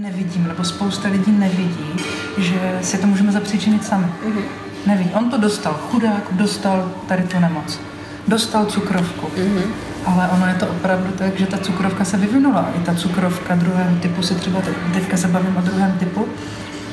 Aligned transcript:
nevidím, 0.00 0.48
nebo 0.48 0.64
spousta 0.64 1.08
lidí 1.08 1.32
nevidí, 1.32 1.90
že 2.38 2.78
si 2.82 2.98
to 2.98 3.06
můžeme 3.06 3.32
zapříčinit 3.32 3.84
sami. 3.84 4.06
Mm-hmm. 4.06 4.42
Neví. 4.86 5.10
On 5.14 5.30
to 5.30 5.38
dostal, 5.38 5.72
chudák, 5.72 6.22
dostal 6.30 6.92
tady 7.08 7.22
tu 7.22 7.38
nemoc. 7.38 7.80
Dostal 8.28 8.64
cukrovku. 8.64 9.26
Mm-hmm. 9.26 9.70
Ale 10.06 10.28
ono 10.28 10.46
je 10.46 10.54
to 10.54 10.66
opravdu 10.66 11.12
tak, 11.18 11.38
že 11.38 11.46
ta 11.46 11.58
cukrovka 11.58 12.04
se 12.04 12.16
vyvinula. 12.16 12.68
I 12.76 12.80
ta 12.80 12.94
cukrovka 12.94 13.54
druhého 13.54 13.96
typu, 13.96 14.22
se 14.22 14.34
třeba 14.34 14.60
teďka 14.92 15.16
se 15.16 15.28
bavím 15.28 15.56
o 15.56 15.60
druhém 15.60 15.92
typu, 15.98 16.26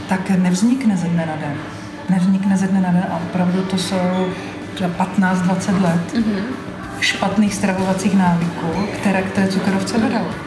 tak 0.09 0.29
nevznikne 0.29 0.97
ze 0.97 1.07
dne 1.07 1.25
na 1.25 1.35
den. 1.35 1.57
Nevznikne 2.09 2.57
ze 2.57 2.67
dne 2.67 2.81
na 2.81 2.91
den 2.91 3.05
a 3.11 3.15
opravdu 3.29 3.61
to 3.61 3.77
jsou 3.77 4.27
třeba 4.73 5.05
15-20 5.17 5.81
let 5.81 6.13
mm-hmm. 6.13 6.41
špatných 6.99 7.53
stravovacích 7.53 8.17
návyků, 8.17 8.87
které 8.99 9.21
k 9.21 9.31
té 9.31 9.47
cukrovce 9.47 9.97
dodalo. 9.97 10.46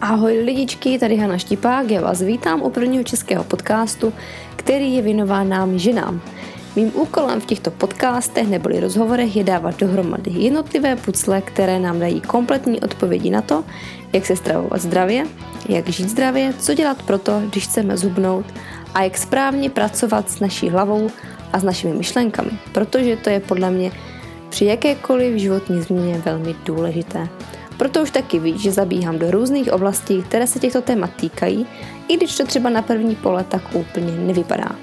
Ahoj 0.00 0.42
lidičky, 0.44 0.98
tady 0.98 1.16
Hana 1.16 1.38
Štipák, 1.38 1.90
já 1.90 2.00
vás 2.00 2.22
vítám 2.22 2.62
u 2.62 2.70
prvního 2.70 3.04
českého 3.04 3.44
podcastu, 3.44 4.12
který 4.56 4.94
je 4.94 5.02
věnován 5.02 5.48
nám 5.48 5.78
ženám. 5.78 6.20
Mým 6.76 6.92
úkolem 6.94 7.40
v 7.40 7.46
těchto 7.46 7.70
podcastech 7.70 8.48
neboli 8.48 8.80
rozhovorech 8.80 9.36
je 9.36 9.44
dávat 9.44 9.80
dohromady 9.80 10.30
jednotlivé 10.30 10.96
pucle, 10.96 11.40
které 11.40 11.78
nám 11.78 12.00
dají 12.00 12.20
kompletní 12.20 12.80
odpovědi 12.80 13.30
na 13.30 13.42
to, 13.42 13.64
jak 14.12 14.26
se 14.26 14.36
stravovat 14.36 14.80
zdravě, 14.80 15.26
jak 15.68 15.88
žít 15.88 16.08
zdravě, 16.08 16.54
co 16.58 16.74
dělat 16.74 17.02
proto, 17.02 17.42
když 17.50 17.64
chceme 17.64 17.96
zubnout 17.96 18.46
a 18.94 19.02
jak 19.02 19.18
správně 19.18 19.70
pracovat 19.70 20.30
s 20.30 20.40
naší 20.40 20.68
hlavou 20.68 21.10
a 21.52 21.58
s 21.58 21.64
našimi 21.64 21.94
myšlenkami, 21.94 22.50
protože 22.72 23.16
to 23.16 23.30
je 23.30 23.40
podle 23.40 23.70
mě 23.70 23.92
při 24.48 24.64
jakékoliv 24.64 25.36
životní 25.36 25.82
změně 25.82 26.18
velmi 26.24 26.54
důležité. 26.64 27.28
Proto 27.76 28.02
už 28.02 28.10
taky 28.10 28.38
víš, 28.38 28.60
že 28.60 28.72
zabíhám 28.72 29.18
do 29.18 29.30
různých 29.30 29.72
oblastí, 29.72 30.22
které 30.22 30.46
se 30.46 30.58
těchto 30.58 30.82
témat 30.82 31.10
týkají, 31.16 31.66
i 32.08 32.16
když 32.16 32.36
to 32.36 32.46
třeba 32.46 32.70
na 32.70 32.82
první 32.82 33.14
pole 33.14 33.44
tak 33.48 33.62
úplně 33.74 34.12
nevypadá. 34.12 34.76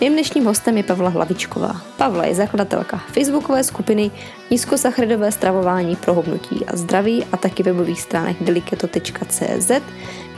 Mým 0.00 0.12
dnešním 0.12 0.44
hostem 0.44 0.76
je 0.76 0.82
Pavla 0.82 1.08
Hlavičková. 1.08 1.80
Pavla 1.96 2.24
je 2.24 2.34
zakladatelka 2.34 2.98
facebookové 2.98 3.64
skupiny 3.64 4.10
Nízkosacharidové 4.50 5.32
stravování 5.32 5.96
pro 5.96 6.14
hubnutí 6.14 6.66
a 6.66 6.76
zdraví 6.76 7.24
a 7.32 7.36
taky 7.36 7.62
webových 7.62 8.00
stránek 8.00 8.36
deliketo.cz, 8.40 9.70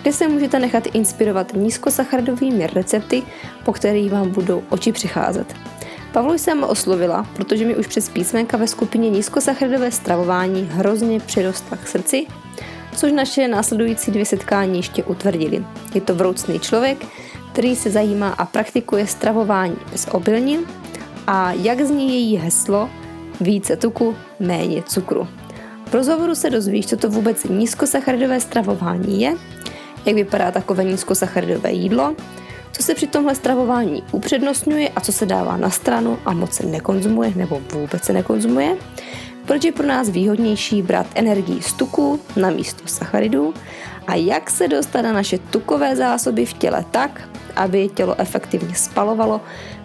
kde 0.03 0.13
se 0.13 0.29
můžete 0.29 0.59
nechat 0.59 0.87
inspirovat 0.93 1.53
nízkosacharidovými 1.55 2.67
recepty, 2.67 3.23
po 3.65 3.73
kterých 3.73 4.13
vám 4.13 4.31
budou 4.31 4.63
oči 4.71 4.93
přicházet. 4.93 5.55
Pavlu 6.13 6.33
jsem 6.33 6.65
oslovila, 6.65 7.27
protože 7.37 7.67
mi 7.67 7.77
už 7.77 7.87
přes 7.87 8.09
písmenka 8.09 8.57
ve 8.57 8.67
skupině 8.67 9.11
nízkosacharidové 9.11 9.91
stravování 9.91 10.69
hrozně 10.73 11.21
přirostla 11.21 11.77
k 11.77 11.89
srdci, 11.89 12.27
což 12.97 13.13
naše 13.13 13.49
následující 13.49 14.11
dvě 14.11 14.27
setkání 14.27 14.77
ještě 14.77 15.05
utvrdili. 15.05 15.65
Je 15.95 16.01
to 16.01 16.15
vroucný 16.15 16.61
člověk, 16.61 17.07
který 17.53 17.77
se 17.77 17.91
zajímá 17.91 18.29
a 18.29 18.45
praktikuje 18.47 19.07
stravování 19.07 19.77
bez 19.93 20.09
obilnin 20.11 20.61
a 21.27 21.53
jak 21.53 21.81
zní 21.81 22.09
její 22.09 22.37
heslo 22.37 22.91
více 23.41 23.77
tuku, 23.77 24.17
méně 24.41 24.83
cukru. 24.83 25.29
V 25.87 25.95
rozhovoru 25.95 26.35
se 26.35 26.51
dozvíš, 26.51 26.87
co 26.87 26.97
to 26.97 27.11
vůbec 27.11 27.45
nízkosacharidové 27.45 28.41
stravování 28.41 29.21
je, 29.21 29.35
jak 30.05 30.15
vypadá 30.15 30.51
takové 30.51 30.85
nízkosacharidové 30.85 31.73
jídlo, 31.73 32.15
co 32.73 32.83
se 32.83 32.95
při 32.95 33.07
tomhle 33.07 33.35
stravování 33.35 34.03
upřednostňuje 34.13 34.89
a 34.89 35.01
co 35.01 35.13
se 35.13 35.27
dává 35.27 35.57
na 35.57 35.71
stranu 35.71 36.19
a 36.27 36.33
moc 36.33 36.53
se 36.53 36.67
nekonzumuje 36.67 37.33
nebo 37.37 37.61
vůbec 37.73 38.05
se 38.05 38.13
nekonzumuje, 38.13 38.77
proč 39.47 39.65
je 39.65 39.73
pro 39.73 39.87
nás 39.87 40.09
výhodnější 40.09 40.83
brát 40.83 41.07
energii 41.15 41.63
z 41.63 41.73
tuku 41.73 42.21
na 42.37 42.51
místo 42.51 42.83
sacharidů 42.87 43.55
a 44.07 44.15
jak 44.15 44.51
se 44.51 44.69
dostat 44.69 45.03
na 45.03 45.13
naše 45.13 45.39
tukové 45.39 45.97
zásoby 45.97 46.47
v 46.47 46.53
těle 46.53 46.85
tak, 46.91 47.29
aby 47.57 47.89
tělo 47.89 48.21
efektivně 48.21 48.75
spalovalo, 48.75 49.41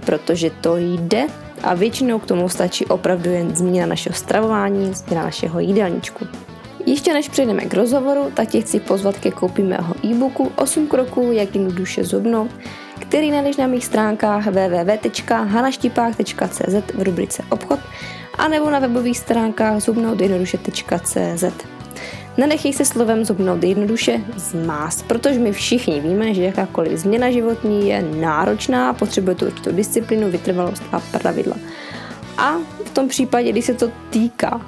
protože 0.05 0.49
to 0.49 0.77
jde? 0.77 1.27
A 1.63 1.73
většinou 1.73 2.19
k 2.19 2.25
tomu 2.25 2.49
stačí 2.49 2.85
opravdu 2.85 3.29
jen 3.29 3.55
změna 3.55 3.87
našeho 3.87 4.15
stravování, 4.15 4.93
změna 4.93 5.23
našeho 5.23 5.59
jídelníčku. 5.59 6.27
Ještě 6.85 7.13
než 7.13 7.29
přejdeme 7.29 7.65
k 7.65 7.73
rozhovoru, 7.73 8.31
tak 8.33 8.49
tě 8.49 8.61
chci 8.61 8.79
pozvat 8.79 9.19
ke 9.19 9.31
koupi 9.31 9.63
mého 9.63 9.95
e-booku 10.05 10.51
8 10.55 10.87
kroků, 10.87 11.31
jak 11.31 11.55
jednoduše 11.55 12.03
zubnout, 12.03 12.51
který 12.99 13.31
najdeš 13.31 13.57
na 13.57 13.67
mých 13.67 13.85
stránkách 13.85 14.47
www.hanaštipák.cz 14.47 16.93
v 16.93 17.01
rubrice 17.01 17.43
obchod 17.49 17.79
a 18.37 18.47
nebo 18.47 18.69
na 18.69 18.79
webových 18.79 19.17
stránkách 19.17 19.81
zubnoutjednoduše.cz. 19.81 21.43
Nenechej 22.37 22.73
se 22.73 22.85
slovem 22.85 23.25
zubnout 23.25 23.63
jednoduše 23.63 24.21
zmást, 24.35 25.07
protože 25.07 25.39
my 25.39 25.51
všichni 25.51 25.99
víme, 25.99 26.33
že 26.33 26.43
jakákoliv 26.43 26.99
změna 26.99 27.31
životní 27.31 27.89
je 27.89 28.01
náročná, 28.01 28.93
potřebuje 28.93 29.35
tu 29.35 29.45
určitou 29.45 29.71
disciplínu, 29.71 30.31
vytrvalost 30.31 30.83
a 30.91 30.99
pravidla. 30.99 31.55
A 32.37 32.53
v 32.85 32.89
tom 32.93 33.07
případě, 33.07 33.51
když 33.51 33.65
se 33.65 33.73
to 33.73 33.91
týká 34.09 34.61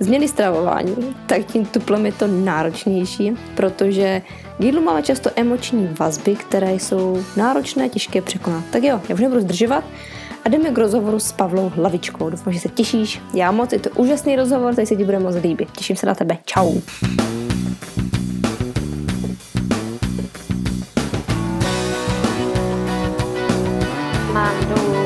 změny 0.00 0.28
stravování, 0.28 0.96
tak 1.26 1.44
tím 1.44 1.66
tuplem 1.66 2.06
je 2.06 2.12
to 2.12 2.26
náročnější, 2.26 3.32
protože 3.54 4.22
k 4.58 4.64
jídlu 4.64 4.82
máme 4.82 5.02
často 5.02 5.30
emoční 5.36 5.88
vazby, 6.00 6.36
které 6.36 6.72
jsou 6.72 7.22
náročné, 7.36 7.88
těžké 7.88 8.22
překonat. 8.22 8.64
Tak 8.70 8.82
jo, 8.82 9.00
já 9.08 9.14
už 9.14 9.20
nebudu 9.20 9.40
zdržovat 9.40 9.84
a 10.44 10.48
jdeme 10.48 10.70
k 10.70 10.78
rozhovoru 10.78 11.18
s 11.18 11.32
Pavlou 11.32 11.72
Hlavičkou. 11.74 12.30
Doufám, 12.30 12.52
že 12.52 12.60
se 12.60 12.68
těšíš. 12.68 13.20
Já 13.34 13.50
moc, 13.50 13.72
je 13.72 13.78
to 13.78 13.90
úžasný 13.90 14.36
rozhovor, 14.36 14.74
tady 14.74 14.86
se 14.86 14.96
ti 14.96 15.04
bude 15.04 15.18
moc 15.18 15.36
líbit. 15.42 15.70
Těším 15.70 15.96
se 15.96 16.06
na 16.06 16.14
tebe. 16.14 16.38
Čau. 16.44 16.74
Mám 24.32 24.54
dolů 24.68 25.05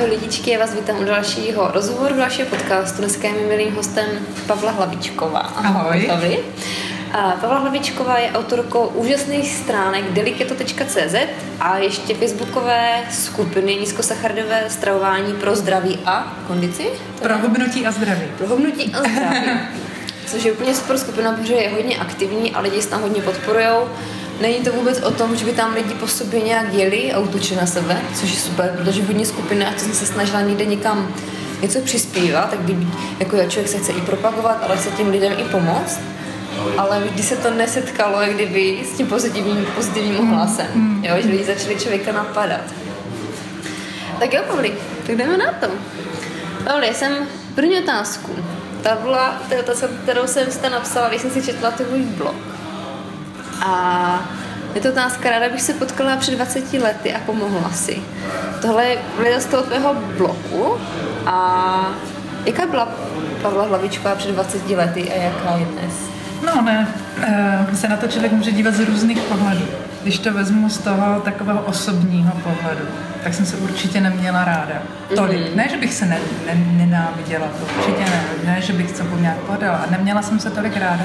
Ahoj 0.00 0.10
lidičky, 0.10 0.50
já 0.50 0.58
vás 0.58 0.74
vítám 0.74 1.00
u 1.00 1.04
dalšího 1.04 1.70
rozhovoru, 1.74 2.16
dalšího 2.16 2.48
podcastu. 2.48 2.98
Dneska 2.98 3.28
je 3.28 3.34
mým 3.34 3.48
milým 3.48 3.74
hostem 3.74 4.06
Pavla 4.46 4.70
Hlavičková. 4.70 5.40
Ahoj. 5.40 6.38
A 7.12 7.30
Pavla 7.40 7.58
Hlavičková 7.58 8.18
je 8.18 8.30
autorkou 8.30 8.86
úžasných 8.86 9.56
stránek 9.56 10.04
deliketo.cz 10.04 11.14
a 11.60 11.78
ještě 11.78 12.14
facebookové 12.14 13.04
skupiny 13.10 13.76
nízkosacharidové 13.76 14.64
stravování 14.70 15.32
pro 15.32 15.56
zdraví 15.56 15.98
a 16.06 16.36
kondici. 16.46 16.86
Pro 17.22 17.38
hubnutí 17.38 17.86
a 17.86 17.90
zdraví. 17.90 18.24
Pro 18.38 18.46
hubnutí 18.46 18.92
a 18.94 18.98
zdraví. 18.98 19.60
Což 20.26 20.44
je 20.44 20.52
úplně 20.52 20.74
super 20.74 20.98
skupina, 20.98 21.32
protože 21.32 21.54
je 21.54 21.70
hodně 21.70 21.96
aktivní 21.96 22.52
a 22.52 22.60
lidi 22.60 22.82
se 22.82 22.88
tam 22.88 23.00
hodně 23.02 23.22
podporují 23.22 23.66
Není 24.40 24.54
to 24.54 24.72
vůbec 24.72 25.00
o 25.00 25.10
tom, 25.10 25.36
že 25.36 25.44
by 25.44 25.52
tam 25.52 25.74
lidi 25.74 25.94
po 25.94 26.08
sobě 26.08 26.40
nějak 26.40 26.74
jeli 26.74 27.12
a 27.12 27.18
útočili 27.18 27.60
na 27.60 27.66
sebe, 27.66 28.00
což 28.14 28.30
je 28.30 28.36
super, 28.36 28.74
protože 28.76 29.02
hodně 29.02 29.26
skupiny, 29.26 29.66
a 29.66 29.72
to 29.72 29.80
jsem 29.80 29.92
se 29.92 30.06
snažila 30.06 30.40
někde 30.40 30.64
někam 30.64 31.14
něco 31.62 31.80
přispívat, 31.80 32.50
tak 32.50 32.60
by, 32.60 32.76
jako 33.18 33.36
člověk 33.36 33.68
se 33.68 33.78
chce 33.78 33.92
i 33.92 34.00
propagovat, 34.00 34.58
ale 34.62 34.76
chce 34.76 34.90
tím 34.90 35.08
lidem 35.08 35.32
i 35.38 35.44
pomoct. 35.44 36.00
Ale 36.78 37.00
vždy 37.00 37.22
se 37.22 37.36
to 37.36 37.50
nesetkalo, 37.50 38.20
jak 38.20 38.34
kdyby 38.34 38.80
s 38.92 38.96
tím 38.96 39.06
pozitivním, 39.06 39.66
pozitivním 39.74 40.20
ohlasem, 40.20 40.66
mm. 40.74 41.04
jo, 41.04 41.14
že 41.22 41.28
lidi 41.28 41.44
začali 41.44 41.76
člověka 41.76 42.12
napadat. 42.12 42.60
Tak 44.18 44.34
jo, 44.34 44.42
Pavli, 44.48 44.72
tak 45.06 45.16
jdeme 45.16 45.36
na 45.36 45.52
to. 45.52 45.66
Pavli, 46.64 46.86
já 46.86 46.94
jsem 46.94 47.12
první 47.54 47.78
otázku. 47.78 48.36
Ta 48.82 48.96
byla, 48.96 49.42
to 49.48 49.54
je 49.54 49.60
otázka, 49.60 49.88
kterou 50.02 50.26
jsem 50.26 50.50
jste 50.50 50.70
napsala, 50.70 51.08
když 51.08 51.22
jsem 51.22 51.30
si 51.30 51.42
četla 51.42 51.70
tvůj 51.70 52.00
blog. 52.00 52.59
A 53.60 54.22
je 54.74 54.80
to 54.80 54.88
otázka, 54.88 55.30
ráda 55.30 55.48
bych 55.48 55.62
se 55.62 55.74
potkala 55.74 56.16
před 56.16 56.34
20 56.34 56.72
lety 56.72 57.14
a 57.14 57.20
pomohla 57.26 57.70
si. 57.70 57.98
Tohle 58.62 58.84
je 59.24 59.40
z 59.40 59.46
toho 59.46 59.62
tvého 59.62 59.94
bloku 60.18 60.76
a 61.26 61.86
jaká 62.46 62.66
byla 62.66 62.88
Pavla 63.42 63.66
Hlavičková 63.66 64.14
před 64.14 64.30
20 64.30 64.70
lety 64.70 65.12
a 65.12 65.22
jaká 65.22 65.56
je 65.56 65.64
dnes? 65.64 65.94
No 66.46 66.62
ne, 66.62 66.88
e, 67.72 67.76
se 67.76 67.88
na 67.88 67.96
to 67.96 68.06
člověk 68.06 68.32
může 68.32 68.52
dívat 68.52 68.74
z 68.74 68.80
různých 68.80 69.18
pohledů. 69.18 69.64
Když 70.02 70.18
to 70.18 70.32
vezmu 70.32 70.68
z 70.68 70.78
toho 70.78 71.20
takového 71.20 71.62
osobního 71.62 72.32
pohledu, 72.32 72.84
tak 73.24 73.34
jsem 73.34 73.46
se 73.46 73.56
určitě 73.56 74.00
neměla 74.00 74.44
ráda. 74.44 74.74
Tolik. 75.14 75.38
Mm-hmm. 75.38 75.56
Ne, 75.56 75.68
že 75.68 75.76
bych 75.76 75.94
se 75.94 76.06
ne, 76.06 76.18
ne, 76.46 76.54
nenáviděla, 76.54 77.46
to 77.46 77.64
určitě 77.78 78.10
ne. 78.10 78.22
Ne, 78.44 78.62
že 78.62 78.72
bych 78.72 78.90
se 78.90 79.04
nějak 79.20 79.36
podala. 79.36 79.76
A 79.76 79.90
neměla 79.90 80.22
jsem 80.22 80.40
se 80.40 80.50
tolik 80.50 80.76
ráda. 80.76 81.04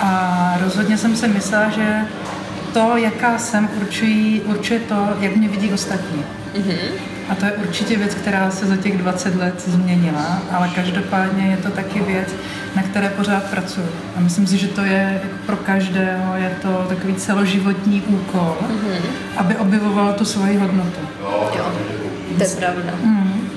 A 0.00 0.54
rozhodně 0.64 0.98
jsem 0.98 1.16
si 1.16 1.28
myslela, 1.28 1.70
že 1.70 2.06
to, 2.72 2.96
jaká 2.96 3.38
jsem, 3.38 3.68
určují, 3.80 4.40
určuje 4.40 4.80
to, 4.80 5.08
jak 5.20 5.36
mě 5.36 5.48
vidí 5.48 5.72
ostatní. 5.72 6.24
Mm-hmm. 6.54 6.78
A 7.28 7.34
to 7.34 7.44
je 7.44 7.52
určitě 7.52 7.96
věc, 7.96 8.14
která 8.14 8.50
se 8.50 8.66
za 8.66 8.76
těch 8.76 8.98
20 8.98 9.36
let 9.36 9.62
změnila, 9.66 10.42
ale 10.52 10.68
každopádně 10.74 11.46
je 11.46 11.56
to 11.56 11.70
taky 11.70 12.00
věc, 12.00 12.28
na 12.76 12.82
které 12.82 13.08
pořád 13.10 13.44
pracuji. 13.44 13.86
A 14.16 14.20
myslím 14.20 14.46
si, 14.46 14.58
že 14.58 14.68
to 14.68 14.80
je 14.80 15.20
jako 15.22 15.36
pro 15.46 15.56
každého, 15.56 16.36
je 16.36 16.56
to 16.62 16.86
takový 16.88 17.14
celoživotní 17.14 18.02
úkol, 18.02 18.56
mm-hmm. 18.60 19.00
aby 19.36 19.56
objevoval 19.56 20.12
tu 20.12 20.24
svoji 20.24 20.56
hodnotu. 20.56 21.00
Jo, 21.56 21.72
to 22.38 22.42
je 22.42 22.48
pravda. 22.48 22.92
Mm. 23.02 23.48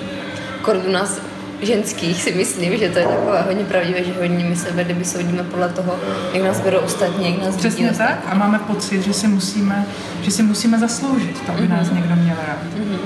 Kort 0.62 0.86
u 0.88 0.92
nás 0.92 1.22
ženských 1.62 2.24
si 2.24 2.31
myslím, 2.34 2.78
že 2.78 2.90
to 2.90 3.00
je 3.00 3.06
takové 3.06 3.42
hodně 3.42 3.63
pravdivé, 3.63 4.04
že 4.04 4.13
hodně 4.13 4.46
my 4.46 4.56
se 4.56 4.72
vedli, 4.72 5.06
soudíme 5.06 5.44
podle 5.44 5.69
toho, 5.69 6.00
jak 6.34 6.44
nás 6.44 6.60
berou 6.60 6.80
ostatní, 6.80 7.31
jak 7.31 7.46
nás 7.46 7.56
Přesně 7.56 7.86
tak 7.86 7.92
ostatní. 7.92 8.31
a 8.31 8.36
máme 8.36 8.60
pocit, 8.60 9.02
že 9.02 9.13
si 9.13 9.28
musíme, 9.28 9.86
že 10.22 10.31
si 10.31 10.44
musíme 10.44 10.80
zasloužit 10.80 11.46
to, 11.46 11.52
aby 11.52 11.62
mm-hmm. 11.62 11.69
nás 11.69 11.92
někdo 11.92 12.16
měl 12.16 12.36
rád. 12.48 12.60
Mm-hmm. 12.63 12.98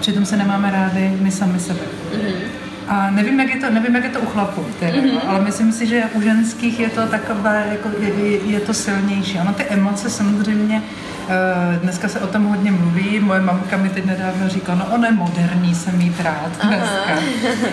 Přitom 0.00 0.26
se 0.26 0.36
nemáme 0.36 0.70
rádi 0.70 1.16
my 1.20 1.30
sami 1.30 1.60
sebe. 1.60 1.80
Mm-hmm. 2.12 2.65
A 2.88 3.10
nevím, 3.10 3.40
jak 3.40 3.54
je 3.54 3.60
to, 3.60 3.70
nevím, 3.70 3.94
jak 3.94 4.04
je 4.04 4.10
to 4.10 4.20
u 4.20 4.26
chlapů, 4.26 4.66
mm-hmm. 4.80 5.20
ale 5.26 5.40
myslím 5.40 5.72
si, 5.72 5.86
že 5.86 6.02
u 6.14 6.20
ženských 6.20 6.80
je 6.80 6.90
to 6.90 7.06
takové, 7.06 7.66
jako 7.70 7.88
je, 7.98 8.36
je 8.36 8.60
to 8.60 8.74
silnější. 8.74 9.38
Ono 9.38 9.52
ty 9.52 9.64
emoce 9.64 10.10
samozřejmě 10.10 10.82
Eh, 11.28 11.78
dneska 11.82 12.08
se 12.08 12.20
o 12.20 12.26
tom 12.26 12.44
hodně 12.44 12.72
mluví. 12.72 13.20
Moje 13.20 13.40
mamka 13.40 13.76
mi 13.76 13.88
teď 13.88 14.04
nedávno 14.04 14.48
říkala, 14.48 14.78
no 14.78 14.94
ono 14.94 15.06
je 15.06 15.12
moderní 15.12 15.74
se 15.74 15.92
mít 15.92 16.20
rád 16.20 16.50
dneska. 16.66 17.18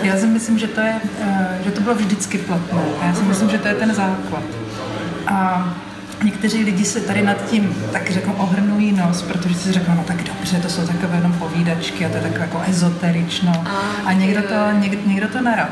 Já 0.02 0.16
si 0.16 0.26
myslím, 0.26 0.58
že 0.58 0.66
to, 0.66 0.80
je, 0.80 1.00
eh, 1.20 1.58
že 1.64 1.70
to 1.70 1.80
bylo 1.80 1.94
vždycky 1.94 2.38
platné. 2.38 2.82
Já 3.06 3.14
si 3.14 3.22
myslím, 3.22 3.50
že 3.50 3.58
to 3.58 3.68
je 3.68 3.74
ten 3.74 3.94
základ. 3.94 4.42
A 5.26 5.68
Někteří 6.24 6.64
lidi 6.64 6.84
se 6.84 7.00
tady 7.00 7.22
nad 7.22 7.50
tím 7.50 7.74
tak 7.92 8.10
řeknu 8.10 8.34
ohrnují 8.34 8.92
nos, 8.92 9.22
protože 9.22 9.54
si 9.54 9.72
řeknou, 9.72 9.94
no 9.94 10.04
tak 10.04 10.22
dobře, 10.22 10.56
to 10.56 10.68
jsou 10.68 10.86
takové 10.86 11.16
jenom 11.16 11.32
povídačky 11.32 12.06
a 12.06 12.08
to 12.08 12.16
je 12.16 12.22
takové 12.22 12.40
jako 12.40 12.62
ezoterično. 12.68 13.64
A 14.04 14.12
někdo 14.12 14.42
to, 14.42 14.78
někdo, 14.78 14.98
někdo 15.06 15.28
to 15.28 15.40
nerad. 15.40 15.68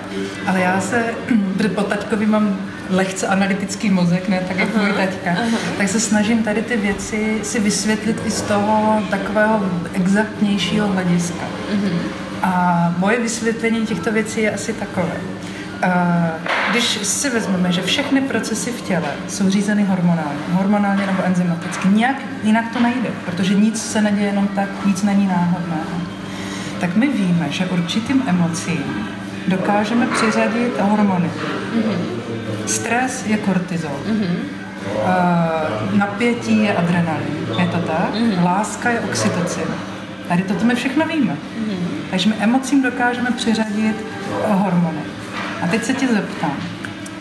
Ale 0.47 0.61
já 0.61 0.81
se, 0.81 1.05
protože 1.57 1.69
po 1.69 1.83
taťkovi 1.83 2.27
mám 2.27 2.57
lehce 2.91 3.27
analytický 3.27 3.91
mozek, 3.91 4.29
ne 4.29 4.41
tak 4.49 4.59
jako 4.59 4.79
můj 4.79 4.93
taťka, 4.93 5.31
aha. 5.31 5.59
tak 5.79 5.89
se 5.89 6.01
snažím 6.01 6.43
tady 6.43 6.63
ty 6.63 6.77
věci 6.77 7.41
si 7.43 7.61
vysvětlit 7.61 8.23
i 8.27 8.31
z 8.31 8.43
toho 8.43 9.03
takového 9.11 9.61
exaktnějšího 9.95 10.89
hlediska. 10.89 11.45
Uh-huh. 11.75 11.99
A 12.43 12.95
moje 12.99 13.21
vysvětlení 13.21 13.87
těchto 13.87 14.13
věcí 14.13 14.41
je 14.41 14.55
asi 14.55 14.73
takové. 14.73 15.17
Když 16.73 16.99
si 17.03 17.31
vezmeme, 17.31 17.73
že 17.73 17.83
všechny 17.83 18.21
procesy 18.21 18.73
v 18.73 18.83
těle 18.83 19.09
jsou 19.29 19.51
řízeny 19.51 19.85
hormonálně, 19.85 20.41
hormonálně 20.53 21.07
nebo 21.07 21.23
enzymaticky, 21.25 21.89
nějak 21.89 22.17
jinak 22.43 22.73
to 22.73 22.81
nejde, 22.81 23.09
protože 23.25 23.55
nic 23.55 23.83
se 23.83 24.03
neděje 24.03 24.27
jenom 24.27 24.49
tak, 24.49 24.69
nic 24.87 25.03
není 25.03 25.27
náhodného. 25.27 26.01
Tak 26.81 26.97
my 26.97 27.09
víme, 27.09 27.47
že 27.51 27.67
určitým 27.67 28.23
emocím 28.27 29.09
dokážeme 29.49 30.07
přiřadit 30.07 30.81
hormony. 30.81 31.31
Mm-hmm. 31.77 32.67
Stres 32.67 33.27
je 33.27 33.37
kortizol. 33.37 34.01
Mm-hmm. 34.07 34.37
Uh, 34.95 35.99
napětí 35.99 36.63
je 36.63 36.75
adrenalin. 36.75 37.47
Je 37.59 37.67
to 37.67 37.79
tak? 37.79 38.15
Mm-hmm. 38.15 38.45
Láska 38.45 38.91
je 38.91 39.01
oxytocin. 39.01 39.65
Tady 40.29 40.43
toto 40.43 40.65
my 40.65 40.75
všechno 40.75 41.07
víme. 41.07 41.33
Mm-hmm. 41.33 41.87
Takže 42.11 42.29
my 42.29 42.35
emocím 42.41 42.83
dokážeme 42.83 43.31
přiřadit 43.31 44.05
hormony. 44.49 45.01
A 45.63 45.67
teď 45.67 45.85
se 45.85 45.95
tě 45.95 46.07
zeptám. 46.09 46.57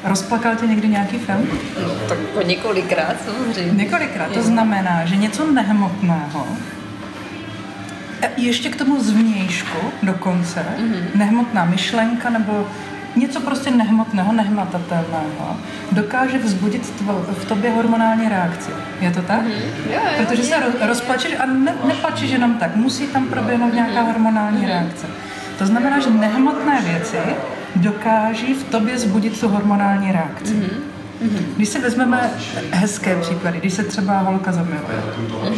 Rozplakal 0.04 0.56
tě 0.56 0.68
někdy 0.68 0.88
nějaký 0.88 1.18
film? 1.18 1.48
No, 1.84 1.90
tak 2.10 2.18
po 2.18 2.42
několikrát 2.42 3.16
samozřejmě. 3.26 3.84
Několikrát. 3.84 4.32
To 4.32 4.42
znamená, 4.44 5.06
že 5.06 5.16
něco 5.16 5.52
nehmotného 5.52 6.48
ještě 8.38 8.70
k 8.70 8.76
tomu 8.76 9.04
zvnějšku 9.04 9.78
dokonce, 10.04 10.66
mm-hmm. 10.78 11.04
nehmotná 11.16 11.66
myšlenka 11.66 12.30
nebo 12.30 12.68
něco 13.16 13.40
prostě 13.40 13.72
nehmotného, 13.72 14.34
nehmatatelného, 14.34 15.58
dokáže 15.92 16.38
vzbudit 16.38 16.90
tvo, 16.90 17.26
v 17.40 17.46
tobě 17.46 17.72
hormonální 17.72 18.30
reakci. 18.30 18.72
Je 19.02 19.12
to 19.12 19.22
tak? 19.22 19.42
Mm-hmm. 19.42 20.26
Protože 20.26 20.44
se 20.44 20.56
rozplačeš 20.88 21.36
a 21.40 21.46
ne, 21.46 21.76
neplačeš 21.88 22.32
jenom 22.32 22.54
tak, 22.54 22.76
musí 22.76 23.08
tam 23.08 23.28
proběhnout 23.28 23.74
nějaká 23.74 24.02
hormonální 24.02 24.62
mm-hmm. 24.62 24.68
reakce. 24.68 25.08
To 25.58 25.66
znamená, 25.66 26.00
že 26.00 26.10
nehmotné 26.10 26.82
věci 26.82 27.18
dokáží 27.76 28.54
v 28.54 28.64
tobě 28.64 29.00
zbudit 29.00 29.40
tu 29.40 29.48
hormonální 29.48 30.12
reakci. 30.12 30.54
Mm-hmm. 30.54 30.92
Mm-hmm. 31.22 31.44
Když 31.56 31.70
se 31.70 31.80
vezmeme 31.80 32.32
hezké 32.72 33.16
příklady, 33.16 33.58
když 33.58 33.74
se 33.74 33.84
třeba 33.84 34.20
holka 34.20 34.52
zamiluje, 34.52 35.04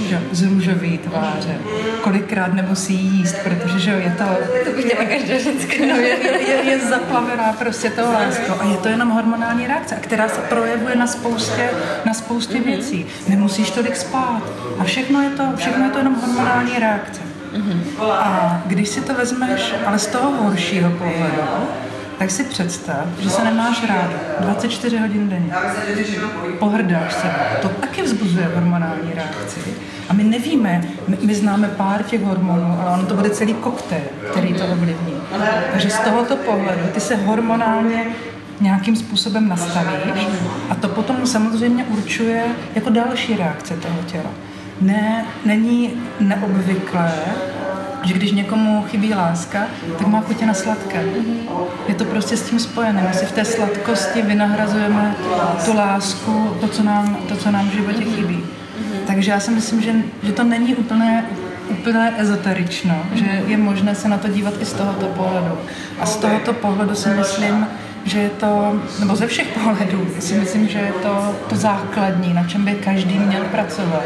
že, 0.07 0.21
z 0.31 0.44
růžový 0.44 0.98
tváře, 0.98 1.57
kolikrát 2.01 2.54
nemusí 2.54 2.94
jíst, 2.94 3.36
protože 3.44 3.80
že 3.80 3.92
je 3.92 4.15
to... 4.18 4.24
To 4.65 4.71
by 4.75 4.83
chtěla 4.83 5.06
každá 5.06 5.38
ženská. 5.38 5.74
No, 5.80 5.95
je, 5.95 6.18
je, 6.48 6.56
je 6.63 6.80
zaplavená 6.80 7.54
prostě 7.54 7.89
to 7.89 8.01
láskou 8.01 8.54
a 8.60 8.65
je 8.65 8.77
to 8.77 8.88
jenom 8.88 9.10
hormonální 9.10 9.68
reakce, 9.68 9.95
která 9.95 10.30
se 10.30 10.42
projevuje 10.42 10.95
na 10.95 11.07
spoustě, 11.07 11.69
na 12.06 12.13
spoustě 12.13 12.57
mm-hmm. 12.57 12.65
věcí. 12.65 13.06
Nemusíš 13.27 13.71
tolik 13.71 13.95
spát 13.95 14.42
a 14.80 14.83
všechno 14.83 15.21
je 15.21 15.30
to, 15.30 15.44
všechno 15.56 15.86
je 15.86 15.92
to 15.92 15.98
jenom 15.98 16.15
hormonální 16.15 16.80
reakce. 16.80 17.21
Mm-hmm. 17.54 18.04
A 18.12 18.62
když 18.65 18.89
si 18.89 19.01
to 19.01 19.13
vezmeš, 19.13 19.74
ale 19.86 20.00
z 20.00 20.07
toho 20.07 20.44
horšího 20.44 20.92
pohledu, 20.92 21.42
tak 22.23 22.31
si 22.31 22.43
představ, 22.43 23.05
že 23.19 23.29
se 23.29 23.43
nemáš 23.43 23.89
rád 23.89 24.09
24 24.39 24.97
hodin 24.97 25.29
denně. 25.29 25.53
Pohrdáš 26.59 27.13
se. 27.13 27.27
To 27.61 27.69
taky 27.69 28.01
vzbuzuje 28.01 28.49
hormonální 28.55 29.13
reakci. 29.15 29.59
A 30.09 30.13
my 30.13 30.23
nevíme, 30.23 30.81
my, 31.07 31.17
my 31.21 31.35
známe 31.35 31.67
pár 31.67 32.03
těch 32.03 32.21
hormonů, 32.21 32.77
ale 32.81 32.91
ono 32.91 33.05
to 33.05 33.15
bude 33.15 33.29
celý 33.29 33.53
koktejl, 33.53 34.03
který 34.31 34.53
to 34.53 34.65
ovlivní. 34.65 35.13
Takže 35.71 35.89
z 35.89 35.99
tohoto 35.99 36.35
pohledu 36.35 36.81
ty 36.93 36.99
se 36.99 37.15
hormonálně 37.15 38.05
nějakým 38.61 38.95
způsobem 38.95 39.49
nastavíš 39.49 40.27
a 40.69 40.75
to 40.75 40.87
potom 40.87 41.27
samozřejmě 41.27 41.83
určuje 41.83 42.43
jako 42.75 42.89
další 42.89 43.37
reakce 43.37 43.77
toho 43.77 43.99
těla. 44.05 44.31
Ne, 44.81 45.25
není 45.45 45.93
neobvyklé, 46.19 47.11
že 48.03 48.13
když 48.13 48.31
někomu 48.31 48.83
chybí 48.89 49.13
láska, 49.13 49.59
tak 49.97 50.07
má 50.07 50.21
chutě 50.21 50.45
na 50.45 50.53
sladké. 50.53 51.03
Je 51.88 51.95
to 51.95 52.05
prostě 52.05 52.38
s 52.38 52.50
tím 52.50 52.59
spojené. 52.59 53.05
My 53.07 53.13
si 53.13 53.25
v 53.25 53.31
té 53.31 53.45
sladkosti 53.45 54.21
vynahrazujeme 54.21 55.15
tu 55.65 55.75
lásku, 55.75 56.57
to, 56.61 56.67
co 56.67 56.83
nám, 56.83 57.17
to, 57.29 57.35
co 57.35 57.51
nám 57.51 57.69
v 57.69 57.73
životě 57.73 58.03
chybí. 58.03 58.44
Takže 59.07 59.31
já 59.31 59.39
si 59.39 59.51
myslím, 59.51 59.81
že, 59.81 59.94
že 60.23 60.31
to 60.31 60.44
není 60.44 60.75
úplně, 60.75 61.25
úplně 61.69 62.13
ezoterično, 62.17 62.95
že 63.13 63.25
je 63.47 63.57
možné 63.57 63.95
se 63.95 64.07
na 64.07 64.17
to 64.17 64.27
dívat 64.27 64.53
i 64.61 64.65
z 64.65 64.73
tohoto 64.73 65.05
pohledu. 65.05 65.57
A 66.00 66.05
z 66.05 66.15
tohoto 66.15 66.53
pohledu 66.53 66.95
si 66.95 67.10
myslím, 67.10 67.67
že 68.05 68.19
je 68.19 68.29
to, 68.29 68.79
nebo 69.00 69.15
ze 69.15 69.27
všech 69.27 69.48
pohledů 69.48 70.07
si 70.19 70.33
myslím, 70.33 70.67
že 70.67 70.79
je 70.79 70.91
to 70.91 71.36
to 71.50 71.55
základní, 71.55 72.33
na 72.33 72.48
čem 72.48 72.65
by 72.65 72.72
každý 72.72 73.19
měl 73.19 73.43
pracovat. 73.43 74.03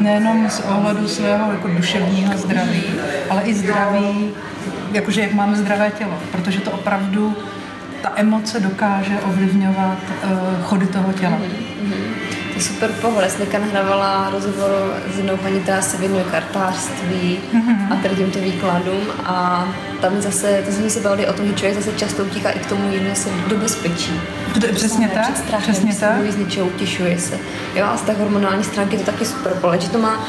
Nejenom 0.00 0.50
z 0.50 0.60
ohledu 0.60 1.08
svého 1.08 1.52
jako 1.52 1.68
duševního 1.68 2.38
zdraví, 2.38 2.82
ale 3.30 3.42
i 3.42 3.54
zdraví, 3.54 4.30
jakože 4.92 5.20
jak 5.20 5.32
máme 5.32 5.56
zdravé 5.56 5.90
tělo, 5.90 6.18
protože 6.32 6.60
to 6.60 6.70
opravdu 6.70 7.36
ta 8.02 8.12
emoce 8.16 8.60
dokáže 8.60 9.20
ovlivňovat 9.20 9.98
uh, 10.24 10.62
chody 10.62 10.86
toho 10.86 11.12
těla. 11.12 11.38
Je 12.56 12.62
super 12.62 12.92
pohled. 12.92 13.30
Snika 13.30 13.58
nahrávala 13.58 14.30
rozhovor 14.30 14.70
s 15.14 15.16
jednou 15.16 15.36
paní, 15.36 15.60
která 15.60 15.82
se 15.82 15.96
věnuje 15.96 16.24
kartářství 16.24 17.38
mm-hmm. 17.54 17.92
a 17.92 17.96
tady 17.96 18.16
těmto 18.16 18.38
výkladům 18.38 19.02
a 19.24 19.68
tam 20.00 20.20
zase, 20.20 20.62
to 20.66 20.72
jsme 20.72 20.90
se 20.90 21.00
bavili 21.00 21.28
o 21.28 21.32
tom, 21.32 21.46
že 21.46 21.52
člověk 21.52 21.74
zase 21.74 21.98
často 21.98 22.24
utíká 22.24 22.50
i 22.50 22.58
k 22.58 22.66
tomu 22.66 22.92
jídlu 22.92 23.14
se 23.14 23.28
do 23.46 23.56
bezpečí. 23.56 24.20
To, 24.54 24.66
přesně 24.74 25.08
tak, 25.08 25.36
strachem, 25.36 25.74
přesně 25.74 25.94
tak. 25.94 26.32
Z 26.32 26.36
něčeho 26.36 26.66
utěšuje 26.66 27.18
se. 27.18 27.38
Jo, 27.74 27.84
a 27.84 27.96
z 27.96 28.02
té 28.02 28.12
hormonální 28.12 28.64
stránky 28.64 28.96
to 28.96 29.04
taky 29.04 29.24
super 29.24 29.52
pohled, 29.52 29.82
že 29.82 29.90
to 29.90 29.98
má 29.98 30.26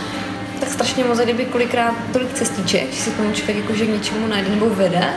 tak 0.60 0.70
strašně 0.70 1.04
moc, 1.04 1.20
kdyby 1.20 1.46
kolikrát 1.46 1.94
tolik 2.14 2.34
cestiček, 2.34 2.94
že 2.94 3.02
si 3.02 3.12
tomu 3.12 3.32
člověk 3.32 3.58
jakože 3.58 3.86
k 3.86 3.90
něčemu 3.90 4.28
najde 4.28 4.50
nebo 4.50 4.70
vede, 4.70 5.10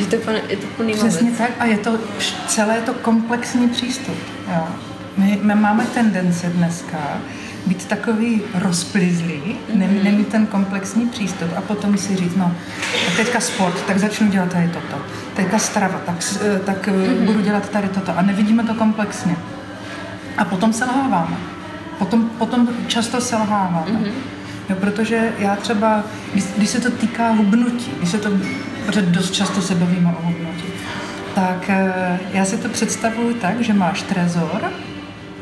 že 0.00 0.06
to 0.06 0.16
je, 0.30 0.42
je 0.48 0.56
to 0.56 0.66
plný 0.76 0.92
Přesně 0.92 1.30
tak 1.30 1.50
a 1.58 1.64
je 1.64 1.78
to 1.78 1.98
celé 2.46 2.80
to 2.80 2.94
komplexní 2.94 3.68
přístup. 3.68 4.16
Jo. 4.48 4.68
My, 5.18 5.38
my 5.42 5.54
máme 5.54 5.86
tendence 5.86 6.48
dneska 6.48 6.98
být 7.66 7.84
takový 7.84 8.42
rozplizlý, 8.54 9.42
mm-hmm. 9.42 10.02
nemít 10.02 10.28
ten 10.28 10.46
komplexní 10.46 11.06
přístup 11.06 11.48
a 11.56 11.60
potom 11.60 11.98
si 11.98 12.16
říct, 12.16 12.36
no, 12.36 12.54
teďka 13.16 13.40
sport, 13.40 13.86
tak 13.86 13.98
začnu 13.98 14.28
dělat 14.28 14.52
tady 14.52 14.68
toto. 14.68 15.02
Teďka 15.34 15.58
strava, 15.58 16.00
tak, 16.06 16.16
eh, 16.40 16.58
tak 16.58 16.88
mm-hmm. 16.88 17.24
budu 17.24 17.40
dělat 17.40 17.68
tady 17.68 17.88
toto. 17.88 18.18
A 18.18 18.22
nevidíme 18.22 18.64
to 18.64 18.74
komplexně. 18.74 19.36
A 20.36 20.44
potom 20.44 20.72
selháváme. 20.72 21.36
Potom, 21.98 22.30
potom 22.38 22.68
často 22.86 23.20
selháváme. 23.20 23.92
Mm-hmm. 23.92 24.12
Jo, 24.68 24.76
protože 24.80 25.32
já 25.38 25.56
třeba, 25.56 26.04
když, 26.32 26.44
když 26.56 26.68
se 26.68 26.80
to 26.80 26.90
týká 26.90 27.30
hubnutí, 27.30 27.90
když 27.98 28.10
se 28.10 28.18
to, 28.18 28.30
protože 28.86 29.02
dost 29.02 29.30
často 29.30 29.62
se 29.62 29.74
bavíme 29.74 30.14
o 30.18 30.26
hubnutí, 30.26 30.68
tak 31.34 31.70
eh, 31.70 32.18
já 32.32 32.44
si 32.44 32.56
to 32.56 32.68
představuji 32.68 33.34
tak, 33.34 33.60
že 33.60 33.72
máš 33.72 34.02
trezor, 34.02 34.70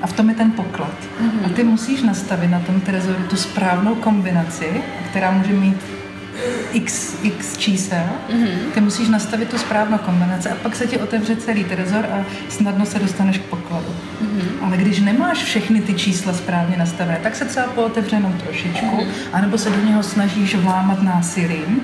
a 0.07 0.09
v 0.09 0.13
tom 0.13 0.29
je 0.29 0.35
ten 0.35 0.51
poklad. 0.51 0.95
Mm-hmm. 1.03 1.47
A 1.47 1.49
ty 1.49 1.65
musíš 1.65 2.03
nastavit 2.03 2.51
na 2.51 2.61
tom 2.61 2.81
trezoru 2.81 3.23
tu 3.31 3.37
správnou 3.37 3.95
kombinaci, 3.95 4.83
která 5.11 5.31
může 5.31 5.53
mít 5.53 5.77
x, 6.73 7.17
x 7.23 7.57
čísel, 7.57 8.07
ty 8.75 8.81
musíš 8.81 9.09
nastavit 9.09 9.49
tu 9.49 9.59
správnou 9.59 9.99
kombinaci 9.99 10.49
a 10.49 10.55
pak 10.55 10.77
se 10.77 10.87
ti 10.87 10.99
otevře 10.99 11.37
celý 11.37 11.65
trezor 11.65 12.05
a 12.05 12.25
snadno 12.49 12.87
se 12.87 12.99
dostaneš 12.99 13.39
k 13.39 13.43
pokladu. 13.43 13.87
Ale 14.61 14.77
když 14.77 15.01
nemáš 15.01 15.43
všechny 15.43 15.81
ty 15.81 15.95
čísla 15.95 16.33
správně 16.33 16.77
nastavené, 16.77 17.19
tak 17.23 17.37
se 17.37 17.45
třeba 17.45 17.67
pootevře 17.67 18.17
jenom 18.17 18.33
trošičku, 18.33 19.07
anebo 19.33 19.59
se 19.59 19.71
do 19.71 19.85
něho 19.85 20.03
snažíš 20.03 20.55
vlámat 20.55 21.03
násilím, 21.03 21.81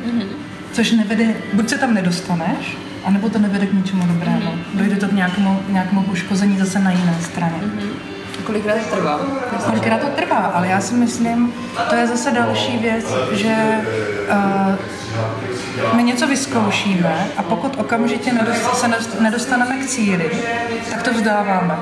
což 0.72 0.92
nevede, 0.92 1.34
buď 1.52 1.68
se 1.68 1.78
tam 1.78 1.94
nedostaneš, 1.94 2.76
anebo 3.04 3.28
to 3.28 3.38
nevede 3.38 3.66
k 3.66 3.72
ničemu 3.72 4.06
dobrému. 4.06 4.52
Dojde 4.74 4.96
to 4.96 5.08
k 5.08 5.12
nějakému, 5.12 5.60
nějakému 5.68 6.02
poškození 6.02 6.58
zase 6.58 6.78
na 6.78 6.90
jiné 6.90 7.16
straně. 7.20 7.58
Kolikrát 8.46 8.74
to 8.90 8.96
trvá? 8.96 9.20
Kolikrát 9.64 10.00
to 10.00 10.06
trvá, 10.06 10.36
ale 10.36 10.68
já 10.68 10.80
si 10.80 10.94
myslím, 10.94 11.54
to 11.88 11.94
je 11.94 12.06
zase 12.06 12.30
další 12.30 12.78
věc, 12.78 13.04
že 13.32 13.56
uh, 14.30 14.74
my 15.96 16.02
něco 16.02 16.26
vyzkoušíme 16.26 17.26
a 17.36 17.42
pokud 17.42 17.76
okamžitě 17.80 18.32
nedost, 18.32 18.76
se 18.76 18.86
nedost- 18.88 19.20
nedostaneme 19.20 19.76
k 19.76 19.86
cíli, 19.86 20.30
tak 20.90 21.02
to 21.02 21.12
vzdáváme. 21.12 21.76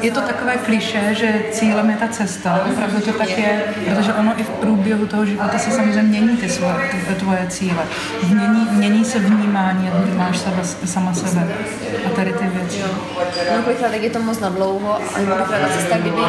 Je 0.00 0.10
to 0.10 0.20
takové 0.20 0.56
kliše, 0.56 1.14
že 1.14 1.42
cílem 1.52 1.90
je 1.90 1.96
ta 1.96 2.08
cesta, 2.08 2.60
opravdu 2.72 3.00
to 3.00 3.12
tak 3.12 3.38
je, 3.38 3.62
protože 3.86 4.12
ono 4.12 4.40
i 4.40 4.42
v 4.42 4.48
průběhu 4.48 5.06
toho 5.06 5.26
života 5.26 5.58
se 5.58 5.70
samozřejmě 5.70 6.02
mění 6.02 6.36
ty 6.36 6.48
svoje, 6.48 6.74
ty, 7.08 7.14
tvoje 7.14 7.46
cíle. 7.48 7.84
Mění, 8.28 8.68
mění 8.70 9.04
se 9.04 9.18
vnímání, 9.18 9.86
jak 9.86 9.94
vnímáš 9.94 10.38
sebe, 10.38 10.64
sama 10.84 11.14
sebe 11.14 11.48
a 12.06 12.10
tady 12.10 12.32
ty 12.32 12.44
věci. 12.46 12.78
No, 13.56 13.62
kolikrát 13.62 13.92
je 13.94 14.10
to 14.10 14.22
moc 14.22 14.40
na 14.40 14.48
dlouho 14.98 15.10
a 15.10 15.12
kolikrát 15.14 15.60
ta 15.60 15.68
cesta, 15.68 15.96
kdyby, 15.96 16.20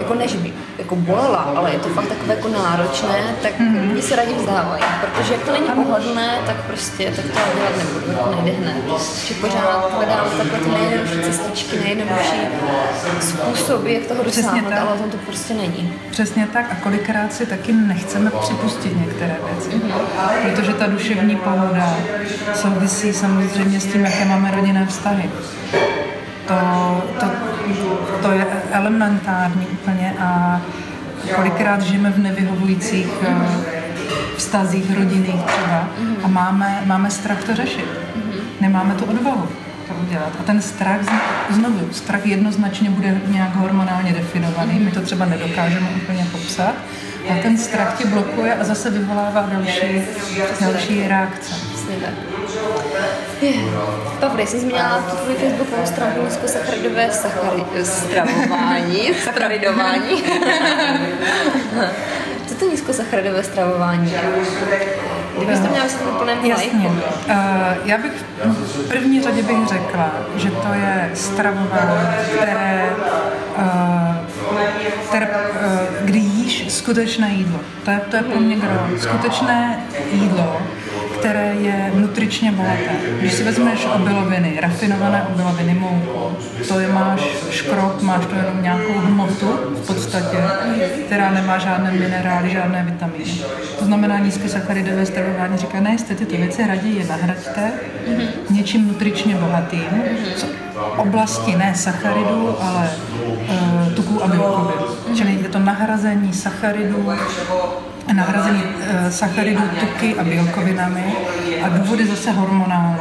jako 0.00 0.14
než 0.14 0.36
by 0.36 0.52
jako 0.78 0.96
bolela, 0.96 1.52
ale 1.56 1.72
je 1.72 1.78
to 1.78 1.88
fakt 1.88 2.06
takové 2.06 2.34
jako 2.34 2.48
náročné, 2.48 3.18
tak 3.42 3.60
mm-hmm. 3.60 3.88
lidi 3.88 4.02
se 4.02 4.16
rádi 4.16 4.34
vzdávají, 4.34 4.82
protože 5.00 5.32
jak 5.32 5.42
to 5.42 5.52
není 5.52 5.66
pohodlné, 5.66 6.38
tak 6.46 6.56
prostě 6.56 7.12
tak 7.16 7.24
to 7.24 7.30
dělat 7.56 7.76
nebudu, 7.78 8.18
to 8.24 8.42
nejde 8.42 8.58
hned. 8.58 8.76
Že 9.26 9.34
pořád 9.34 9.92
hledám 9.94 10.26
takhle 10.38 10.58
ty 10.58 10.70
nejjednodušší 10.70 11.22
cestičky, 11.22 11.78
nejjednodušší 11.78 12.40
způsoby, 13.20 13.94
jak 13.94 14.06
toho 14.06 14.24
dosáhnout, 14.24 14.68
tak. 14.68 14.78
ale 14.78 14.92
o 14.92 14.98
tom 14.98 15.10
to 15.10 15.16
prostě 15.16 15.54
není. 15.54 15.94
Přesně 16.10 16.48
tak 16.52 16.66
a 16.72 16.74
kolikrát 16.74 17.32
si 17.32 17.46
taky 17.46 17.72
nechceme 17.72 18.30
připustit 18.40 19.00
některé 19.00 19.36
věci, 19.50 19.80
protože 20.42 20.74
ta 20.74 20.86
duševní 20.86 21.36
pohoda 21.36 21.96
souvisí 22.54 23.12
samozřejmě 23.12 23.80
s 23.80 23.86
tím, 23.92 24.04
jaké 24.04 24.24
máme 24.24 24.50
rodinné 24.50 24.86
vztahy. 24.86 25.30
To, 26.48 26.54
to, 27.20 27.26
to 28.22 28.32
je 28.32 28.46
elementární 28.72 29.66
úplně 29.66 30.14
a 30.20 30.60
kolikrát 31.34 31.82
žijeme 31.82 32.10
v 32.10 32.18
nevyhovujících 32.18 33.08
eh, 33.22 33.34
vztazích 34.36 34.98
rodinných 34.98 35.42
třeba 35.42 35.88
a 36.22 36.28
máme, 36.28 36.82
máme 36.84 37.10
strach 37.10 37.44
to 37.44 37.54
řešit. 37.54 37.86
Nemáme 38.60 38.94
tu 38.94 39.04
odvahu 39.04 39.48
to 39.88 39.94
udělat. 40.06 40.32
A 40.40 40.42
ten 40.42 40.62
strach, 40.62 41.00
znovu, 41.50 41.92
strach 41.92 42.26
jednoznačně 42.26 42.90
bude 42.90 43.20
nějak 43.26 43.54
hormonálně 43.54 44.12
definovaný, 44.12 44.78
my 44.78 44.90
to 44.90 45.00
třeba 45.00 45.24
nedokážeme 45.24 45.88
úplně 46.02 46.26
popsat, 46.32 46.74
a 47.30 47.42
ten 47.42 47.58
strach 47.58 47.98
tě 47.98 48.06
blokuje 48.06 48.54
a 48.54 48.64
zase 48.64 48.90
vyvolává 48.90 49.48
další, 49.52 50.02
další 50.60 51.08
reakce. 51.08 51.71
Přesně 51.92 52.06
tak. 52.06 52.14
Je. 53.42 53.52
Pavli, 54.20 54.46
jsi 54.46 54.60
zmínila 54.60 55.04
tu 55.10 55.16
tvoji 55.16 55.36
facebookovou 55.36 55.86
stránku 55.86 56.22
nízkosacharidové 56.24 57.10
sachary, 57.10 57.64
stravování, 57.82 59.14
sacharidování. 59.24 60.22
Co 62.46 62.54
to 62.54 62.70
nízkosacharidové 62.70 63.42
stravování 63.42 64.12
je? 64.12 64.20
Kdybys 65.36 65.60
to 65.60 65.68
měla 65.68 65.84
vysvětlit 65.84 66.14
plném 66.18 66.44
Jasně. 66.44 66.88
Uh, 66.88 66.94
já 67.84 67.98
bych 67.98 68.12
v 68.42 68.88
první 68.88 69.22
řadě 69.22 69.42
bych 69.42 69.66
řekla, 69.66 70.12
že 70.36 70.50
to 70.50 70.68
je 70.72 71.10
stravování, 71.14 72.16
které, 72.36 72.90
uh, 73.58 74.16
které 75.08 75.26
uh, 75.26 76.04
kdy 76.04 76.18
jíš 76.18 76.72
skutečné 76.72 77.28
jídlo. 77.28 77.60
To 77.84 77.90
je, 77.90 78.00
to 78.10 78.16
je 78.16 78.22
pro 78.22 78.40
mě 78.40 78.56
gro. 78.56 78.98
Skutečné 78.98 79.80
jídlo, 80.12 80.62
které 81.22 81.54
je 81.54 81.92
nutričně 81.94 82.52
bohaté. 82.52 82.90
Když 83.20 83.32
si 83.32 83.44
vezmeš 83.44 83.86
obiloviny, 83.94 84.58
rafinované 84.60 85.26
obiloviny, 85.34 85.74
mouku, 85.74 86.36
to 86.68 86.80
je 86.80 86.88
máš 86.88 87.20
škrob, 87.50 88.02
máš 88.02 88.26
to 88.26 88.34
jenom 88.34 88.62
nějakou 88.62 88.92
hmotu 88.92 89.46
v 89.82 89.86
podstatě, 89.86 90.36
která 91.06 91.30
nemá 91.30 91.58
žádné 91.58 91.92
minerály, 91.92 92.50
žádné 92.50 92.84
vitamíny. 92.84 93.32
To 93.78 93.84
znamená 93.84 94.18
nízkosacharidové 94.18 95.06
stravování 95.06 95.58
říká, 95.58 95.80
ne, 95.80 95.98
jste 95.98 96.14
tyto 96.14 96.36
věci, 96.36 96.66
raději 96.66 97.06
nahraďte 97.08 97.72
něčím 98.50 98.88
nutričně 98.88 99.34
bohatým, 99.34 100.02
oblasti 100.96 101.56
ne 101.56 101.74
sacharidů, 101.74 102.56
ale 102.60 102.90
uh, 103.48 103.92
tuků 103.92 104.24
a 104.24 104.28
bílkovin. 104.28 105.16
Čili 105.16 105.38
je 105.42 105.48
to 105.48 105.58
nahrazení 105.58 106.32
sacharidů 106.32 107.10
nahrazení 108.14 108.62
uh, 108.62 109.10
sacharidů 109.10 109.62
tuky 109.80 110.14
a 110.14 110.24
bílkovinami. 110.24 111.04
A 111.64 111.68
důvody 111.68 112.06
zase 112.06 112.30
hormonální, 112.30 112.98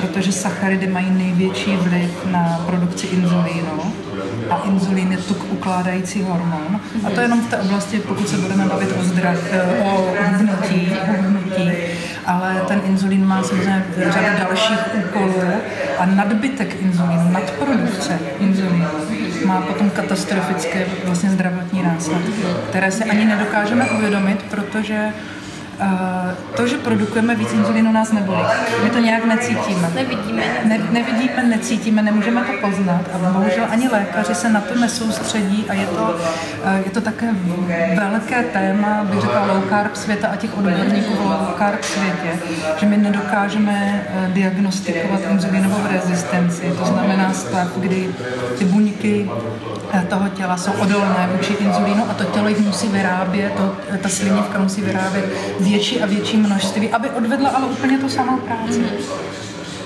protože 0.00 0.32
sacharidy 0.32 0.86
mají 0.86 1.10
největší 1.10 1.76
vliv 1.76 2.26
na 2.30 2.62
produkci 2.66 3.06
inzulínu 3.06 3.92
a 4.50 4.62
inzulín 4.64 5.12
je 5.12 5.18
tuk 5.18 5.52
ukládající 5.52 6.22
hormon. 6.22 6.80
A 7.06 7.10
to 7.10 7.20
jenom 7.20 7.40
v 7.40 7.50
té 7.50 7.56
oblasti, 7.56 7.98
pokud 7.98 8.28
se 8.28 8.36
budeme 8.36 8.64
bavit 8.64 8.88
o, 9.00 9.04
zdrav, 9.04 9.38
eh, 9.50 9.84
o 9.84 10.14
hubnutí, 10.30 10.92
ale 12.26 12.62
ten 12.68 12.80
inzulín 12.84 13.26
má 13.26 13.42
samozřejmě 13.42 13.84
řadu 13.96 14.38
dalších 14.38 14.78
úkolů 15.04 15.42
a 15.98 16.06
nadbytek 16.06 16.82
inzulínu, 16.82 17.30
nadprodukce 17.32 18.18
inzulínu 18.40 18.86
má 19.46 19.60
potom 19.60 19.90
katastrofické 19.90 20.86
vlastně 21.04 21.30
zdravotní 21.30 21.82
následky, 21.82 22.32
které 22.68 22.90
si 22.90 23.04
ani 23.04 23.24
nedokážeme 23.24 23.90
uvědomit, 23.90 24.42
protože 24.50 25.08
to, 26.56 26.66
že 26.66 26.76
produkujeme 26.76 27.34
víc 27.34 27.52
inzulínu, 27.52 27.92
nás 27.92 28.12
nebolí. 28.12 28.42
My 28.84 28.90
to 28.90 28.98
nějak 28.98 29.24
necítíme. 29.24 29.90
Nevidíme. 29.94 30.42
Ne, 30.64 30.78
nevidíme, 30.90 31.42
necítíme, 31.42 32.02
nemůžeme 32.02 32.40
to 32.40 32.68
poznat 32.68 33.02
a 33.14 33.18
bohužel 33.18 33.64
ani 33.70 33.88
lékaři 33.88 34.34
se 34.34 34.48
na 34.48 34.60
to 34.60 34.80
nesoustředí 34.80 35.64
a 35.68 35.74
je 35.74 35.86
to, 35.86 36.16
eh, 36.64 36.82
je 36.84 36.90
to 36.90 37.00
také 37.00 37.30
velké 37.96 38.42
téma, 38.42 39.04
bych 39.04 39.20
řekla, 39.20 39.46
low 39.46 39.68
carb 39.68 39.96
světa 39.96 40.28
a 40.28 40.36
těch 40.36 40.58
odborníků 40.58 41.14
v 41.14 41.20
low 41.20 41.58
carb 41.58 41.84
světě, 41.84 42.38
že 42.76 42.86
my 42.86 42.96
nedokážeme 42.96 44.06
eh, 44.08 44.30
diagnostikovat 44.32 45.20
inzulínovou 45.30 45.78
rezistenci, 45.90 46.72
to 46.78 46.84
znamená 46.84 47.32
stav, 47.32 47.68
kdy 47.76 48.08
ty 48.58 48.64
buňky 48.64 49.30
eh, 49.30 49.71
toho 50.12 50.28
těla 50.28 50.56
jsou 50.56 50.72
odolné 50.72 51.28
vůči 51.32 51.52
inzulínu 51.52 52.10
a 52.10 52.14
to 52.14 52.24
tělo 52.24 52.48
jich 52.48 52.60
musí 52.60 52.88
vyrábět, 52.88 53.52
to, 53.56 53.76
ta 54.02 54.08
slinivka 54.08 54.58
musí 54.58 54.80
vyrábět 54.80 55.24
větší 55.60 56.00
a 56.00 56.06
větší 56.06 56.36
množství, 56.36 56.90
aby 56.90 57.10
odvedla 57.10 57.50
ale 57.50 57.66
úplně 57.66 57.98
tu 57.98 58.08
samou 58.08 58.36
práci. 58.36 58.84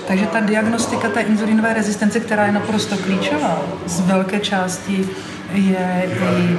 Takže 0.07 0.25
ta 0.25 0.39
diagnostika 0.39 1.09
té 1.09 1.21
inzulinové 1.21 1.73
rezistence, 1.73 2.19
která 2.19 2.45
je 2.45 2.51
naprosto 2.51 2.97
klíčová, 2.97 3.61
z 3.85 4.01
velké 4.01 4.39
části 4.39 5.09
je, 5.53 6.09
i, 6.37 6.57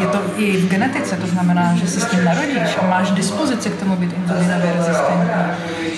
je 0.00 0.06
to 0.06 0.18
i 0.36 0.56
v 0.56 0.68
genetice, 0.68 1.16
to 1.16 1.26
znamená, 1.26 1.74
že 1.74 1.86
se 1.86 2.00
s 2.00 2.04
tím 2.04 2.24
narodíš 2.24 2.76
a 2.82 2.86
máš 2.86 3.10
dispozici 3.10 3.70
k 3.70 3.80
tomu 3.80 3.96
být 3.96 4.14
inzulinově 4.16 4.72
rezistentní, 4.76 5.30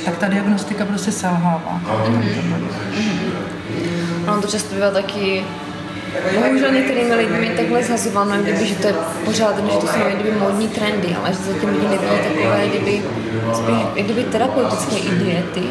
tak 0.05 0.17
ta 0.17 0.29
diagnostika 0.29 0.85
prostě 0.85 1.13
selhává. 1.13 1.81
Ono 4.29 4.43
to 4.43 4.49
často 4.49 4.75
bývá 4.75 4.91
taky 4.91 5.45
Bohužel 6.35 6.73
některými 6.73 7.15
lidmi 7.15 7.53
takhle 7.57 7.83
zhazováno, 7.83 8.37
kdyby, 8.43 8.67
že 8.67 8.75
to 8.75 8.87
je 8.87 8.95
pořád, 9.25 9.57
že 9.57 9.79
to 9.79 9.87
jsou 9.87 9.99
kdyby 10.15 10.33
módní 10.33 10.69
trendy, 10.69 11.17
ale 11.19 11.33
že 11.33 11.39
zatím 11.39 11.69
lidi 11.69 11.89
nevidí 11.89 12.17
takové, 12.29 12.69
kdyby, 12.69 13.03
spíš, 13.55 14.05
kdyby 14.05 14.25
terapeutické 14.25 15.11
diety. 15.11 15.63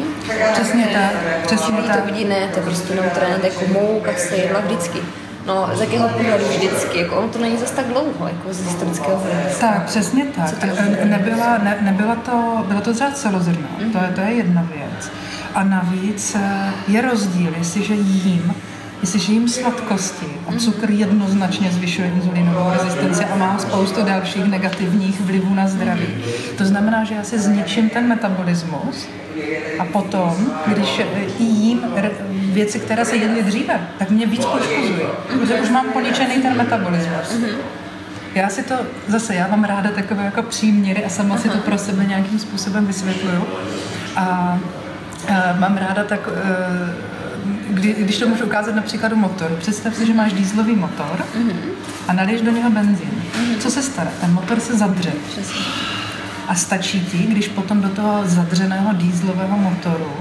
Přesně 0.52 0.86
tak, 0.86 1.42
přesně 1.46 1.82
tak. 1.82 2.00
to 2.00 2.06
vidí, 2.06 2.24
ne, 2.24 2.48
to 2.52 2.58
je 2.58 2.64
prostě 2.64 2.92
jenom 2.92 3.10
trend, 3.10 3.44
jako 3.44 3.64
mouka 3.72 4.12
se 4.16 4.36
jedla 4.36 4.60
vždycky. 4.60 4.98
No, 5.46 5.70
z 5.74 5.80
jakého 5.80 6.08
pohledu 6.08 6.44
vždycky, 6.44 6.98
jako 6.98 7.16
ono 7.16 7.28
to 7.28 7.38
není 7.38 7.56
zas 7.56 7.70
tak 7.70 7.86
dlouho, 7.86 8.28
jako 8.28 8.52
z 8.52 8.66
historického 8.66 9.18
hlediska. 9.18 9.66
Tak, 9.66 9.84
přesně 9.84 10.24
tak. 10.24 10.50
Co 10.50 10.56
to 10.56 10.66
E, 10.66 11.04
Nebyla, 11.04 11.58
ne, 11.58 11.78
nebyla 11.80 12.14
to, 12.14 12.64
byla 12.68 12.80
to 12.80 12.94
třeba 12.94 13.10
celozrná, 13.10 13.68
to, 13.92 13.98
je, 13.98 14.12
to 14.14 14.20
je 14.20 14.30
jedna 14.30 14.68
věc. 14.74 15.10
A 15.54 15.64
navíc 15.64 16.34
e, 16.34 16.72
je 16.88 17.00
rozdíl, 17.02 17.54
jestliže 17.58 17.94
jím 17.94 18.54
Jestliže 19.06 19.32
jím 19.32 19.48
sladkosti 19.48 20.26
a 20.48 20.58
cukr 20.58 20.90
jednoznačně 20.90 21.70
zvyšuje 21.70 22.08
inzulínovou 22.08 22.70
rezistenci 22.72 23.24
a 23.24 23.36
má 23.36 23.58
spoustu 23.58 24.02
dalších 24.02 24.44
negativních 24.44 25.20
vlivů 25.20 25.54
na 25.54 25.68
zdraví. 25.68 26.06
To 26.58 26.64
znamená, 26.64 27.04
že 27.04 27.14
já 27.14 27.24
si 27.24 27.38
zničím 27.38 27.90
ten 27.90 28.08
metabolismus 28.08 29.08
a 29.78 29.84
potom, 29.84 30.52
když 30.66 31.00
i 31.38 31.42
jím 31.42 31.80
věci, 32.32 32.80
které 32.80 33.04
se 33.04 33.16
jedly 33.16 33.42
dříve, 33.42 33.80
tak 33.98 34.10
mě 34.10 34.26
víc 34.26 34.44
poškozují, 34.44 35.06
protože 35.28 35.60
už 35.60 35.70
mám 35.70 35.86
poničený 35.92 36.42
ten 36.42 36.56
metabolismus. 36.56 37.40
Já 38.34 38.48
si 38.48 38.62
to, 38.62 38.74
zase 39.08 39.34
já 39.34 39.48
mám 39.48 39.64
ráda 39.64 39.90
takové 39.90 40.24
jako 40.24 40.42
příměry 40.42 41.04
a 41.04 41.08
sama 41.08 41.38
si 41.38 41.48
to 41.48 41.58
pro 41.58 41.78
sebe 41.78 42.04
nějakým 42.04 42.38
způsobem 42.38 42.86
vysvětluju. 42.86 43.46
A, 44.16 44.22
a 44.22 44.58
mám 45.58 45.76
ráda 45.76 46.04
tak, 46.04 46.28
e, 46.28 47.15
kdy, 47.76 47.94
když 47.98 48.18
to 48.18 48.28
můžu 48.28 48.44
ukázat 48.44 48.74
na 48.74 48.82
příkladu 48.82 49.16
motoru. 49.16 49.56
Představ 49.56 49.94
si, 49.94 50.06
že 50.06 50.14
máš 50.14 50.32
dýzlový 50.32 50.76
motor 50.76 51.24
a 52.08 52.12
naliješ 52.12 52.40
do 52.40 52.50
něho 52.50 52.70
benzín. 52.70 53.22
Co 53.58 53.70
se 53.70 53.82
stane? 53.82 54.10
Ten 54.20 54.32
motor 54.32 54.60
se 54.60 54.76
zadře. 54.76 55.12
A 56.48 56.54
stačí 56.54 57.00
ti, 57.00 57.18
když 57.18 57.48
potom 57.48 57.80
do 57.80 57.88
toho 57.88 58.22
zadřeného 58.24 58.92
dýzlového 58.92 59.58
motoru 59.58 60.12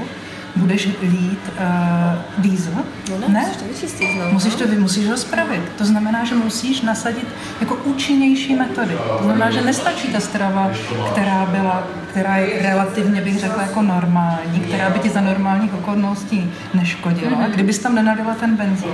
budeš 0.55 0.89
lít 1.01 1.39
uh, 1.59 2.43
diesel? 2.43 2.73
No 3.11 3.27
ne, 3.27 3.33
ne? 3.33 3.39
musíš 3.39 3.57
to 3.57 3.65
vyčistit 3.65 4.07
znovu. 4.15 4.33
Musíš 4.33 4.55
to, 4.55 4.67
vy- 4.67 4.77
musíš 4.79 5.07
ho 5.07 5.17
spravit. 5.17 5.61
To 5.77 5.85
znamená, 5.85 6.23
že 6.25 6.35
musíš 6.35 6.81
nasadit 6.81 7.27
jako 7.59 7.75
účinnější 7.75 8.55
metody. 8.55 8.97
To 9.17 9.23
znamená, 9.23 9.51
že 9.51 9.61
nestačí 9.61 10.07
ta 10.07 10.19
strava, 10.19 10.71
která 11.11 11.45
byla, 11.45 11.83
která 12.09 12.37
je 12.37 12.61
relativně, 12.61 13.21
bych 13.21 13.39
řekla, 13.39 13.61
jako 13.61 13.81
normální, 13.81 14.59
která 14.59 14.89
by 14.89 14.99
ti 14.99 15.09
za 15.09 15.21
normálních 15.21 15.73
okolností 15.73 16.51
neškodila, 16.73 17.47
kdybys 17.47 17.79
tam 17.79 17.95
nenadala 17.95 18.33
ten 18.33 18.55
benzín. 18.55 18.89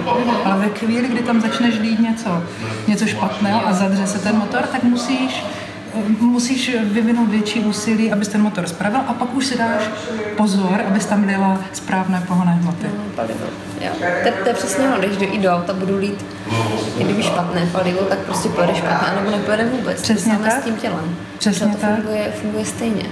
Ale 0.46 0.60
ve 0.60 0.70
chvíli, 0.70 1.08
kdy 1.08 1.20
tam 1.20 1.42
začneš 1.42 1.80
lít 1.80 2.00
něco, 2.00 2.44
něco 2.88 3.08
špatného 3.08 3.68
a 3.68 3.74
zadře 3.74 4.08
se 4.08 4.20
ten 4.20 4.36
motor, 4.38 4.62
tak 4.62 4.84
musíš 4.84 5.44
musíš 6.20 6.76
vyvinout 6.84 7.30
větší 7.30 7.60
úsilí, 7.60 8.12
abys 8.12 8.28
ten 8.28 8.42
motor 8.42 8.68
spravil 8.68 9.00
a 9.08 9.14
pak 9.14 9.34
už 9.34 9.46
si 9.46 9.58
dáš 9.58 9.90
pozor, 10.38 10.82
abys 10.88 11.06
tam 11.06 11.24
lila 11.24 11.62
správné 11.74 12.24
pohonné 12.28 12.52
hmoty. 12.52 12.88
palivo. 13.16 13.46
Jo. 13.82 13.90
To, 14.24 14.44
to 14.44 14.50
je 14.50 14.54
přesně 14.54 14.88
ono, 14.88 14.98
když 15.00 15.18
jdu, 15.18 15.26
i 15.32 15.38
do 15.38 15.50
auta 15.50 15.74
budu 15.74 15.98
lít, 15.98 16.26
i 16.98 17.04
kdyby 17.04 17.24
špatné 17.24 17.70
palivo, 17.72 18.00
tak 18.00 18.20
prostě 18.20 18.50
pojede 18.50 18.76
špatné, 18.76 19.16
nebo 19.16 19.32
nepojede 19.32 19.66
vůbec. 19.66 20.02
Přesně 20.02 20.36
to 20.36 20.44
tak. 20.44 20.62
s 20.62 20.66
tím 20.66 20.76
tělem. 20.76 21.16
Přesně 21.38 21.68
to 21.68 21.78
tak. 21.78 21.96
Funguje, 21.96 22.34
funguje 22.42 22.66
stejně. 22.66 23.04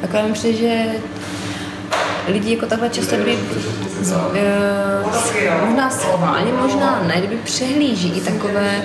Takhle 0.00 0.22
mi 0.22 0.32
přijde, 0.32 0.58
že 0.58 0.86
lidi 2.28 2.54
jako 2.54 2.66
takhle 2.66 2.88
často, 2.88 3.16
kdyby 3.16 3.38
z, 4.00 4.12
e, 4.34 5.66
možná 5.66 5.90
schválně, 5.90 6.52
možná 6.52 7.02
ne, 7.06 7.14
kdyby 7.18 7.36
přehlíží 7.36 8.08
i 8.16 8.20
takové 8.20 8.82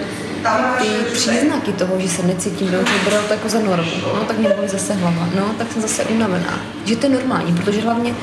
ty 0.82 0.88
příznaky 1.14 1.72
toho, 1.72 2.00
že 2.00 2.10
se 2.10 2.24
necítím 2.24 2.72
dobře, 2.72 2.94
berou 3.06 3.18
to 3.28 3.34
jako 3.34 3.50
za 3.50 3.60
normu. 3.60 3.92
No 4.06 4.24
tak 4.28 4.38
mě 4.38 4.50
bolí 4.50 4.68
zase 4.68 4.94
hlava, 4.94 5.30
no 5.36 5.44
tak 5.58 5.72
jsem 5.72 5.82
zase 5.82 6.04
unavená. 6.04 6.60
Že 6.86 6.96
to 6.96 7.06
je 7.06 7.14
normální, 7.14 7.54
protože 7.54 7.82
hlavně 7.82 8.14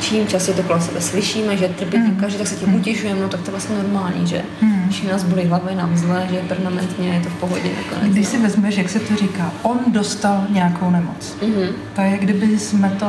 čím 0.00 0.26
častěji 0.26 0.56
to 0.56 0.62
kolem 0.62 0.82
sebe 0.82 1.00
slyšíme, 1.00 1.56
že 1.56 1.68
trpí 1.68 1.96
Hmm. 1.96 2.16
každý, 2.16 2.38
tak 2.38 2.46
se 2.46 2.54
tím 2.56 2.74
utěšujeme, 2.74 3.20
no 3.20 3.28
tak 3.28 3.40
to 3.40 3.46
je 3.46 3.50
vlastně 3.50 3.76
normální, 3.76 4.26
že 4.26 4.42
když 4.84 5.02
nás 5.02 5.24
bolí 5.24 5.44
hlava, 5.46 5.70
je 5.70 5.76
nám 5.76 5.96
zle, 5.96 6.26
že 6.30 6.36
je 6.36 6.42
permanentně, 6.42 7.08
je 7.08 7.20
to 7.20 7.28
v 7.28 7.34
pohodě 7.34 7.70
nakonec. 7.76 8.12
Když 8.12 8.28
si 8.28 8.38
vezmeš, 8.38 8.76
jak 8.76 8.88
se 8.90 9.00
to 9.00 9.16
říká, 9.16 9.52
on 9.62 9.78
dostal 9.86 10.44
nějakou 10.50 10.90
nemoc. 10.90 11.36
Mm-hmm. 11.42 11.68
To 11.94 12.00
je, 12.00 12.18
kdyby 12.18 12.58
jsme 12.58 12.96
to 12.98 13.06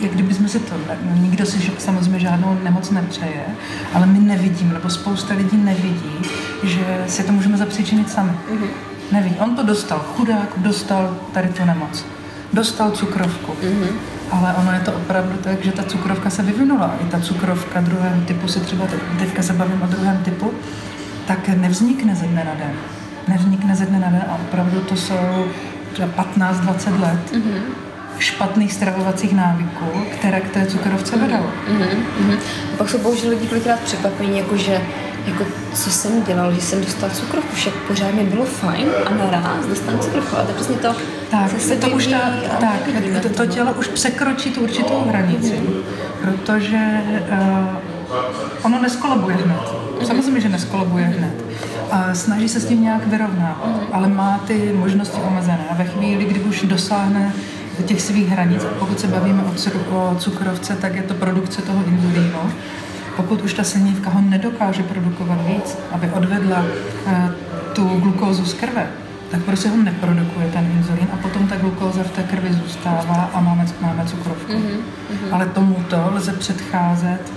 jak 0.00 0.12
kdyby 0.12 0.34
jsme 0.34 0.48
si 0.48 0.58
to, 0.58 0.74
no, 0.88 1.16
nikdo 1.22 1.46
si 1.46 1.72
samozřejmě 1.78 2.18
žádnou 2.18 2.58
nemoc 2.62 2.90
nepřeje, 2.90 3.44
ale 3.94 4.06
my 4.06 4.18
nevidíme, 4.18 4.74
nebo 4.74 4.90
spousta 4.90 5.34
lidí 5.34 5.56
nevidí, 5.56 6.12
že 6.62 7.04
si 7.06 7.22
to 7.22 7.32
můžeme 7.32 7.56
zapříčinit 7.56 8.10
sami. 8.10 8.30
Mm-hmm. 8.30 8.68
Neví. 9.12 9.36
On 9.38 9.56
to 9.56 9.62
dostal, 9.62 9.98
chudák 9.98 10.48
dostal 10.56 11.16
tady 11.32 11.48
tu 11.48 11.64
nemoc. 11.64 12.04
Dostal 12.52 12.90
cukrovku. 12.90 13.52
Mm-hmm. 13.52 13.88
Ale 14.30 14.54
ono 14.54 14.72
je 14.72 14.80
to 14.80 14.92
opravdu 14.92 15.36
tak, 15.42 15.64
že 15.64 15.72
ta 15.72 15.82
cukrovka 15.82 16.30
se 16.30 16.42
vyvinula. 16.42 16.94
I 17.00 17.04
ta 17.04 17.20
cukrovka 17.20 17.80
druhého 17.80 18.20
typu, 18.20 18.48
si 18.48 18.60
třeba 18.60 18.86
te- 18.86 19.18
teďka 19.18 19.42
se 19.42 19.52
bavím 19.52 19.82
o 19.82 19.86
druhém 19.86 20.18
typu, 20.24 20.50
tak 21.26 21.48
nevznikne 21.48 22.14
ze 22.14 22.26
dne 22.26 22.44
na 22.44 22.54
den. 22.54 22.72
Nevznikne 23.28 23.76
ze 23.76 23.86
dne 23.86 23.98
na 23.98 24.10
den 24.10 24.24
a 24.28 24.34
opravdu 24.34 24.80
to 24.80 24.96
jsou 24.96 25.46
třeba 25.92 26.08
15-20 26.36 27.00
let 27.00 27.32
mm-hmm. 27.32 27.60
Špatných 28.18 28.72
stravovacích 28.72 29.32
návyků, 29.32 29.86
které 30.18 30.40
k 30.40 30.48
té 30.50 30.66
cukrovce 30.66 31.16
vedou. 31.16 31.46
Mhm. 31.68 32.38
A 32.74 32.76
pak 32.76 32.88
jsou 32.88 32.98
bohužel 32.98 33.30
lidi 33.30 33.46
kolikrát 33.46 33.80
překvapení, 33.80 34.38
jako 34.38 34.56
že 34.56 34.80
jako 35.26 35.44
co 35.74 35.90
jsem 35.90 36.22
dělal, 36.22 36.52
že 36.52 36.60
jsem 36.60 36.80
dostal 36.80 37.10
cukrovku, 37.10 37.56
však 37.56 37.74
pořád 37.74 38.14
mi 38.14 38.24
bylo 38.24 38.44
fajn 38.44 38.88
a 39.06 39.14
naraz 39.14 39.66
dostanu 39.68 39.98
cukrovku. 39.98 40.36
A 40.36 40.42
to 40.42 40.48
je 40.48 40.54
přesně 40.54 40.76
to, 40.76 40.94
Tak, 41.30 41.60
se 41.60 41.76
to 41.76 41.88
už 41.88 42.06
ta, 42.06 42.20
tak, 42.60 42.80
to, 43.22 43.28
to 43.28 43.46
tělo 43.46 43.72
už 43.72 43.88
překročí 43.88 44.50
tu 44.50 44.60
určitou 44.60 45.04
hranici, 45.08 45.60
protože 46.22 47.02
uh, 47.32 48.66
ono 48.66 48.82
neskolabuje 48.82 49.36
hned. 49.36 49.60
Samozřejmě, 50.06 50.40
že 50.40 50.48
neskolabuje 50.48 51.04
hned. 51.04 51.44
A 51.90 52.14
snaží 52.14 52.48
se 52.48 52.60
s 52.60 52.64
tím 52.64 52.82
nějak 52.82 53.06
vyrovnat, 53.06 53.56
ale 53.92 54.08
má 54.08 54.40
ty 54.46 54.72
možnosti 54.74 55.20
omezené. 55.28 55.66
A 55.70 55.74
ve 55.74 55.84
chvíli, 55.84 56.24
kdy 56.24 56.40
už 56.40 56.62
dosáhne 56.62 57.32
těch 57.82 58.02
svých 58.02 58.28
hranic, 58.28 58.64
a 58.64 58.68
pokud 58.78 59.00
se 59.00 59.06
bavíme 59.06 59.42
o, 59.42 59.50
cukr- 59.50 59.86
o 59.90 60.16
cukrovce, 60.18 60.76
tak 60.76 60.94
je 60.94 61.02
to 61.02 61.14
produkce 61.14 61.62
toho 61.62 61.84
inzulínu. 61.86 62.38
Pokud 63.16 63.42
už 63.42 63.54
ta 63.54 63.64
slinivka 63.64 64.10
ho 64.10 64.20
nedokáže 64.20 64.82
produkovat 64.82 65.46
víc, 65.46 65.78
aby 65.92 66.10
odvedla 66.10 66.64
eh, 67.06 67.30
tu 67.72 67.88
glukózu 67.88 68.44
z 68.44 68.54
krve, 68.54 68.86
tak 69.30 69.42
prostě 69.42 69.68
ho 69.68 69.76
neprodukuje 69.76 70.48
ten 70.52 70.72
inzulín 70.76 71.08
a 71.12 71.16
potom 71.16 71.48
ta 71.48 71.56
glukóza 71.56 72.02
v 72.02 72.10
té 72.10 72.22
krvi 72.22 72.52
zůstává 72.52 73.30
a 73.34 73.40
máme, 73.40 73.66
máme 73.80 74.04
cukrovku. 74.06 74.52
Mm-hmm. 74.52 75.32
Ale 75.32 75.46
tomuto 75.46 76.10
lze 76.14 76.32
předcházet, 76.32 77.32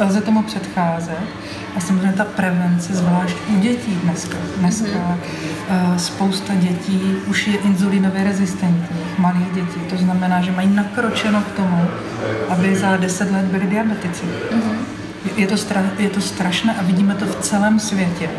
lze 0.00 0.20
tomu 0.20 0.42
předcházet 0.42 1.24
a 1.76 1.80
samozřejmě 1.80 2.12
ta 2.12 2.24
prevence, 2.24 2.94
zvlášť 2.94 3.36
u 3.48 3.60
dětí 3.60 3.98
dneska. 4.02 4.36
Dneska 4.58 4.86
mm-hmm. 4.88 5.96
spousta 5.96 6.54
dětí 6.54 7.00
už 7.26 7.46
je 7.46 7.56
inzulínově 7.56 8.24
rezistentních, 9.14 9.18
malých 9.18 9.52
dětí. 9.54 9.80
To 9.90 9.96
znamená, 9.96 10.40
že 10.40 10.52
mají 10.52 10.68
nakročeno 10.68 11.42
k 11.42 11.56
tomu, 11.56 11.86
aby 12.48 12.76
za 12.76 12.96
10 12.96 13.30
let 13.30 13.44
byli 13.44 13.66
diabetici. 13.66 14.24
Mm-hmm. 14.24 14.76
Je, 15.36 15.46
to 15.46 15.56
stra, 15.56 15.82
je 15.98 16.10
to 16.10 16.20
strašné 16.20 16.74
a 16.74 16.82
vidíme 16.82 17.14
to 17.14 17.26
v 17.26 17.36
celém 17.40 17.80
světě. 17.80 18.30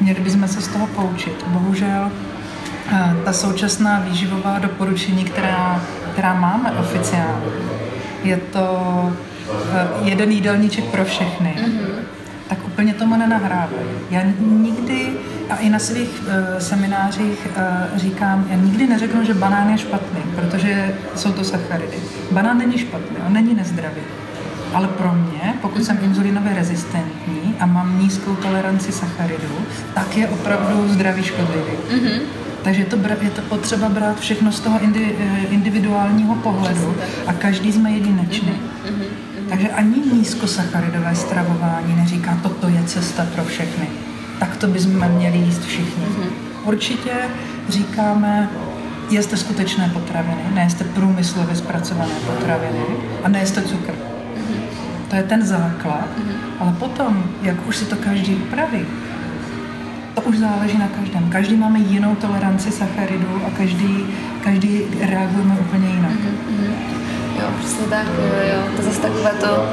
Měli 0.00 0.20
bychom 0.20 0.48
se 0.48 0.60
z 0.60 0.68
toho 0.68 0.86
poučit. 0.86 1.44
Bohužel 1.46 2.10
eh, 2.92 3.16
ta 3.24 3.32
současná 3.32 4.00
výživová 4.00 4.58
doporučení, 4.58 5.24
která, 5.24 5.82
která 6.12 6.34
máme 6.34 6.72
oficiálně, 6.72 7.46
je 8.24 8.36
to 8.36 8.66
eh, 9.72 9.88
jeden 10.02 10.30
jídelníček 10.30 10.84
pro 10.84 11.04
všechny. 11.04 11.56
Mm-hmm. 11.58 12.04
Tak 12.48 12.58
úplně 12.66 12.94
tomu 12.94 13.16
nenahrávají. 13.16 13.88
Já 14.10 14.22
nikdy, 14.40 15.12
a 15.50 15.56
i 15.56 15.70
na 15.70 15.78
svých 15.78 16.22
uh, 16.22 16.58
seminářích 16.58 17.48
uh, 17.92 17.98
říkám, 17.98 18.46
já 18.50 18.56
nikdy 18.56 18.86
neřeknu, 18.86 19.24
že 19.24 19.34
banán 19.34 19.70
je 19.70 19.78
špatný, 19.78 20.20
protože 20.34 20.94
jsou 21.16 21.32
to 21.32 21.44
sacharidy. 21.44 21.96
Banán 22.30 22.58
není 22.58 22.78
špatný, 22.78 23.16
on 23.26 23.32
není 23.32 23.54
nezdravý. 23.54 24.02
Ale 24.74 24.88
pro 24.88 25.12
mě, 25.14 25.54
pokud 25.62 25.84
jsem 25.84 25.98
inzulinově 26.02 26.54
rezistentní 26.54 27.54
a 27.60 27.66
mám 27.66 27.98
nízkou 28.02 28.34
toleranci 28.34 28.92
sacharidů, 28.92 29.56
tak 29.94 30.16
je 30.16 30.28
opravdu 30.28 30.88
zdravý 30.88 31.22
škodlivý. 31.22 31.72
Mm-hmm. 31.90 32.20
Takže 32.62 32.80
je 32.80 32.86
to, 32.86 32.96
je 33.20 33.30
to 33.30 33.42
potřeba 33.42 33.88
brát 33.88 34.20
všechno 34.20 34.52
z 34.52 34.60
toho 34.60 34.78
indi- 34.78 35.12
eh, 35.18 35.46
individuálního 35.50 36.34
pohledu 36.34 36.96
a 37.26 37.32
každý 37.32 37.72
jsme 37.72 37.90
jedinečný. 37.90 38.52
Mm-hmm. 38.52 39.48
Takže 39.48 39.68
ani 39.68 39.96
nízkosacharidové 40.12 41.14
stravování 41.14 41.96
neříká, 41.96 42.38
toto 42.42 42.68
je 42.68 42.82
cesta 42.84 43.26
pro 43.34 43.44
všechny. 43.44 43.88
Tak 44.40 44.56
to 44.56 44.66
bychom 44.66 45.08
měli 45.08 45.38
jíst 45.38 45.64
všichni. 45.64 46.04
Mm-hmm. 46.04 46.30
Určitě 46.64 47.10
říkáme, 47.68 48.50
jeste 49.10 49.36
skutečné 49.36 49.88
potraviny, 49.88 50.42
nejeste 50.54 50.84
průmyslově 50.84 51.56
zpracované 51.56 52.14
potraviny 52.26 52.84
a 53.24 53.28
nejeste 53.28 53.62
cukr. 53.62 53.92
To 55.10 55.16
je 55.16 55.22
ten 55.22 55.46
základ, 55.46 56.08
ale 56.58 56.72
potom, 56.72 57.24
jak 57.42 57.68
už 57.68 57.76
si 57.76 57.84
to 57.84 57.96
každý 57.96 58.34
upraví, 58.34 58.86
to 60.14 60.22
už 60.22 60.38
záleží 60.38 60.78
na 60.78 60.88
každém. 60.88 61.30
Každý 61.30 61.56
máme 61.56 61.78
jinou 61.78 62.14
toleranci 62.14 62.70
sacharidů 62.70 63.42
a 63.46 63.50
každý, 63.50 64.04
každý 64.44 64.80
reagujeme 65.00 65.56
úplně 65.60 65.88
jinak. 65.88 66.18
Jo, 67.40 67.48
přesně 67.58 67.86
tak, 67.86 68.06
jo, 68.06 68.54
jo. 68.54 68.76
To 68.76 68.82
zase 68.82 69.00
takové 69.00 69.30
to, 69.40 69.66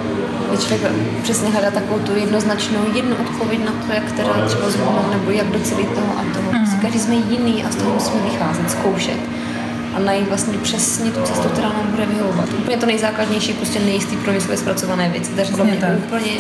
že 0.52 0.58
člověk 0.58 0.92
přesně 1.24 1.50
hledá 1.50 1.72
takovou 1.72 2.00
tu 2.00 2.16
jednoznačnou 2.16 2.80
jednu 2.94 3.16
odpověď 3.16 3.66
na 3.66 3.72
to, 3.72 3.94
jak 3.94 4.12
teda 4.12 4.30
třeba 4.48 4.70
zhubnout, 4.70 5.12
nebo 5.12 5.32
jak 5.32 5.48
docelit 5.48 5.90
toho 5.90 6.14
a 6.18 6.34
toho. 6.34 6.50
Prostě 6.52 6.78
každý 6.82 7.00
jsme 7.00 7.16
jiný 7.16 7.64
a 7.64 7.72
z 7.72 7.76
toho 7.76 7.94
musíme 7.94 8.22
vycházet, 8.22 8.72
zkoušet 8.72 9.20
a 9.98 10.00
najít 10.00 10.28
vlastně 10.28 10.58
přesně 10.58 11.12
tu 11.12 11.22
cestu, 11.22 11.50
která 11.50 11.70
nám 11.70 11.88
bude 11.92 12.06
vyhovovat. 12.06 12.50
Úplně 12.60 12.78
to 12.78 12.86
nejzákladnější, 12.86 13.54
prostě 13.54 13.80
nejistý 13.80 14.18
průmyslově 14.18 14.58
zpracované 14.58 15.10
věci, 15.10 15.32
takže 15.36 15.64
mě 15.64 15.78
tak. 15.82 15.90
úplně 15.98 16.32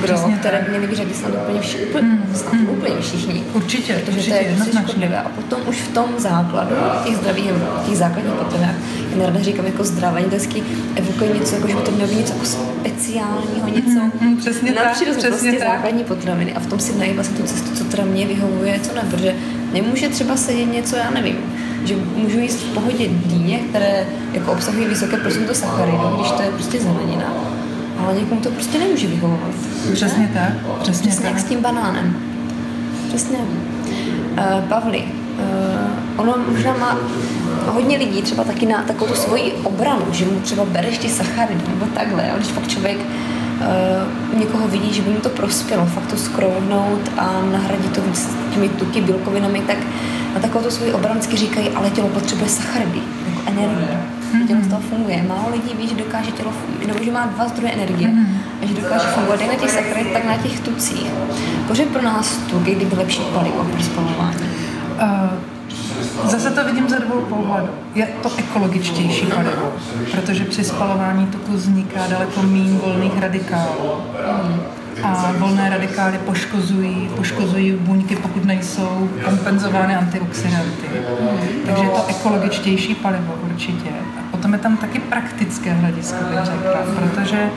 gro, 0.00 0.14
Přesně 0.14 0.36
které 0.36 0.62
by 0.62 0.70
měli 0.70 0.86
vyřadit 0.86 1.16
snad 1.16 1.32
úplně, 1.42 1.60
vši, 1.60 1.78
úplně, 1.78 2.18
snad 2.34 2.54
úplně 2.68 2.94
všichni. 3.00 3.44
Určitě, 3.52 3.94
Protože 3.94 4.16
určitě, 4.16 4.30
to 4.30 4.36
je 4.36 4.44
prostě 4.44 4.50
jednoznačně. 4.50 4.88
škodlivé. 4.90 5.18
A 5.18 5.28
potom 5.28 5.60
už 5.66 5.76
v 5.76 5.88
tom 5.88 6.04
základu 6.18 6.74
těch 7.04 7.16
zdravých, 7.16 7.50
těch 7.88 7.96
základních 7.96 8.34
potravinách, 8.34 8.74
já 9.10 9.16
nerada 9.18 9.40
říkám 9.42 9.66
jako 9.66 9.84
zdravé, 9.84 10.20
to 10.22 10.28
vždycky 10.28 10.62
evokuje 10.96 11.30
něco, 11.34 11.54
jako 11.54 11.68
že 11.68 11.74
by 11.74 11.82
to 11.82 11.90
mělo 11.90 12.08
být 12.10 12.18
něco 12.18 12.32
jako 12.32 12.44
speciálního, 12.46 13.68
něco 13.68 14.00
mm, 14.20 14.36
přesně 14.36 14.72
tak, 14.72 14.92
přesně 14.92 15.28
prostě 15.28 15.52
tak. 15.52 15.68
základní 15.68 16.04
potraviny 16.04 16.52
a 16.54 16.60
v 16.60 16.66
tom 16.66 16.78
si 16.80 16.98
najít 16.98 17.14
vlastně 17.14 17.36
tu 17.36 17.42
cestu, 17.42 17.76
co 17.76 17.84
teda 17.84 18.04
mě 18.04 18.26
vyhovuje, 18.26 18.80
co 18.82 18.94
ne, 18.94 19.02
protože 19.10 19.34
Nemůže 19.72 20.08
třeba 20.08 20.36
sedět 20.36 20.64
něco, 20.64 20.96
já 20.96 21.10
nevím, 21.10 21.36
že 21.84 21.94
můžu 22.16 22.38
jíst 22.38 22.56
v 22.62 22.74
pohodě 22.74 23.08
dýně, 23.08 23.58
které 23.58 24.06
jako 24.32 24.52
obsahují 24.52 24.86
vysoké 24.86 25.16
procento 25.16 25.54
sacharidu, 25.54 26.16
když 26.18 26.30
to 26.30 26.42
je 26.42 26.50
prostě 26.50 26.80
zelenina. 26.80 27.32
Ale 28.04 28.14
někomu 28.14 28.40
to 28.40 28.50
prostě 28.50 28.78
nemůže 28.78 29.06
vyhovovat. 29.06 29.50
Přesně 29.92 30.30
tak, 30.34 30.52
přesně, 30.82 31.10
Přesně 31.10 31.22
tak. 31.24 31.32
jak 31.32 31.40
s 31.40 31.44
tím 31.44 31.60
banánem. 31.60 32.16
Přesně. 33.08 33.38
Uh, 33.38 34.68
Pavli, 34.68 35.04
uh, 35.04 36.20
ono 36.20 36.34
možná 36.52 36.76
má 36.76 36.98
hodně 37.72 37.98
lidí 37.98 38.22
třeba 38.22 38.44
taky 38.44 38.66
na 38.66 38.82
takovou 38.82 39.12
tu 39.12 39.20
svoji 39.20 39.52
obranu, 39.52 40.02
že 40.12 40.24
mu 40.24 40.40
třeba 40.40 40.64
bereš 40.64 40.98
ty 40.98 41.08
sacharidy 41.08 41.62
nebo 41.68 41.86
takhle, 41.86 42.30
ale 42.30 42.38
když 42.38 42.50
fakt 42.50 42.68
člověk 42.68 42.98
uh, 43.60 44.38
někoho 44.38 44.68
vidí, 44.68 44.92
že 44.92 45.02
by 45.02 45.10
mu 45.10 45.20
to 45.20 45.28
prospělo, 45.28 45.86
fakt 45.86 46.06
to 46.06 46.16
skrouhnout 46.16 47.10
a 47.18 47.42
nahradit 47.52 47.92
to 47.94 48.00
těmi 48.54 48.68
tuky, 48.68 49.00
bílkovinami, 49.00 49.60
tak 49.60 49.76
na 50.34 50.40
takovou 50.40 50.64
tu 50.64 50.70
svoji 50.70 50.92
obranu 50.92 51.20
vždycky 51.20 51.36
říkají, 51.36 51.68
ale 51.68 51.90
tělo 51.90 52.08
potřebuje 52.08 52.48
sacharidy, 52.50 53.00
jako 53.28 53.42
energii. 53.46 53.88
Mm-hmm. 54.32 54.46
Tělo 54.46 54.60
z 54.62 54.68
toho 54.68 54.80
funguje. 54.80 55.24
Málo 55.28 55.50
lidí 55.52 55.74
ví, 55.78 55.88
že 55.88 55.94
dokáže 55.94 56.30
tělo, 56.30 56.52
nebo 56.86 57.04
že 57.04 57.10
má 57.10 57.26
dva 57.26 57.48
zdroje 57.48 57.72
energie 57.72 58.08
mm-hmm. 58.08 58.62
a 58.62 58.66
že 58.66 58.74
dokáže 58.74 59.06
fungovat 59.06 59.40
jak 59.40 59.50
na 59.50 59.56
těch 59.56 59.70
sacharidech, 59.70 60.12
tak 60.12 60.24
na 60.24 60.36
těch 60.36 60.60
tucích. 60.60 61.10
Pořád 61.68 61.86
pro 61.86 62.02
nás 62.02 62.36
tuky, 62.36 62.74
kdyby 62.74 62.96
lepší 62.96 63.20
palivo 63.34 63.64
pro 63.64 63.82
spalování. 63.82 64.36
Uh, 65.02 65.59
zase 66.24 66.50
to 66.50 66.64
vidím 66.64 66.88
ze 66.88 66.98
dvou 67.00 67.20
pohledů. 67.20 67.68
Je 67.94 68.06
to 68.22 68.30
ekologičtější 68.36 69.26
palivo, 69.26 69.72
protože 70.10 70.44
při 70.44 70.64
spalování 70.64 71.26
tuku 71.26 71.52
vzniká 71.52 72.00
daleko 72.10 72.42
méně 72.42 72.78
volných 72.78 73.18
radikálů. 73.18 73.90
A 75.02 75.32
volné 75.38 75.70
radikály 75.70 76.18
poškozují, 76.18 77.10
poškozují 77.16 77.72
buňky, 77.72 78.16
pokud 78.16 78.44
nejsou 78.44 79.08
kompenzovány 79.24 79.96
antioxidanty. 79.96 80.86
Takže 81.66 81.84
je 81.84 81.90
to 81.90 82.06
ekologičtější 82.08 82.94
palivo 82.94 83.34
určitě. 83.50 83.90
A 84.18 84.22
potom 84.30 84.52
je 84.52 84.58
tam 84.58 84.76
taky 84.76 84.98
praktické 84.98 85.72
hledisko, 85.72 86.24
bych 86.24 86.44
řekla, 86.44 86.78
protože 86.96 87.50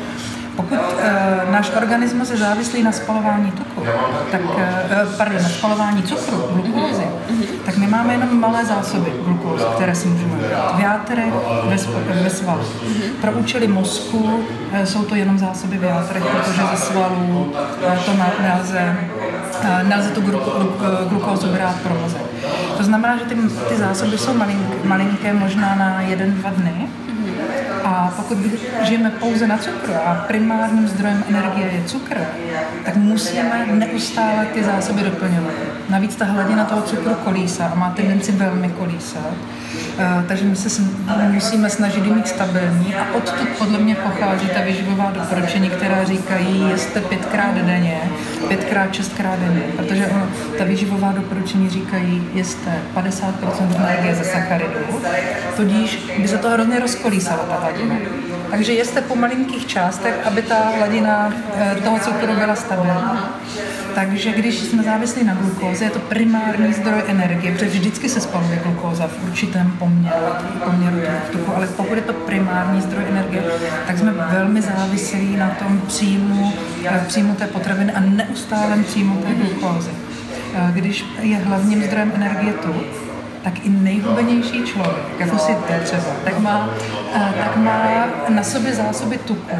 pokud 0.55 0.79
e, 1.01 1.51
náš 1.51 1.71
organismus 1.77 2.29
je 2.29 2.37
závislý 2.37 2.83
na 2.83 2.91
spalování 2.91 3.51
tuku, 3.51 3.81
tak, 4.31 4.41
e, 4.57 5.05
pardon, 5.17 5.43
na 5.43 5.49
spalování 5.49 6.03
cukru, 6.03 6.37
glukózy, 6.53 7.03
tak 7.65 7.77
my 7.77 7.87
máme 7.87 8.13
jenom 8.13 8.39
malé 8.39 8.65
zásoby 8.65 9.13
glukózy, 9.25 9.63
které 9.75 9.95
si 9.95 10.07
můžeme 10.07 10.35
brát 10.35 10.75
v 10.75 10.79
játrech, 10.79 11.33
ve, 11.63 11.77
ve 12.23 12.29
svalu. 12.29 12.61
Pro 13.21 13.31
účely 13.31 13.67
mozku 13.67 14.43
e, 14.73 14.85
jsou 14.85 15.03
to 15.03 15.15
jenom 15.15 15.39
zásoby 15.39 15.77
v 15.77 15.83
játrech, 15.83 16.23
protože 16.23 16.61
ze 16.71 16.77
svalů 16.77 17.53
e, 17.93 17.97
to 18.05 18.11
nelze, 18.41 18.97
e, 19.63 19.83
nelze 19.83 20.09
tu 20.09 20.21
glu- 20.21 20.41
glu- 20.41 21.07
glukózu 21.09 21.47
brát 21.47 21.75
pro 21.83 21.93
mozek. 21.95 22.21
To 22.77 22.83
znamená, 22.83 23.17
že 23.17 23.25
ty, 23.25 23.35
ty 23.69 23.75
zásoby 23.77 24.17
jsou 24.17 24.33
malink, 24.33 24.83
malinké, 24.83 25.33
možná 25.33 25.75
na 25.75 26.01
jeden, 26.01 26.33
dva 26.33 26.49
dny, 26.49 26.87
a 27.83 28.13
pokud 28.15 28.37
žijeme 28.81 29.09
pouze 29.09 29.47
na 29.47 29.57
cukru 29.57 29.93
a 30.05 30.25
primárním 30.27 30.87
zdrojem 30.87 31.23
energie 31.29 31.67
je 31.67 31.83
cukr, 31.85 32.17
tak 32.85 32.95
musíme 32.95 33.65
neustále 33.71 34.45
ty 34.45 34.63
zásoby 34.63 35.03
doplňovat. 35.03 35.53
Navíc 35.89 36.15
ta 36.15 36.25
hladina 36.25 36.65
toho 36.65 36.81
cukru 36.81 37.13
kolísá 37.13 37.65
a 37.65 37.75
má 37.75 37.89
tendenci 37.89 38.31
velmi 38.31 38.69
kolísat. 38.69 39.33
Uh, 39.93 40.23
takže 40.27 40.45
my 40.45 40.55
se 40.55 40.81
musíme 41.31 41.69
snažit 41.69 42.05
mít 42.05 42.27
stabilní 42.27 42.95
a 42.95 43.15
odtud 43.15 43.49
podle 43.57 43.79
mě 43.79 43.95
pochází 43.95 44.47
ta 44.47 44.61
vyživová 44.61 45.11
doporučení, 45.11 45.69
která 45.69 46.03
říkají, 46.03 46.69
jeste 46.69 47.01
pětkrát 47.01 47.55
denně, 47.55 48.01
pětkrát, 48.47 48.93
šestkrát 48.93 49.39
denně, 49.39 49.61
protože 49.77 50.07
ono, 50.07 50.27
ta 50.57 50.63
výživová 50.63 51.11
doporučení 51.11 51.69
říkají, 51.69 52.29
jeste 52.33 52.71
50% 52.95 53.75
energie 53.75 54.15
ze 54.15 54.23
sacharidů, 54.23 54.79
tudíž 55.55 56.11
by 56.19 56.27
se 56.27 56.37
to 56.37 56.49
hrozně 56.49 56.79
rozkolísala 56.79 57.43
ta 57.43 57.55
hladina. 57.55 57.95
Takže 58.51 58.73
jeste 58.73 59.01
po 59.01 59.15
malinkých 59.15 59.67
částech, 59.67 60.13
aby 60.25 60.41
ta 60.41 60.59
hladina 60.77 61.33
eh, 61.55 61.75
toho 61.83 61.99
cukru 61.99 62.35
byla 62.35 62.55
stabilní. 62.55 63.19
Takže 63.95 64.31
když 64.31 64.59
jsme 64.59 64.83
závislí 64.83 65.23
na 65.23 65.33
glukóze, 65.33 65.83
je 65.83 65.89
to 65.89 65.99
primární 65.99 66.73
zdroj 66.73 67.03
energie, 67.07 67.53
protože 67.53 67.79
vždycky 67.79 68.09
se 68.09 68.21
spaluje 68.21 68.59
glukóza 68.63 69.07
v 69.07 69.23
určitém 69.29 69.71
poměru, 69.79 70.15
poměru 70.65 70.97
tuku, 71.31 71.51
ale 71.55 71.67
pokud 71.67 71.95
je 71.95 72.01
to 72.01 72.13
primární 72.13 72.81
zdroj 72.81 73.03
energie, 73.09 73.43
tak 73.87 73.97
jsme 73.97 74.11
velmi 74.11 74.61
závislí 74.61 75.35
na 75.37 75.49
tom 75.49 75.81
příjmu, 75.87 76.53
eh, 76.85 77.03
příjmu 77.07 77.35
té 77.35 77.47
potraviny 77.47 77.93
a 77.93 77.99
neustálém 77.99 78.83
příjmu 78.83 79.17
té 79.21 79.33
glukózy. 79.33 79.91
Eh, 80.55 80.71
Když 80.73 81.05
je 81.21 81.37
hlavním 81.37 81.83
zdrojem 81.83 82.11
energie 82.15 82.53
tuk, 82.53 83.12
tak 83.43 83.65
i 83.65 83.69
nejhubenější 83.69 84.63
člověk, 84.63 85.19
jako 85.19 85.37
si 85.37 85.51
ty 85.67 85.73
třeba, 85.83 86.03
tak 86.23 86.39
má, 86.39 86.69
eh, 87.15 87.33
tak 87.43 87.55
má 87.55 88.05
na 88.29 88.43
sobě 88.43 88.73
zásoby 88.73 89.17
tuku 89.17 89.51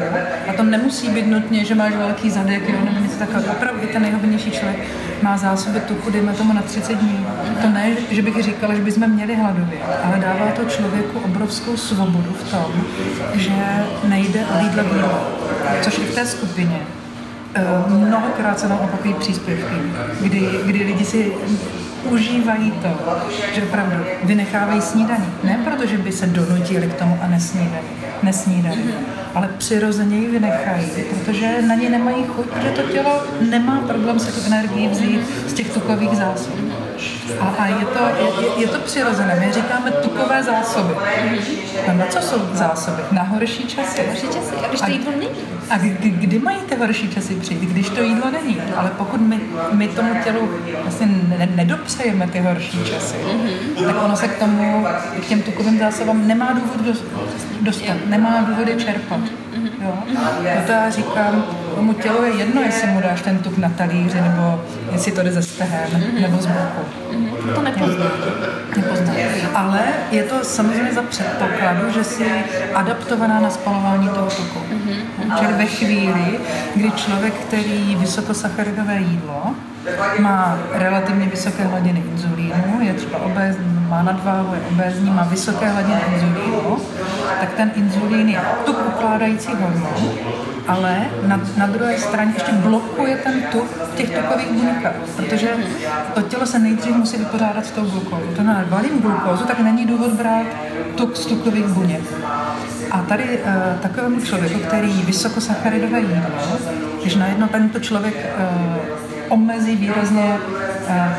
a 0.48 0.52
to 0.52 0.62
nemusí 0.62 1.08
být 1.08 1.26
nutně, 1.26 1.64
že 1.64 1.74
máš 1.74 1.94
velký 1.94 2.30
zadek, 2.30 2.68
jo, 2.68 2.76
nebo 2.84 3.00
něco 3.00 3.18
takového. 3.18 3.52
Opravdu 3.52 3.82
i 3.82 3.86
ten 3.86 4.02
nejhubenější 4.02 4.50
člověk 4.50 4.78
má 5.22 5.36
zásoby 5.36 5.80
tuku, 5.80 6.10
dejme 6.10 6.32
tomu 6.32 6.52
na 6.52 6.62
30 6.62 6.94
dní. 6.94 7.26
To 7.62 7.68
ne, 7.68 7.90
že 8.10 8.22
bych 8.22 8.42
říkala, 8.42 8.74
že 8.74 8.80
bychom 8.80 9.08
měli 9.08 9.36
hladově, 9.36 9.78
ale 10.04 10.18
dává 10.18 10.46
to 10.46 10.64
člověku 10.64 11.18
obrovskou 11.18 11.76
svobodu 11.76 12.36
v 12.44 12.50
tom, 12.50 12.72
že 13.34 13.52
nejde 14.04 14.40
o 14.40 14.64
jídlo. 14.64 14.84
Což 15.82 15.98
i 15.98 16.02
v 16.02 16.14
té 16.14 16.26
skupině 16.26 16.80
Eh, 17.56 17.64
mnohokrát 17.88 18.60
se 18.60 18.68
nám 18.68 18.78
opakují 18.78 19.14
příspěvky, 19.14 19.74
kdy, 20.20 20.48
kdy 20.66 20.84
lidi 20.84 21.04
si 21.04 21.32
užívají 22.10 22.70
to, 22.70 22.88
že 23.54 23.62
opravdu 23.62 23.96
vynechávají 24.24 24.80
snídaní. 24.80 25.26
Ne 25.44 25.60
proto, 25.64 25.86
že 25.86 25.98
by 25.98 26.12
se 26.12 26.26
donutili 26.26 26.86
k 26.86 26.94
tomu 26.94 27.18
a 27.22 27.26
nesnídají, 27.26 27.86
nesnídají 28.22 28.94
ale 29.34 29.48
přirozeně 29.58 30.16
ji 30.16 30.30
vynechají, 30.30 30.86
protože 31.10 31.62
na 31.62 31.74
ně 31.74 31.90
nemají 31.90 32.24
chuť, 32.24 32.46
protože 32.46 32.70
to 32.70 32.82
tělo 32.82 33.22
nemá 33.50 33.80
problém 33.80 34.18
se 34.18 34.32
tu 34.32 34.46
energii 34.46 34.88
vzít 34.88 35.20
z 35.46 35.52
těch 35.52 35.70
tukových 35.74 36.16
zásob. 36.16 36.54
A, 37.40 37.44
a 37.58 37.66
je, 37.66 37.84
to, 37.86 38.04
je, 38.42 38.48
je 38.60 38.68
to 38.68 38.78
přirozené. 38.78 39.34
My 39.46 39.52
říkáme 39.52 39.90
tukové 39.90 40.42
zásoby. 40.42 40.94
No 41.88 41.94
na 41.94 42.06
co 42.06 42.20
jsou 42.20 42.38
zásoby? 42.52 43.02
Na 43.12 43.22
horší 43.22 43.66
časy. 43.66 44.02
Horší 44.06 44.26
časy, 44.26 44.54
a 44.64 44.68
když 44.68 44.80
to 44.80 44.86
A- 44.86 44.88
jídlo 44.90 45.10
není. 45.12 45.28
A 45.70 45.78
kdy, 45.78 46.10
kdy 46.10 46.38
mají 46.38 46.58
ty 46.60 46.76
horší 46.76 47.08
časy 47.14 47.34
přijít? 47.34 47.60
Když 47.60 47.88
to 47.88 48.02
jídlo 48.02 48.30
není. 48.30 48.60
Ale 48.76 48.90
pokud 48.98 49.20
my, 49.20 49.40
my 49.72 49.88
tomu 49.88 50.14
tělu 50.24 50.50
vlastně 50.82 51.06
ne, 51.38 51.48
nedopřejeme 51.54 52.26
ty 52.26 52.40
horší 52.40 52.84
časy, 52.84 53.16
tak 53.86 54.02
ono 54.04 54.16
se 54.16 54.28
k 54.28 54.38
tomu, 54.38 54.86
k 55.22 55.26
těm 55.26 55.42
tukovým 55.42 55.78
zásobám 55.78 56.28
nemá 56.28 56.52
důvod 56.52 56.80
dos- 56.80 57.04
dostat, 57.60 57.96
nemá 58.06 58.40
důvod 58.48 58.68
je 58.68 58.76
čerpat. 58.76 59.20
Jo? 59.82 59.94
Proto 60.54 60.72
já 60.72 60.90
říkám, 60.90 61.44
tomu 61.74 61.92
tělu 61.92 62.24
je 62.24 62.30
jedno, 62.30 62.62
jestli 62.62 62.88
mu 62.88 63.00
dáš 63.00 63.22
ten 63.22 63.38
tuk 63.38 63.58
na 63.58 63.68
talíři, 63.68 64.20
nebo 64.20 64.60
jestli 64.92 65.12
to 65.12 65.22
jde 65.22 65.32
ze 65.32 65.42
stehen, 65.42 66.02
nebo 66.20 66.38
z 66.38 66.46
boku. 66.46 66.84
To 67.54 67.62
nepozná. 67.62 68.04
Nepozná. 68.76 69.12
Ale 69.54 69.80
je 70.10 70.22
to 70.22 70.44
samozřejmě 70.44 70.92
za 70.94 71.02
předpokladu, 71.02 71.90
že 71.90 72.04
jsi 72.04 72.24
adaptovaná 72.74 73.40
na 73.40 73.50
spalování 73.50 74.08
toho 74.08 74.26
tuku. 74.26 74.58
Čili 75.38 75.52
ve 75.52 75.66
chvíli, 75.66 76.38
kdy 76.76 76.90
člověk, 76.90 77.34
který 77.34 77.80
jí 77.80 77.96
vysokosacharidové 77.96 78.96
jídlo, 79.00 79.54
má 80.18 80.58
relativně 80.72 81.26
vysoké 81.26 81.64
hladiny 81.64 82.02
inzulínu, 82.12 82.80
je 82.80 82.94
třeba 82.94 83.18
obézní, 83.18 83.86
má 83.88 84.02
nadváhu, 84.02 84.54
je 84.54 84.60
obézní, 84.70 85.10
má 85.10 85.22
vysoké 85.22 85.68
hladiny 85.68 86.00
inzulínu, 86.14 86.76
tak 87.40 87.52
ten 87.54 87.70
inzulín 87.74 88.28
je 88.28 88.40
tuk 88.64 88.76
ukládající 88.88 89.52
hormon, 89.60 90.14
ale 90.66 91.06
na, 91.26 91.40
na 91.56 91.66
druhé 91.66 91.98
straně 91.98 92.32
ještě 92.34 92.52
blokuje 92.52 93.16
ten 93.16 93.42
tuk 93.52 93.68
v 93.92 93.96
těch 93.96 94.10
tukových 94.10 94.52
buňkách, 94.52 94.94
protože 95.16 95.48
to 96.14 96.22
tělo 96.22 96.46
se 96.46 96.58
nejdřív 96.58 96.96
musí 96.96 97.16
vypořádat 97.16 97.66
s 97.66 97.70
tou 97.70 97.82
glukózou. 97.82 98.26
To 98.36 98.42
znamená, 98.42 98.64
valím 98.68 99.00
glukózu, 99.00 99.44
tak 99.44 99.58
není 99.60 99.86
důvod 99.86 100.12
brát 100.12 100.46
tuk 100.94 101.16
z 101.16 101.26
tukových 101.26 101.66
buněk. 101.66 102.02
A 102.90 103.02
tady 103.02 103.24
uh, 103.24 103.80
takovému 103.80 104.20
člověku, 104.20 104.58
který 104.58 104.90
jí 104.90 105.02
vysokosacharidové 105.02 106.00
jídlo, 106.00 106.58
když 107.00 107.14
najednou 107.14 107.46
tento 107.46 107.80
člověk 107.80 108.14
uh, 108.14 109.32
omezí 109.32 109.76
výrazně 109.76 110.38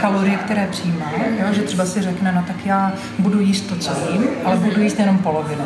kalorie, 0.01 0.37
které 0.37 0.67
přijímá, 0.67 1.11
jo? 1.39 1.53
že 1.53 1.61
třeba 1.61 1.85
si 1.85 2.01
řekne, 2.01 2.31
no 2.31 2.43
tak 2.47 2.65
já 2.65 2.93
budu 3.19 3.39
jíst 3.39 3.61
to, 3.61 3.75
co 3.75 3.91
jím, 4.11 4.23
ale 4.45 4.55
budu 4.57 4.81
jíst 4.81 4.99
jenom 4.99 5.17
polovinu. 5.17 5.63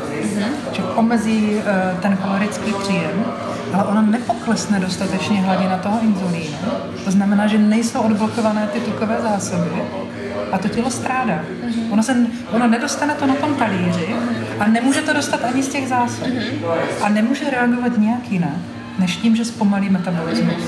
Čili 0.72 0.88
omezí 0.88 1.56
uh, 1.56 2.00
ten 2.00 2.18
kalorický 2.18 2.74
příjem, 2.74 3.26
ale 3.74 3.84
ono 3.84 4.02
nepoklesne 4.02 4.80
dostatečně 4.80 5.42
hladina 5.42 5.78
toho 5.78 6.00
inzulínu. 6.02 6.58
To 7.06 7.12
znamená, 7.12 7.48
že 7.48 7.58
nejsou 7.58 8.00
odblokované 8.00 8.68
ty 8.68 8.80
tukové 8.80 9.18
zásoby 9.22 9.70
a 10.52 10.58
to 10.58 10.68
tělo 10.68 10.92
strádá. 10.92 11.40
Ono, 11.90 12.04
se, 12.04 12.16
ono 12.52 12.68
nedostane 12.68 13.14
to 13.14 13.26
na 13.26 13.36
tom 13.36 13.56
talíři 13.56 14.16
a 14.60 14.68
nemůže 14.68 15.02
to 15.02 15.14
dostat 15.14 15.44
ani 15.44 15.64
z 15.64 15.68
těch 15.68 15.88
zásob. 15.88 16.28
A 17.02 17.10
nemůže 17.10 17.50
reagovat 17.50 17.98
nějak 17.98 18.32
jinak, 18.32 18.58
než 19.00 19.16
tím, 19.16 19.36
že 19.36 19.46
zpomalí 19.46 19.90
metabolismus. 19.90 20.64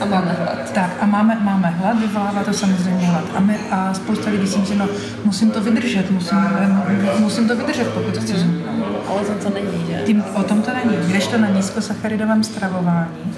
A 0.00 0.04
máme 0.04 0.36
hlad. 0.38 0.70
Tak 0.72 0.90
a 1.00 1.06
máme, 1.06 1.38
máme 1.40 1.70
hlad, 1.70 2.00
vyvolává 2.00 2.44
to 2.44 2.52
samozřejmě 2.52 3.06
hlad. 3.06 3.24
A, 3.36 3.40
my, 3.40 3.58
a 3.70 3.94
spousta 3.94 4.30
lidí 4.30 4.46
si 4.46 4.58
myslí, 4.58 4.76
no 4.76 4.88
musím 5.24 5.50
to 5.50 5.60
vydržet, 5.60 6.10
musím, 6.10 6.38
musím 7.18 7.48
to 7.48 7.56
vydržet, 7.56 7.88
pokud 7.88 8.16
chci 8.16 8.38
zhubnout. 8.38 8.96
Ale 9.08 9.24
to 9.24 9.48
to 9.48 9.54
není, 9.54 9.86
že? 9.86 10.02
Tím, 10.06 10.24
o 10.34 10.42
tom 10.42 10.62
to 10.62 10.70
není. 10.74 10.96
Když 11.06 11.26
to 11.26 11.38
na 11.38 11.48
nízkosacharidovém 11.48 12.44
stravování, 12.44 13.34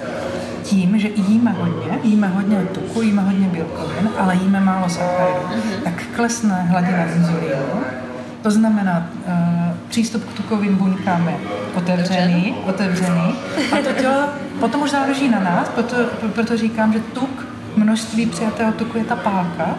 tím, 0.63 0.99
že 0.99 1.09
jíme 1.15 1.51
hodně, 1.51 1.99
jíme 2.03 2.27
hodně 2.27 2.57
tuku, 2.57 3.01
jíme 3.01 3.21
hodně 3.21 3.47
bílkovin, 3.47 4.09
ale 4.17 4.35
jíme 4.35 4.59
málo 4.59 4.89
sacharidů, 4.89 5.61
tak 5.83 6.03
klesne 6.15 6.63
hladina 6.69 7.05
inzulínu, 7.05 7.83
to 8.41 8.51
znamená, 8.51 9.09
uh, 9.27 9.33
přístup 9.89 10.23
k 10.29 10.33
tukovým 10.33 10.75
buňkám 10.75 11.27
je 11.27 11.35
otevřený, 11.75 12.55
otevřený. 12.65 13.35
A 13.71 13.77
to 13.83 14.01
tělo 14.01 14.29
potom 14.59 14.81
už 14.81 14.91
záleží 14.91 15.29
na 15.29 15.39
nás, 15.39 15.69
proto, 15.69 15.95
proto 16.33 16.57
říkám, 16.57 16.93
že 16.93 16.99
tuk, 16.99 17.47
množství 17.75 18.25
přijatého 18.25 18.71
tuku 18.71 18.97
je 18.97 19.03
ta 19.03 19.15
páka. 19.15 19.75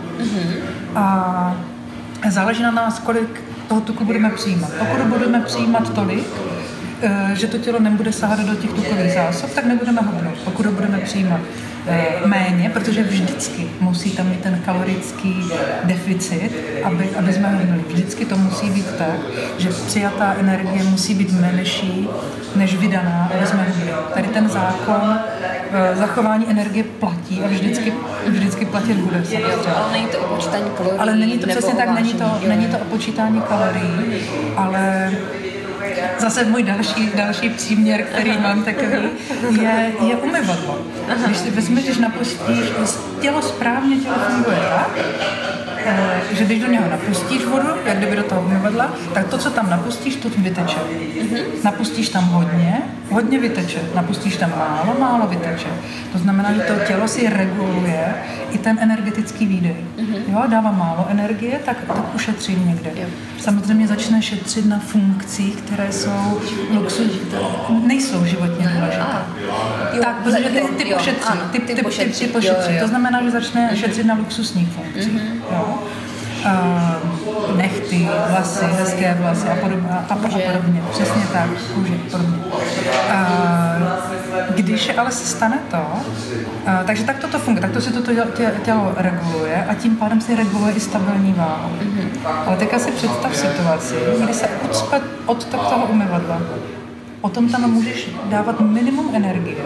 A 0.95 1.57
záleží 2.29 2.63
na 2.63 2.71
nás, 2.71 2.99
kolik 2.99 3.43
toho 3.69 3.81
tuku 3.81 4.05
budeme 4.05 4.31
přijímat. 4.31 4.71
Pokud 4.79 5.03
budeme 5.03 5.41
přijímat 5.41 5.95
tolik, 5.95 6.27
eh, 7.03 7.31
že 7.35 7.47
to 7.47 7.59
tělo 7.59 7.79
nebude 7.79 8.13
sahat 8.13 8.41
do 8.41 8.55
těch 8.55 8.71
tukových 8.71 9.13
zásob, 9.13 9.51
tak 9.51 9.65
nebudeme 9.65 10.01
hubnout. 10.01 10.39
Pokud 10.45 10.67
ho 10.67 10.73
budeme 10.73 10.99
přijímat 10.99 11.41
eh, 11.41 11.70
méně, 12.27 12.71
protože 12.71 13.03
vždycky 13.03 13.71
musí 13.81 14.11
tam 14.11 14.29
mít 14.29 14.41
ten 14.41 14.63
kalorický 14.65 15.51
deficit, 15.85 16.51
aby, 16.85 17.09
aby 17.19 17.33
jsme 17.33 17.49
hubnuli. 17.49 17.85
Vždycky 17.89 18.25
to 18.25 18.37
musí 18.37 18.71
být 18.71 18.95
tak, 18.99 19.19
že 19.59 19.69
přijatá 19.69 20.35
energie 20.39 20.85
musí 20.85 21.15
být 21.15 21.41
menší 21.41 22.09
než 22.57 22.77
vydaná, 22.77 23.31
aby 23.37 23.47
jsme 23.47 23.67
hubli. 23.69 23.93
Tady 24.15 24.29
ten 24.29 24.49
zákon 24.49 25.19
eh, 25.73 25.97
zachování 25.97 26.47
energie 26.51 26.85
platí 26.85 27.41
a 27.45 27.49
vždycky, 27.49 27.93
vždycky 28.27 28.67
platit 28.67 28.97
bude. 28.97 29.23
Ale 29.77 29.93
není 29.93 30.07
to 30.07 30.19
kalorií. 30.77 30.99
Ale 30.99 31.15
není 31.17 31.39
to 31.39 31.47
přesně 31.47 31.75
tak, 31.75 31.95
není 31.95 32.15
to, 32.15 32.41
není 32.49 32.67
to 32.67 32.79
o 32.79 32.85
počítání 32.85 33.41
kalorií, 33.41 34.23
ale 34.57 35.13
zase 36.19 36.45
můj 36.45 36.63
další, 36.63 37.11
další 37.15 37.51
příměr, 37.51 38.03
který 38.03 38.39
mám 38.39 38.63
takový, 38.63 39.09
je, 39.61 39.93
je 40.09 40.17
umyvadlo. 40.17 40.79
Když 41.27 41.37
si 41.37 41.51
vezmeš, 41.51 41.85
když 41.85 41.99
napustíš, 41.99 42.65
tělo 43.21 43.43
správně 43.43 43.97
tělo 43.97 44.15
funguje 44.31 44.59
tak, 44.71 44.99
že 46.33 46.45
když 46.45 46.61
do 46.61 46.67
něho 46.67 46.91
napustíš 46.91 47.45
vodu, 47.45 47.69
jak 47.87 47.97
kdyby 47.97 48.17
do 48.17 48.23
toho 48.23 48.43
umyvadla, 48.43 48.95
tak 49.15 49.29
to, 49.29 49.39
co 49.39 49.51
tam 49.51 49.71
napustíš, 49.71 50.17
to 50.17 50.29
vyteče. 50.29 50.79
Napustíš 51.65 52.09
tam 52.09 52.25
hodně, 52.25 52.83
hodně 53.11 53.39
vyteče. 53.39 53.81
Napustíš 53.95 54.37
tam 54.37 54.51
málo, 54.51 54.97
málo 55.01 55.27
vyteče. 55.27 55.69
To 56.13 56.19
znamená, 56.19 56.53
že 56.53 56.61
to 56.61 56.75
tělo 56.87 57.09
si 57.09 57.29
reguluje 57.29 58.15
i 58.51 58.59
ten 58.59 58.79
energetický 58.81 59.47
výdej. 59.47 59.77
Jo, 60.29 60.43
dává 60.51 60.71
málo 60.71 61.07
energie, 61.11 61.61
tak, 61.65 61.77
tak 61.87 62.15
ušetří 62.15 62.57
někde. 62.57 62.91
Jo. 62.95 63.09
Samozřejmě 63.39 63.87
začne 63.87 64.23
šetřit 64.23 64.67
na 64.67 64.79
funkcích, 64.79 65.57
které 65.57 65.93
jsou 65.93 66.41
luxus, 66.71 67.13
nejsou 67.87 68.25
životně 68.25 68.69
důležité. 68.69 69.05
Tak, 70.03 70.17
protože 70.23 70.45
ty, 70.45 70.85
ty 70.85 70.85
pošetří, 70.95 71.33
ty, 71.53 71.59
ty, 71.59 71.67
ty, 71.67 71.75
ty, 71.75 71.83
pošetří. 71.83 72.73
Mhm. 72.73 72.81
To 72.81 72.89
znamená, 72.89 73.23
že 73.23 73.31
začne 73.31 73.77
šetřit 73.77 74.07
na 74.07 74.15
luxusních 74.15 74.69
funkcích. 74.69 75.23
Jo? 75.53 75.70
Uh, 76.47 77.57
nechty, 77.57 78.09
vlasy, 78.31 78.65
hezké 78.65 79.17
vlasy 79.21 79.49
a 79.49 79.57
podobně. 79.57 79.89
A, 79.91 80.15
a, 80.15 80.17
podobně. 80.17 80.83
Přesně 80.91 81.23
tak, 81.33 81.49
kůže, 81.75 81.93
podobně. 82.11 82.37
Uh, 83.11 83.51
když 84.55 84.99
ale 84.99 85.11
se 85.11 85.27
stane 85.27 85.59
to, 85.71 85.77
uh, 85.77 86.87
takže 86.87 87.05
tak 87.05 87.19
toto 87.19 87.39
funguje, 87.39 87.63
tak 87.63 87.71
to 87.71 87.81
si 87.81 87.93
toto 87.93 88.13
tě, 88.37 88.55
tělo 88.65 88.93
reguluje 88.97 89.65
a 89.65 89.75
tím 89.75 89.97
pádem 89.97 90.21
si 90.21 90.37
reguluje 90.37 90.73
i 90.75 90.81
stabilní 90.81 91.33
váhu. 91.33 91.71
Ale 92.47 92.57
teďka 92.57 92.79
si 92.79 92.91
představ 92.91 93.37
situaci, 93.37 93.95
kdy 94.25 94.35
se 94.35 94.49
ucpe 94.71 95.01
odtok 95.27 95.69
toho 95.69 95.87
umyvadla. 95.87 96.41
Potom 97.21 97.49
tam 97.49 97.71
můžeš 97.71 98.11
dávat 98.25 98.61
minimum 98.61 99.11
energie, 99.15 99.65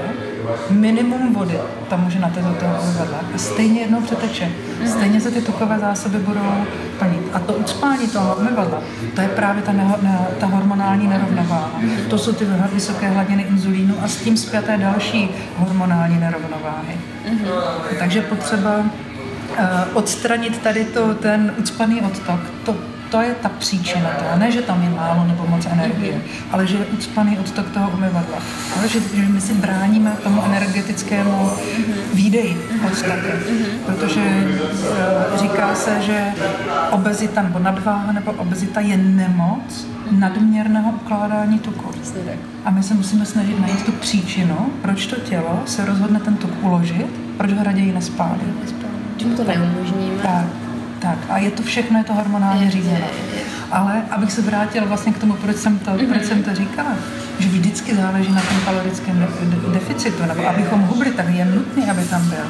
minimum 0.71 1.35
vody 1.35 1.59
tam 1.89 2.05
může 2.05 2.19
na 2.19 2.29
této 2.29 2.55
toho 2.55 2.83
umyvadla 2.83 3.19
a 3.35 3.39
stejně 3.39 3.81
jednou 3.81 4.01
přeteče. 4.01 4.51
Stejně 4.87 5.21
se 5.21 5.31
ty 5.31 5.43
tukové 5.43 5.79
zásoby 5.79 6.19
budou 6.19 6.65
plnit. 6.99 7.23
A 7.33 7.39
to 7.39 7.53
ucpání 7.53 8.09
toho 8.09 8.35
umyvadla, 8.35 8.83
to 9.15 9.21
je 9.21 9.29
právě 9.29 9.63
ta, 9.63 9.73
neho, 9.73 9.99
ne, 10.03 10.27
ta 10.41 10.47
hormonální 10.47 11.09
nerovnováha. 11.09 11.81
To 12.11 12.19
jsou 12.19 12.33
ty 12.33 12.47
vysoké 12.73 13.09
hladiny 13.09 13.43
inzulínu 13.43 13.95
a 14.03 14.09
s 14.09 14.17
tím 14.17 14.37
zpěté 14.37 14.77
další 14.77 15.31
hormonální 15.57 16.21
nerovnováhy. 16.21 16.97
Takže 17.99 18.23
potřeba 18.23 18.85
eh, 19.57 19.69
odstranit 19.93 20.59
tady 20.59 20.85
to, 20.85 21.15
ten 21.15 21.55
ucpaný 21.59 22.01
odtok, 22.01 22.41
to, 22.65 22.77
to 23.11 23.21
je 23.21 23.35
ta 23.35 23.49
příčina 23.49 24.11
toho. 24.19 24.39
Ne, 24.39 24.51
že 24.51 24.63
tam 24.63 24.83
je 24.83 24.91
málo 24.91 25.25
nebo 25.27 25.47
moc 25.47 25.67
energie, 25.67 26.23
ale 26.51 26.67
že 26.67 26.77
je 26.77 26.85
ucpaný 26.85 27.39
odtok 27.39 27.71
toho 27.71 27.91
umyvadla. 27.91 28.39
Ale 28.79 28.89
že, 28.89 29.01
že 29.01 29.23
my 29.29 29.41
si 29.41 29.55
bráníme 29.55 30.13
tomu 30.23 30.45
energetickému 30.45 31.51
výdeji 32.15 32.57
podstatě. 32.89 33.33
Protože 33.87 34.21
eh, 34.21 35.39
říká 35.39 35.75
se, 35.75 36.01
že 36.01 36.33
obezita 36.91 37.43
nebo 37.43 37.59
nadváha 37.59 38.13
nebo 38.13 38.33
obezita 38.33 38.81
je 38.81 38.97
nemoc 38.97 39.87
nadměrného 40.11 40.91
ukládání 40.91 41.59
tuku. 41.59 41.85
A 42.65 42.71
my 42.71 42.83
se 42.83 42.95
musíme 42.95 43.27
snažit 43.27 43.61
najít 43.61 43.83
tu 43.83 43.93
příčinu, 43.93 44.57
proč 44.83 45.07
to 45.07 45.17
tělo 45.17 45.63
se 45.67 45.85
rozhodne 45.85 46.21
ten 46.21 46.37
tuk 46.37 46.51
uložit, 46.63 47.07
proč 47.37 47.53
ho 47.53 47.65
raději 47.65 47.93
nespálí. 47.93 48.41
Mu 49.25 49.37
to 49.37 49.45
neumožníme. 49.45 50.23
Tak, 50.23 50.45
tak. 51.05 51.19
A 51.29 51.39
je 51.39 51.51
to 51.51 51.63
všechno, 51.63 51.99
je 51.99 52.05
to 52.05 52.15
hormonálně 52.15 52.71
řízeno. 52.71 53.07
Ale 53.73 54.03
abych 54.11 54.33
se 54.33 54.43
vrátila 54.43 54.87
vlastně 54.87 55.13
k 55.13 55.19
tomu, 55.19 55.33
proč 55.33 55.57
jsem 55.57 55.79
to, 55.79 55.91
proč 56.09 56.25
jsem 56.25 56.43
to 56.43 56.55
říkala, 56.55 56.91
že 57.39 57.49
vždycky 57.49 57.95
záleží 57.97 58.33
na 58.33 58.41
tom 58.41 58.57
kalorickém 58.65 59.19
de- 59.21 59.57
de- 59.57 59.73
deficitu, 59.75 60.23
nebo 60.27 60.49
abychom 60.49 60.81
hubli, 60.81 61.11
tak 61.11 61.29
je 61.29 61.45
nutný, 61.45 61.91
aby 61.91 62.05
tam 62.05 62.29
byl. 62.29 62.45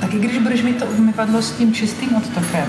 Tak 0.00 0.14
i 0.14 0.18
když 0.18 0.38
budeš 0.38 0.62
mít 0.62 0.76
to 0.78 0.86
umyvadlo 0.86 1.42
s 1.42 1.50
tím 1.52 1.74
čistým 1.74 2.16
odtokem, 2.16 2.66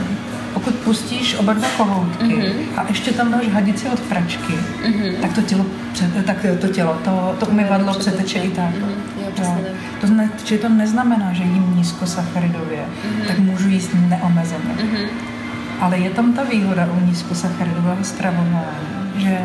pokud 0.57 0.75
pustíš 0.75 1.35
oba 1.35 1.53
dva 1.53 1.67
kohoutky 1.77 2.53
a 2.77 2.85
ještě 2.87 3.11
tam 3.11 3.31
dáš 3.31 3.47
hadici 3.47 3.89
od 3.89 3.99
pračky, 3.99 4.53
tak 5.21 5.33
to 5.33 5.41
tělo, 5.41 5.65
tak 6.25 6.45
to 6.61 6.67
tělo, 6.67 6.97
to, 7.03 7.35
to 7.39 7.45
umyvadlo 7.45 7.93
přeteče 7.93 8.39
i 8.39 8.49
tak. 8.49 8.75
Jo, 8.75 8.87
přesně 9.33 9.55
tak. 9.55 10.01
To, 10.01 10.07
zna, 10.07 10.23
že 10.45 10.57
to 10.57 10.69
neznamená, 10.69 11.33
že 11.33 11.43
jím 11.43 11.73
nízkosacharidově, 11.75 12.85
tak 13.27 13.39
můžu 13.39 13.69
jíst 13.69 13.89
neomezeně. 14.09 14.75
Ale 15.79 15.97
je 15.97 16.09
tam 16.09 16.33
ta 16.33 16.43
výhoda 16.43 16.89
u 17.01 17.05
nízkosacharidového 17.05 18.03
stravování, 18.03 18.65
že 19.15 19.39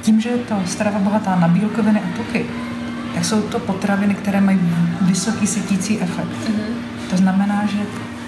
tím, 0.00 0.20
že 0.20 0.28
je 0.28 0.36
to 0.36 0.54
strava 0.66 0.98
bohatá 0.98 1.36
na 1.36 1.48
bílkoviny 1.48 2.00
a 2.00 2.16
tuky, 2.16 2.46
tak 3.14 3.24
jsou 3.24 3.42
to 3.42 3.58
potraviny, 3.58 4.14
které 4.14 4.40
mají 4.40 4.58
vysoký 5.00 5.46
sytící 5.46 6.00
efekt. 6.00 6.50
To 7.10 7.16
znamená, 7.16 7.66
že 7.66 7.78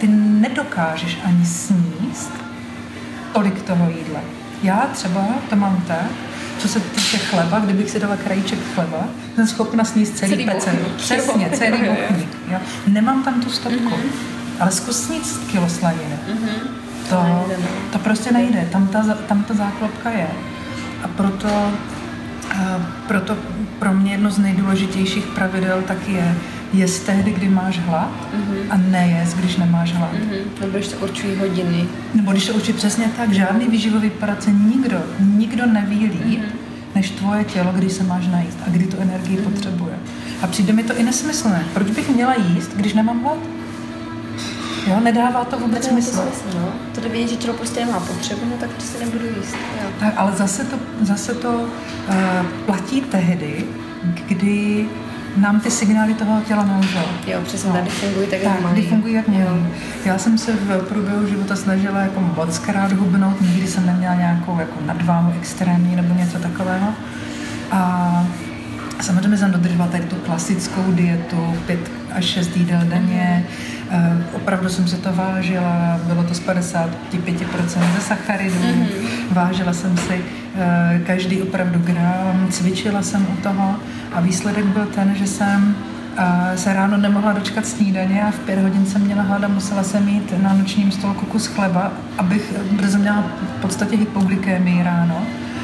ty 0.04 0.10
nedokážeš 0.12 1.18
ani 1.24 1.46
sníst 1.46 2.30
tolik 3.32 3.62
toho 3.62 3.90
jídla. 3.90 4.20
Já 4.62 4.88
třeba 4.92 5.24
to 5.50 5.56
mám 5.56 5.84
tak, 5.86 6.06
co 6.58 6.68
se 6.68 6.80
týče 6.80 7.18
chleba, 7.18 7.58
kdybych 7.58 7.90
si 7.90 8.00
dala 8.00 8.16
krajíček 8.16 8.58
chleba, 8.74 9.08
jsem 9.34 9.46
schopna 9.46 9.84
sníst 9.84 10.16
celý, 10.16 10.30
Celý 10.30 10.44
bochník. 10.44 10.96
Přesně, 10.96 11.50
celý 11.50 11.70
bochník. 11.88 12.28
Jo. 12.52 12.58
Nemám 12.86 13.22
tam 13.22 13.40
tu 13.40 13.50
stopku. 13.50 13.94
Ale 14.60 14.70
zkus 14.70 15.02
sníst 15.02 15.50
kilo 15.50 15.68
slaniny. 15.68 16.16
To, 17.08 17.22
Nejde, 17.22 17.62
no. 17.62 17.68
to 17.92 17.98
prostě 17.98 18.32
nejde. 18.32 18.68
Tam 18.72 18.86
ta, 18.88 19.02
tam 19.28 19.42
ta 19.44 19.54
záklopka 19.54 20.10
je. 20.10 20.28
A 21.02 21.08
proto, 21.08 21.48
a 22.50 22.80
proto 23.06 23.36
pro 23.78 23.92
mě 23.92 24.12
jedno 24.12 24.30
z 24.30 24.38
nejdůležitějších 24.38 25.26
pravidel 25.26 25.82
taky 25.82 26.12
je 26.12 26.36
jest 26.74 27.06
tehdy, 27.06 27.30
kdy 27.32 27.48
máš 27.48 27.78
hlad 27.78 28.12
a 28.70 28.76
nejest, 28.76 29.36
když 29.36 29.56
nemáš 29.56 29.92
hlad. 29.92 30.12
Mhm. 30.12 30.34
Nebo 30.60 30.72
když 30.78 30.88
to 30.88 30.96
určují 30.96 31.36
hodiny. 31.36 31.84
Nebo 32.14 32.32
když 32.32 32.46
to 32.46 32.54
učí 32.54 32.72
přesně 32.72 33.04
tak, 33.16 33.32
žádný 33.32 33.66
výživový 33.68 34.10
poradce 34.10 34.50
nikdo, 34.52 34.98
nikdo 35.20 35.66
neví 35.66 36.06
líp, 36.24 36.40
než 36.94 37.10
tvoje 37.10 37.44
tělo, 37.44 37.72
kdy 37.72 37.90
se 37.90 38.02
máš 38.02 38.26
najíst 38.26 38.58
a 38.66 38.70
kdy 38.70 38.86
tu 38.86 38.96
energii 39.00 39.36
potřebuje. 39.36 39.94
A 40.42 40.46
přijde 40.46 40.72
mi 40.72 40.82
to 40.82 40.96
i 40.96 41.02
nesmyslné. 41.02 41.64
Proč 41.74 41.90
bych 41.90 42.08
měla 42.14 42.34
jíst, 42.34 42.70
když 42.76 42.94
nemám 42.94 43.22
hlad? 43.22 43.38
Jo, 44.86 45.00
nedává 45.00 45.44
to 45.44 45.58
vůbec 45.58 45.86
Nedává 45.86 46.00
to 46.00 46.02
smysl. 46.02 46.22
smysl, 46.22 46.58
no. 46.58 46.68
To 46.94 47.00
jde 47.00 47.08
vidět, 47.08 47.28
že 47.28 47.36
tělo 47.36 47.54
prostě 47.54 47.84
nemá 47.86 48.00
potřebu, 48.00 48.40
no 48.50 48.56
tak 48.60 48.70
to 48.72 48.82
si 48.82 49.04
nebudu 49.04 49.24
jíst. 49.24 49.56
Jo. 49.82 49.88
Tak, 50.00 50.14
ale 50.16 50.32
zase 50.36 50.64
to, 50.64 50.76
zase 51.02 51.34
to 51.34 51.48
uh, 51.52 52.46
platí 52.66 53.00
tehdy, 53.00 53.64
kdy 54.28 54.88
nám 55.36 55.60
ty 55.60 55.70
signály 55.70 56.14
toho 56.14 56.40
těla 56.40 56.64
nelžou. 56.64 56.98
Jo, 57.26 57.40
přesně, 57.44 57.72
tady 57.72 57.90
fungují 57.90 58.26
tak, 58.26 58.42
jak 58.42 58.62
Tak, 58.62 58.72
kdy 58.72 58.82
fungují 58.82 59.14
jak 59.14 59.28
mají. 59.28 59.66
Já 60.04 60.18
jsem 60.18 60.38
se 60.38 60.52
v 60.52 60.88
průběhu 60.88 61.26
života 61.26 61.56
snažila 61.56 62.00
jako 62.00 62.20
moc 62.20 62.58
krát 62.58 62.92
hubnout, 62.92 63.40
nikdy 63.40 63.66
jsem 63.66 63.86
neměla 63.86 64.14
nějakou 64.14 64.58
jako 64.58 64.74
nadváhu 64.86 65.32
extrémní 65.38 65.96
nebo 65.96 66.14
něco 66.14 66.38
takového. 66.38 66.88
A 67.70 68.26
samozřejmě 69.00 69.38
jsem 69.38 69.52
dodržovala 69.52 69.90
tady 69.90 70.04
tu 70.04 70.16
klasickou 70.16 70.82
dietu, 70.88 71.54
pět, 71.66 71.90
až 72.12 72.24
6 72.24 72.56
jídel 72.56 72.80
denně. 72.84 73.46
Eh, 73.48 73.73
Opravdu 74.32 74.68
jsem 74.68 74.88
si 74.88 74.96
to 74.96 75.12
vážila, 75.12 76.00
bylo 76.06 76.22
to 76.22 76.34
z 76.34 76.40
55% 76.40 76.88
ze 77.94 78.00
sacharidů, 78.00 78.54
mm-hmm. 78.54 78.86
vážila 79.30 79.72
jsem 79.72 79.96
si 79.96 80.24
eh, 80.56 81.00
každý 81.06 81.42
opravdu 81.42 81.78
gram, 81.78 82.46
cvičila 82.50 83.02
jsem 83.02 83.26
u 83.32 83.36
toho 83.42 83.76
a 84.12 84.20
výsledek 84.20 84.64
byl 84.64 84.86
ten, 84.86 85.14
že 85.14 85.26
jsem 85.26 85.76
eh, 86.16 86.58
se 86.58 86.72
ráno 86.72 86.96
nemohla 86.96 87.32
dočkat 87.32 87.66
snídaně 87.66 88.22
a 88.22 88.30
v 88.30 88.38
pět 88.38 88.62
hodin 88.62 88.86
jsem 88.86 89.02
měla 89.02 89.22
hlad 89.22 89.44
a 89.44 89.48
musela 89.48 89.82
jsem 89.82 90.04
mít 90.04 90.42
na 90.42 90.54
nočním 90.54 90.92
stolku 90.92 91.26
kus 91.26 91.46
chleba, 91.46 91.92
abych, 92.18 92.54
protože 92.76 92.98
měla 92.98 93.24
v 93.58 93.60
podstatě 93.60 93.96
hypoglykémii 93.96 94.82
ráno 94.82 95.22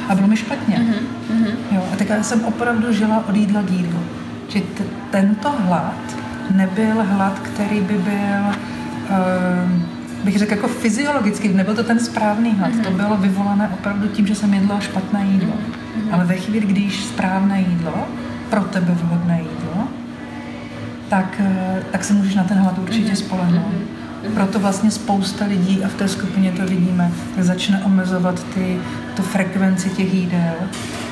a 0.09 0.15
bylo 0.15 0.27
mi 0.27 0.37
špatně. 0.37 0.75
Mm-hmm. 0.75 1.55
Jo, 1.71 1.83
a 1.93 1.95
tak 1.95 2.09
já 2.09 2.23
jsem 2.23 2.45
opravdu 2.45 2.93
žila 2.93 3.23
od 3.29 3.35
jídla 3.35 3.61
k 3.61 3.71
jídlu. 3.71 3.99
Že 4.49 4.61
t- 4.61 4.83
tento 5.11 5.51
hlad 5.51 6.21
nebyl 6.55 7.03
hlad, 7.03 7.39
který 7.39 7.81
by 7.81 7.93
byl, 7.93 8.41
uh, 9.09 10.23
bych 10.23 10.37
řekl, 10.37 10.51
jako 10.53 10.67
fyziologický, 10.67 11.47
nebyl 11.47 11.75
to 11.75 11.83
ten 11.83 11.99
správný 11.99 12.55
hlad. 12.55 12.71
Mm-hmm. 12.71 12.83
To 12.83 12.91
bylo 12.91 13.17
vyvolané 13.17 13.69
opravdu 13.73 14.07
tím, 14.07 14.27
že 14.27 14.35
jsem 14.35 14.53
jedla 14.53 14.79
špatné 14.79 15.25
jídlo. 15.31 15.53
Mm-hmm. 15.53 16.13
Ale 16.13 16.25
ve 16.25 16.35
chvíli, 16.35 16.65
když 16.65 17.03
správné 17.03 17.61
jídlo, 17.61 18.07
pro 18.49 18.61
tebe 18.61 18.93
vhodné 18.93 19.39
jídlo, 19.39 19.87
tak, 21.09 21.41
uh, 21.41 21.83
tak 21.91 22.03
se 22.03 22.13
můžeš 22.13 22.35
na 22.35 22.43
ten 22.43 22.57
hlad 22.57 22.77
určitě 22.79 23.15
spolehnout. 23.15 23.73
Mm-hmm. 23.73 24.33
Proto 24.33 24.59
vlastně 24.59 24.91
spousta 24.91 25.45
lidí, 25.45 25.83
a 25.83 25.87
v 25.87 25.93
té 25.93 26.07
skupině 26.07 26.51
to 26.51 26.65
vidíme, 26.65 27.11
začne 27.37 27.83
omezovat 27.83 28.45
ty, 28.53 28.79
tu 29.15 29.21
frekvenci 29.21 29.89
těch 29.89 30.13
jídel 30.13 30.53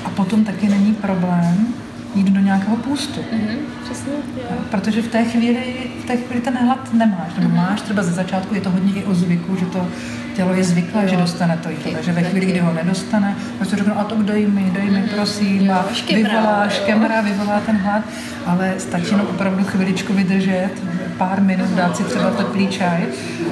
a 0.05 0.09
potom 0.09 0.43
taky 0.43 0.69
není 0.69 0.93
problém 0.93 1.67
jít 2.15 2.27
do 2.27 2.39
nějakého 2.39 2.75
půstu. 2.75 3.21
Mm-hmm, 3.21 3.57
přesně, 3.83 4.13
jo. 4.37 4.57
Protože 4.71 5.01
v 5.01 5.07
té 5.07 5.23
chvíli, 5.23 5.73
v 6.03 6.05
té 6.05 6.17
chvíli 6.17 6.41
ten 6.41 6.57
hlad 6.57 6.93
nemáš. 6.93 7.35
Nebo 7.37 7.55
máš 7.55 7.81
třeba 7.81 8.03
ze 8.03 8.11
začátku, 8.11 8.55
je 8.55 8.61
to 8.61 8.69
hodně 8.69 8.93
i 8.93 9.03
o 9.03 9.13
zvyku, 9.13 9.55
že 9.55 9.65
to 9.65 9.87
tělo 10.35 10.53
je 10.53 10.63
zvyklé, 10.63 11.07
že 11.07 11.17
dostane 11.17 11.57
to 11.57 11.69
jídlo. 11.69 11.91
Takže 11.93 12.11
ve 12.11 12.23
chvíli, 12.23 12.45
kdy 12.45 12.59
ho 12.59 12.73
nedostane, 12.73 13.35
prostě 13.57 13.75
řeknu, 13.75 13.99
a 13.99 14.03
to 14.03 14.23
dej 14.23 14.47
mi, 14.47 14.71
dej 14.73 14.89
mi, 14.89 15.01
prosím. 15.15 15.71
A 15.71 15.85
vyvolá, 16.07 16.69
škemra, 16.69 17.21
vyvolá 17.21 17.59
ten 17.59 17.77
hlad. 17.77 18.03
Ale 18.45 18.73
stačí 18.77 19.11
jenom 19.11 19.27
opravdu 19.27 19.63
chviličku 19.63 20.13
vydržet, 20.13 20.69
pár 21.17 21.41
minut, 21.41 21.69
dát 21.69 21.97
si 21.97 22.03
třeba 22.03 22.31
teplý 22.31 22.67
čaj 22.67 23.07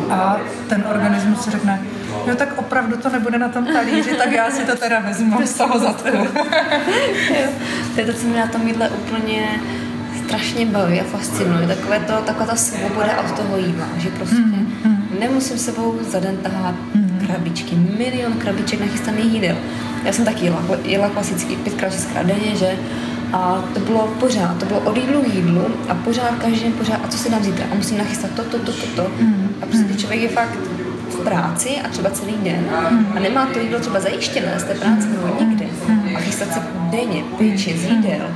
a 0.09 0.37
ten 0.69 0.83
organismus 0.89 1.41
si 1.41 1.51
řekne, 1.51 1.81
jo, 2.27 2.35
tak 2.35 2.57
opravdu 2.57 2.97
to 2.97 3.09
nebude 3.09 3.37
na 3.37 3.49
tom 3.49 3.65
talíři, 3.65 4.15
tak 4.15 4.31
já 4.31 4.51
si 4.51 4.65
to 4.65 4.75
teda 4.75 4.99
vezmu 4.99 5.47
z 5.47 5.53
toho 5.53 5.79
zadku. 5.79 6.17
To 7.95 8.01
je 8.01 8.05
to, 8.05 8.13
co 8.13 8.27
mě 8.27 8.39
na 8.39 8.47
tom 8.47 8.67
jídle 8.67 8.89
úplně 8.89 9.59
strašně 10.27 10.65
baví 10.65 11.01
a 11.01 11.03
fascinuje. 11.03 11.67
Takové 11.67 11.99
to, 11.99 12.13
taková 12.13 12.45
ta 12.45 12.55
svoboda 12.55 13.19
od 13.19 13.31
toho 13.31 13.57
jídla, 13.57 13.85
že 13.97 14.09
prostě 14.09 14.35
mm, 14.35 15.07
nemusím 15.19 15.57
sebou 15.57 15.99
za 16.09 16.19
den 16.19 16.37
tahat 16.37 16.75
mm. 16.95 17.21
krabičky, 17.25 17.75
milion 17.75 18.33
krabiček 18.33 18.79
nachystaných 18.79 19.33
jídel. 19.33 19.55
Já 20.03 20.13
jsem 20.13 20.25
taky 20.25 20.45
jela, 20.45 20.63
jela 20.83 21.09
klasicky 21.09 21.55
pětkrát, 21.55 21.93
šestkrát 21.93 22.25
denně, 22.25 22.55
že? 22.55 22.77
A 23.33 23.63
to 23.73 23.79
bylo 23.79 24.07
pořád, 24.19 24.57
to 24.57 24.65
bylo 24.65 24.79
od 24.79 24.97
jídlu 24.97 25.21
k 25.21 25.33
jídlu 25.33 25.65
a 25.89 25.95
pořád, 25.95 26.35
každý 26.41 26.59
den 26.59 26.73
pořád, 26.73 26.99
a 27.05 27.07
co 27.07 27.17
si 27.17 27.29
dám 27.29 27.43
zítra? 27.43 27.65
A 27.71 27.75
musím 27.75 27.97
nachystat 27.97 28.31
to, 28.31 28.43
to, 28.43 28.59
to, 28.59 28.71
to, 28.71 28.87
to. 28.95 29.11
Mm. 29.19 29.49
A 29.61 29.65
prostě 29.65 29.93
člověk 29.93 30.21
je 30.21 30.29
fakt 30.29 30.59
v 31.17 31.23
práci 31.23 31.69
a 31.85 31.89
třeba 31.89 32.09
celý 32.09 32.33
den 32.43 32.65
a 33.15 33.19
nemá 33.19 33.45
to 33.45 33.59
jídlo 33.59 33.79
třeba 33.79 33.99
zajištěné 33.99 34.59
z 34.59 34.63
té 34.63 34.73
práce 34.73 35.07
nebo 35.07 35.45
nikde 35.45 35.65
a 36.15 36.19
chystat 36.19 36.53
se 36.53 36.59
denně 36.91 37.23
péči 37.37 37.77
z 37.77 37.83
jídel, 37.83 38.27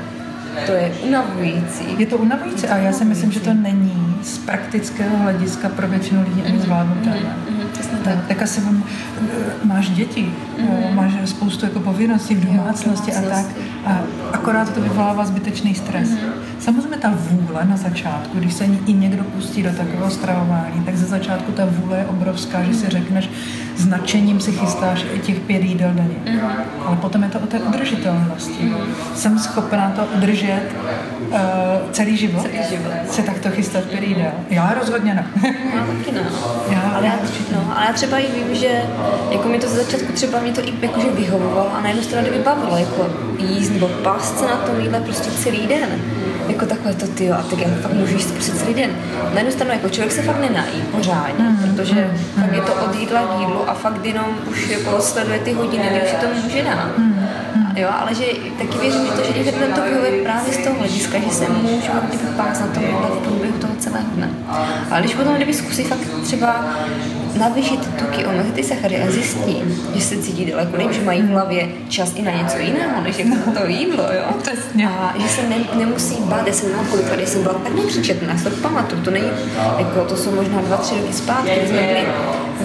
to 0.65 0.71
je 0.71 0.91
unavující. 1.07 1.83
Je 1.97 2.05
to 2.05 2.17
unavující 2.17 2.67
a 2.67 2.77
já 2.77 2.91
si 2.91 3.05
myslím, 3.05 3.31
že 3.31 3.39
to 3.39 3.53
není 3.53 4.15
z 4.23 4.37
praktického 4.37 5.17
hlediska 5.17 5.69
pro 5.69 5.87
většinu 5.87 6.23
lidí 6.23 6.43
ani 6.45 6.59
zvládnutelné. 6.59 7.35
Mhm, 7.49 7.67
přesně 7.73 7.97
Tak, 7.97 8.13
tak. 8.15 8.25
tak 8.27 8.41
asi 8.41 8.61
vám, 8.61 8.83
eh, 9.21 9.27
máš 9.63 9.89
děti, 9.89 10.33
mm. 10.59 10.95
máš 10.95 11.13
spoustu 11.25 11.65
jako 11.65 11.79
povinností 11.79 12.35
v 12.35 12.45
domácnosti 12.45 13.13
a 13.13 13.21
tak. 13.21 13.45
A 13.85 14.01
akorát 14.33 14.73
to 14.73 14.81
vyvolává 14.81 15.25
zbytečný 15.25 15.75
stres. 15.75 16.09
Mm. 16.09 16.17
Samozřejmě 16.61 16.97
ta 16.97 17.13
vůle 17.15 17.65
na 17.65 17.77
začátku, 17.77 18.39
když 18.39 18.53
se 18.53 18.65
i 18.85 18.93
někdo 18.93 19.23
pustí 19.23 19.63
do 19.63 19.69
takového 19.69 20.11
stravování, 20.11 20.83
tak 20.85 20.97
ze 20.97 21.05
začátku 21.05 21.51
ta 21.51 21.63
vůle 21.69 21.97
je 21.97 22.05
obrovská, 22.05 22.63
že 22.63 22.73
si 22.73 22.89
řekneš, 22.89 23.29
s 23.77 23.87
nadšením 23.87 24.39
si 24.39 24.51
chystáš 24.51 25.05
i 25.13 25.19
těch 25.19 25.39
pět 25.39 25.63
jídel 25.63 25.91
denně. 25.93 26.15
Mm. 26.31 26.39
Ale 26.85 26.95
potom 26.95 27.23
je 27.23 27.29
to 27.29 27.39
o 27.39 27.47
té 27.47 27.59
udržitelnosti. 27.59 28.73
Jsem 29.15 29.39
schopná 29.39 29.89
to 29.95 30.01
udržet 30.17 30.61
uh, 31.27 31.37
celý 31.91 32.17
život? 32.17 32.41
Celý 32.41 32.69
život. 32.69 32.91
Se 33.09 33.21
takto 33.21 33.49
chystat 33.49 33.83
pět 33.83 34.03
jídel? 34.03 34.31
Já 34.49 34.73
rozhodně 34.79 35.13
ne. 35.13 35.25
Já 35.75 35.85
taky 35.85 36.11
ne. 36.11 36.21
Já- 36.69 36.91
ale, 36.95 37.07
já, 37.07 37.13
no, 37.53 37.73
ale 37.75 37.85
já 37.85 37.93
třeba 37.93 38.17
i 38.17 38.27
vím, 38.31 38.55
že 38.55 38.83
jako 39.31 39.49
mi 39.49 39.59
to 39.59 39.67
ze 39.67 39.75
začátku 39.75 40.13
třeba 40.13 40.39
mě 40.39 40.51
to 40.51 40.61
i 40.67 40.73
jakože 40.81 41.07
vyhovovalo 41.09 41.75
a 41.75 41.81
na 41.81 41.87
jednu 41.87 42.03
stranu 42.03 42.27
by 42.29 42.39
bavilo 42.39 42.77
jako 42.77 43.09
jíst 43.39 43.69
nebo 43.69 43.87
pást 43.87 44.39
se 44.39 44.45
na 44.45 44.55
tom 44.55 44.79
jídle 44.79 44.99
prostě 44.99 45.31
celý 45.31 45.67
den. 45.67 45.89
Jako 46.51 46.65
takové 46.65 46.93
to 46.93 47.07
ty 47.07 47.31
a 47.31 47.41
tak 47.41 47.59
já 47.59 47.67
fakt 47.81 47.93
můžu 47.93 48.13
jíst 48.13 48.31
prostě 48.31 48.51
celý 48.51 48.73
den. 48.73 48.89
Na 49.33 49.37
jednu 49.37 49.51
stranu 49.51 49.71
jako 49.71 49.89
člověk 49.89 50.11
se 50.11 50.21
fakt 50.21 50.39
nenají 50.39 50.81
pořádně, 50.91 51.45
protože 51.61 52.11
fakt 52.41 52.53
je 52.53 52.61
to 52.61 52.73
od 52.73 52.95
jídla 52.95 53.21
k 53.21 53.39
jídlu 53.39 53.69
a 53.69 53.73
fakt 53.73 54.05
jenom 54.05 54.25
už 54.49 54.69
jako 54.69 55.01
sleduje 55.01 55.39
ty 55.39 55.53
hodiny, 55.53 55.83
kdy 55.89 56.01
už 56.01 56.09
si 56.09 56.15
to 56.15 56.25
může 56.43 56.63
dát. 56.63 56.89
A 57.75 57.79
Jo, 57.79 57.89
ale 57.99 58.15
že 58.15 58.25
taky 58.57 58.77
věřím, 58.77 59.05
že 59.05 59.11
to, 59.11 59.23
že 59.23 59.43
někdo 59.43 59.75
to 59.75 59.81
vyhovuje 59.81 60.23
právě 60.23 60.53
z 60.53 60.57
toho 60.57 60.75
hlediska, 60.79 61.19
že 61.19 61.29
se 61.29 61.49
můžu 61.49 61.91
kdyby 62.07 62.23
pást 62.37 62.61
na 62.61 62.67
tom 62.67 62.83
v 62.83 63.23
průběhu 63.23 63.57
toho 63.57 63.73
celého 63.79 64.07
dne. 64.15 64.29
Ale 64.91 65.01
když 65.01 65.15
potom 65.15 65.35
kdyby 65.35 65.53
zkusí 65.53 65.83
fakt 65.83 66.07
třeba 66.23 66.65
navýšit 67.35 67.79
tuky, 67.99 68.25
omezit 68.25 68.53
ty 68.53 68.63
sachary 68.63 69.01
a 69.01 69.11
zjistí, 69.11 69.63
že 69.95 70.01
se 70.01 70.17
cítí 70.17 70.45
daleko 70.45 70.77
líp, 70.77 70.91
že 70.91 71.01
mají 71.01 71.21
v 71.21 71.27
hlavě 71.27 71.69
čas 71.89 72.11
i 72.15 72.21
na 72.21 72.31
něco 72.31 72.57
jiného, 72.57 73.01
než 73.03 73.19
jako 73.19 73.51
to 73.59 73.65
jídlo, 73.67 74.03
jo. 74.03 74.23
Přesně. 74.41 74.87
A 74.87 75.13
že 75.17 75.27
se 75.27 75.49
ne, 75.49 75.55
nemusí 75.77 76.15
bát, 76.19 76.47
já 76.47 76.53
jsem 76.53 76.75
mám 76.75 76.85
kolikrát, 76.85 77.19
já 77.19 77.25
jsem 77.25 77.43
byla 77.43 77.53
tak 77.53 77.75
nepříčetná, 77.75 78.33
já 78.33 78.37
si 78.39 78.43
to 78.43 78.49
pamatuju, 78.49 79.01
to 79.01 79.11
není, 79.11 79.29
jako 79.77 80.05
to 80.05 80.17
jsou 80.17 80.35
možná 80.35 80.61
dva, 80.61 80.77
tři 80.77 80.95
roky 80.95 81.13
zpátky, 81.13 81.51
kdy 81.57 81.67
jsme 81.67 81.81
byli 81.81 82.05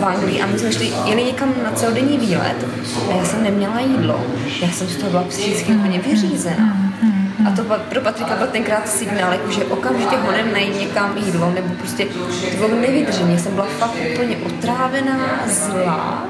v 0.01 0.05
Anglii 0.05 0.43
a 0.43 0.47
my 0.47 0.59
jsme 0.59 0.73
šli, 0.73 0.93
jeli 1.05 1.25
někam 1.25 1.55
na 1.65 1.71
celodenní 1.71 2.19
výlet 2.19 2.67
a 3.11 3.17
já 3.17 3.25
jsem 3.25 3.43
neměla 3.43 3.81
jídlo. 3.81 4.21
Já 4.63 4.69
jsem 4.69 4.89
z 4.89 4.97
toho 4.97 5.11
byla 5.11 5.23
psychicky 5.23 5.73
úplně 5.73 5.99
vyřízená. 5.99 6.86
A 7.47 7.51
to 7.51 7.63
pro 7.63 8.01
Patrika 8.01 8.37
byl 8.37 8.47
tenkrát 8.47 8.89
signál, 8.89 9.33
jako, 9.33 9.51
že 9.51 9.65
okamžitě 9.65 10.17
honem 10.17 10.53
najít 10.53 10.81
někam 10.81 11.17
jídlo, 11.27 11.51
nebo 11.55 11.69
prostě 11.75 12.05
to 12.51 12.57
bylo 12.57 12.81
nevydržení. 12.81 13.33
Já 13.33 13.39
jsem 13.39 13.55
byla 13.55 13.67
fakt 13.79 13.95
úplně 14.13 14.37
otrávená, 14.37 15.19
zlá. 15.47 16.25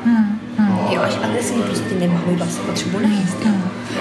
Jo, 0.91 1.03
až 1.03 1.19
agresivně 1.25 1.63
prostě 1.63 1.95
jídla, 2.31 2.47
se 2.47 2.61
potřebuji 2.61 2.99
najíst. 2.99 3.37
jo. 3.47 3.53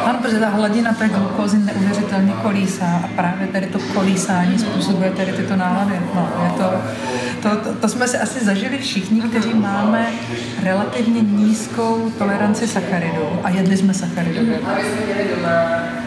Ano, 0.03 0.19
protože 0.21 0.39
ta 0.39 0.49
hladina 0.49 0.93
té 0.93 1.09
glukózy 1.09 1.57
neuvěřitelně 1.57 2.33
kolísá 2.41 3.01
a 3.03 3.07
právě 3.07 3.47
tady 3.47 3.65
to 3.65 3.79
kolísání 3.79 4.59
způsobuje 4.59 5.11
tady 5.11 5.33
tyto 5.33 5.55
nálady. 5.55 5.99
No, 6.15 6.29
je 6.43 6.49
to, 6.49 6.73
to, 7.41 7.55
to, 7.55 7.73
to, 7.73 7.89
jsme 7.89 8.07
si 8.07 8.17
asi 8.17 8.45
zažili 8.45 8.77
všichni, 8.77 9.21
kteří 9.21 9.53
máme 9.53 10.07
relativně 10.63 11.21
nízkou 11.21 12.11
toleranci 12.17 12.67
sacharidů 12.67 13.39
a 13.43 13.49
jedli 13.49 13.77
jsme 13.77 13.93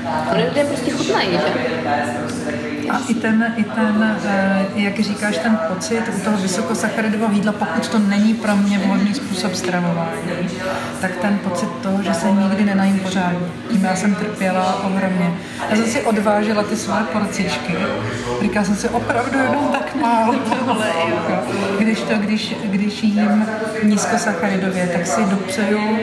sacharidy. 0.09 0.39
Ono 0.41 0.49
lidé 0.49 0.65
prostě 0.65 0.91
chutnají, 0.91 1.29
že? 1.31 2.78
A 2.91 2.99
i 3.09 3.15
ten, 3.15 3.55
i 3.57 3.65
ten, 3.65 4.19
eh, 4.25 4.67
jak 4.75 5.01
říkáš, 5.01 5.39
ten 5.39 5.59
pocit 5.69 6.03
u 6.17 6.21
toho 6.21 6.37
vysokosacharidového 6.37 7.33
jídla, 7.33 7.53
pokud 7.53 7.89
to 7.89 7.99
není 7.99 8.35
pro 8.35 8.57
mě 8.57 8.79
vhodný 8.79 9.15
způsob 9.15 9.55
stravování, 9.55 10.49
tak 11.01 11.17
ten 11.17 11.39
pocit 11.39 11.69
toho, 11.83 12.03
že 12.03 12.15
se 12.15 12.31
nikdy 12.31 12.65
nenajím 12.65 12.99
pořádně. 12.99 13.39
Tím 13.71 13.85
já 13.85 13.97
jsem 13.97 14.15
trpěla 14.15 14.85
ohromně. 14.85 15.35
Já 15.71 15.77
jsem 15.77 15.87
si 15.87 16.01
odvážela 16.01 16.63
ty 16.63 16.77
své 16.77 17.03
porcičky. 17.13 17.77
Říkala 18.43 18.65
jsem 18.65 18.77
si 18.77 18.89
opravdu 18.89 19.39
jenom 19.39 19.69
tak 19.73 19.95
málo 19.95 20.35
jo. 20.35 20.41
Když 21.79 22.01
to, 22.01 22.15
když, 22.15 22.55
když 22.65 23.03
jím 23.03 23.47
nízkosacharidově, 23.83 24.87
tak 24.87 25.07
si 25.07 25.25
dopřeju, 25.25 25.99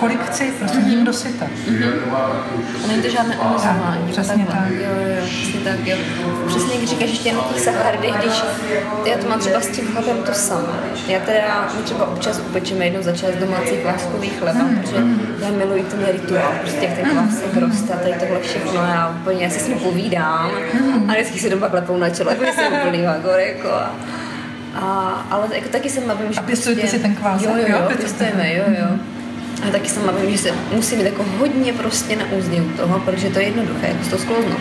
kolik 0.00 0.24
chci, 0.24 0.52
prostě 0.58 0.78
jím 0.78 1.04
do 1.04 1.12
syta. 1.12 1.46
A 2.84 2.86
není 2.88 3.02
to 3.02 3.08
žádné 3.08 3.38
omezování. 3.38 4.02
Tak, 4.02 4.10
přesně 4.10 4.46
tak. 4.46 4.70
Jo, 4.70 4.76
jo, 4.80 5.16
jo, 5.16 5.24
přesně 5.26 5.60
tak, 5.60 5.86
jo. 5.86 5.96
Přesně, 6.46 6.76
když 6.78 6.90
říkáš 6.90 7.08
ještě 7.10 7.32
na 7.32 7.40
těch 7.52 7.60
sacharidech, 7.62 8.14
když 8.14 8.42
já 9.04 9.18
to 9.18 9.28
mám 9.28 9.38
třeba 9.38 9.60
s 9.60 9.68
tím 9.68 9.86
chlebem 9.86 10.22
to 10.22 10.32
samé. 10.34 10.78
Já 11.08 11.20
teda, 11.20 11.68
my 11.76 11.82
třeba 11.82 12.06
občas 12.06 12.38
upečeme 12.38 12.84
jednou 12.84 13.02
za 13.02 13.12
čas 13.12 13.30
domácí 13.40 13.70
kváskový 13.82 14.28
chleba, 14.28 14.60
protože 14.80 14.96
já 15.42 15.50
miluji 15.50 15.82
ten 15.82 16.06
rituál, 16.12 16.52
prostě 16.60 16.84
jak 16.86 16.94
ten 16.94 17.04
kvásek 17.10 17.56
roste 17.56 17.94
a 17.94 17.96
tady 17.96 18.14
tohle 18.20 18.40
všechno, 18.40 18.72
já 18.74 19.16
úplně, 19.20 19.44
já 19.44 19.50
si 19.50 19.60
s 19.60 19.68
ním 19.68 19.78
povídám 19.78 20.50
a 21.08 21.12
vždycky 21.12 21.38
si 21.38 21.50
doma 21.50 21.68
klepou 21.68 21.96
na 21.96 22.10
čele, 22.10 22.36
jako 22.40 22.52
jsem 22.54 22.72
úplný 22.72 23.02
vagor, 23.02 23.38
jako 23.40 23.68
a, 23.68 23.90
a, 24.74 25.26
ale 25.30 25.46
jako 25.52 25.68
taky 25.68 25.90
se 25.90 26.00
bavím, 26.00 26.32
že 26.32 26.40
A 26.40 26.42
pěstujete 26.42 26.86
si 26.86 26.98
ten 26.98 27.14
kvásek, 27.14 27.48
Jo, 27.48 27.56
jo, 27.56 27.64
jo? 27.68 27.78
jo, 27.90 27.96
pěstujeme, 27.96 28.54
jo, 28.54 28.64
jo. 28.80 28.86
A 29.68 29.70
taky 29.70 29.88
jsem 29.88 30.02
bavím, 30.06 30.30
že 30.30 30.38
se 30.38 30.50
musí 30.72 30.96
mít 30.96 31.04
jako 31.04 31.24
hodně 31.38 31.72
prostě 31.72 32.16
na 32.16 32.24
úzdě 32.38 32.60
u 32.62 32.68
toho, 32.68 32.98
protože 32.98 33.30
to 33.30 33.38
je 33.38 33.44
jednoduché, 33.44 33.86
jako 33.86 34.10
to 34.10 34.18
sklouznout. 34.18 34.60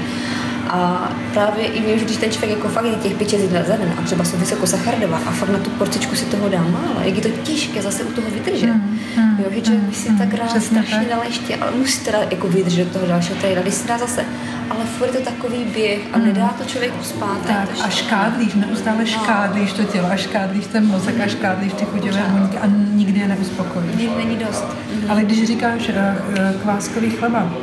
A 0.74 1.11
právě 1.34 1.65
i 1.65 1.82
vím, 1.82 1.99
že 1.99 2.05
když 2.05 2.17
ten 2.17 2.32
člověk 2.32 2.57
jako 2.57 2.69
fakt 2.69 2.86
je 2.86 2.95
těch 2.95 3.13
pět 3.13 3.30
za 3.67 3.76
den 3.76 3.93
a 3.99 4.01
třeba 4.01 4.26
jsou 4.26 4.38
vysokosacharidová 4.38 5.17
a 5.17 5.32
fakt 5.32 5.49
na 5.49 5.59
tu 5.59 5.69
porcičku 5.69 6.15
si 6.15 6.26
toho 6.26 6.49
dá 6.49 6.61
málo, 6.61 6.95
jak 7.03 7.15
je 7.15 7.22
to 7.22 7.30
těžké 7.30 7.82
zase 7.82 8.03
u 8.03 8.11
toho 8.11 8.30
vydržet. 8.30 8.67
Mm, 8.67 8.99
mm, 9.17 9.39
jo, 9.39 9.45
že 9.51 9.61
člověk 9.61 9.84
by 9.84 9.95
si 9.95 10.09
mm, 10.09 10.17
tak 10.17 10.34
rád 10.34 10.61
strašně 10.63 11.05
dal 11.09 11.19
ještě, 11.28 11.55
ale 11.55 11.72
musí 11.72 11.99
teda 11.99 12.19
jako 12.32 12.47
vydržet 12.47 12.91
toho 12.91 13.07
dalšího 13.07 13.39
tréda, 13.39 13.61
když 13.61 13.74
si 13.74 13.88
dá 13.88 13.97
zase. 13.97 14.26
Ale 14.69 14.86
furt 14.86 15.07
je 15.07 15.19
to 15.19 15.30
takový 15.30 15.63
běh 15.63 15.99
a 16.13 16.17
mm. 16.17 16.26
nedá 16.26 16.47
to 16.47 16.63
člověk 16.63 16.93
uspát. 17.01 17.41
Tak, 17.47 17.69
a 17.84 17.89
škádlíš, 17.89 18.53
neustále 18.53 18.97
no. 18.97 19.05
škádlíš 19.05 19.74
to 19.74 19.84
tělo 19.84 20.07
a 20.11 20.15
škádlíš 20.15 20.67
ten 20.67 20.88
mozek 20.88 21.19
a 21.26 21.28
škádlíš 21.28 21.74
ty 21.74 21.86
chuťové 21.86 22.24
buňky 22.30 22.57
a 22.57 22.67
nikdy 22.93 23.19
je 23.19 23.28
neuspokojíš. 23.28 23.95
Nikdy 23.95 24.15
není 24.15 24.36
dost. 24.36 24.65
Mm. 24.95 25.11
Ale 25.11 25.24
když 25.24 25.47
říkáš 25.47 25.89
uh, 25.89 26.61
kváskový 26.61 27.09
chleba, 27.09 27.53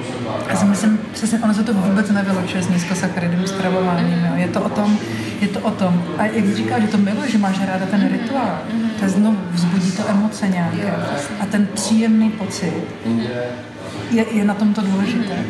já 0.49 0.57
si 0.57 0.65
myslím, 0.65 0.99
přesně, 1.13 1.39
ono 1.39 1.55
se 1.55 1.65
to 1.65 1.75
vůbec 1.75 2.11
nevylučuje 2.11 2.63
s 2.63 2.69
nízkosacharidovým 2.69 3.47
stravováním. 3.47 4.25
Jo. 4.25 4.33
Je 4.35 4.49
to 4.49 4.61
o 4.61 4.69
tom, 4.69 4.99
je 5.41 5.49
to 5.49 5.61
o 5.61 5.71
tom. 5.71 6.03
A 6.19 6.25
jak 6.25 6.57
říkáš, 6.57 6.83
že 6.83 6.89
to 6.89 6.99
miluje, 6.99 7.31
že 7.31 7.39
máš 7.39 7.61
ráda 7.67 7.87
ten 7.87 8.09
rituál, 8.13 8.59
to 9.01 9.09
znovu 9.09 9.39
vzbudí 9.51 9.93
to 9.93 10.09
emoce 10.09 10.49
nějaké. 10.49 10.95
A 11.41 11.47
ten 11.47 11.69
příjemný 11.75 12.31
pocit 12.31 12.73
je, 14.11 14.25
je 14.33 14.45
na 14.45 14.55
tom 14.55 14.75
to 14.75 14.83
důležité. 14.83 15.45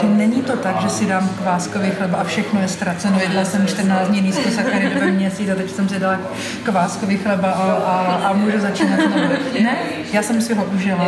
Že 0.00 0.06
není 0.06 0.42
to 0.42 0.56
tak, 0.56 0.80
že 0.80 0.88
si 0.88 1.06
dám 1.06 1.28
kváskový 1.28 1.90
chleba 1.90 2.18
a 2.18 2.24
všechno 2.24 2.60
je 2.60 2.68
ztraceno. 2.68 3.20
Jedla 3.20 3.44
jsem 3.44 3.66
14 3.66 4.08
dní 4.08 4.20
nízkosacharidové 4.20 5.10
měsíc 5.10 5.50
a 5.50 5.54
teď 5.54 5.70
jsem 5.70 5.88
si 5.88 6.00
dala 6.00 6.18
kváskový 6.62 7.16
chleba 7.16 7.50
a, 7.50 7.72
a, 7.72 8.28
a 8.28 8.32
můžu 8.32 8.60
začínat 8.60 9.00
znovu. 9.00 9.28
Ne, 9.62 9.76
já 10.12 10.22
jsem 10.22 10.40
si 10.40 10.54
ho 10.54 10.64
užila. 10.64 11.06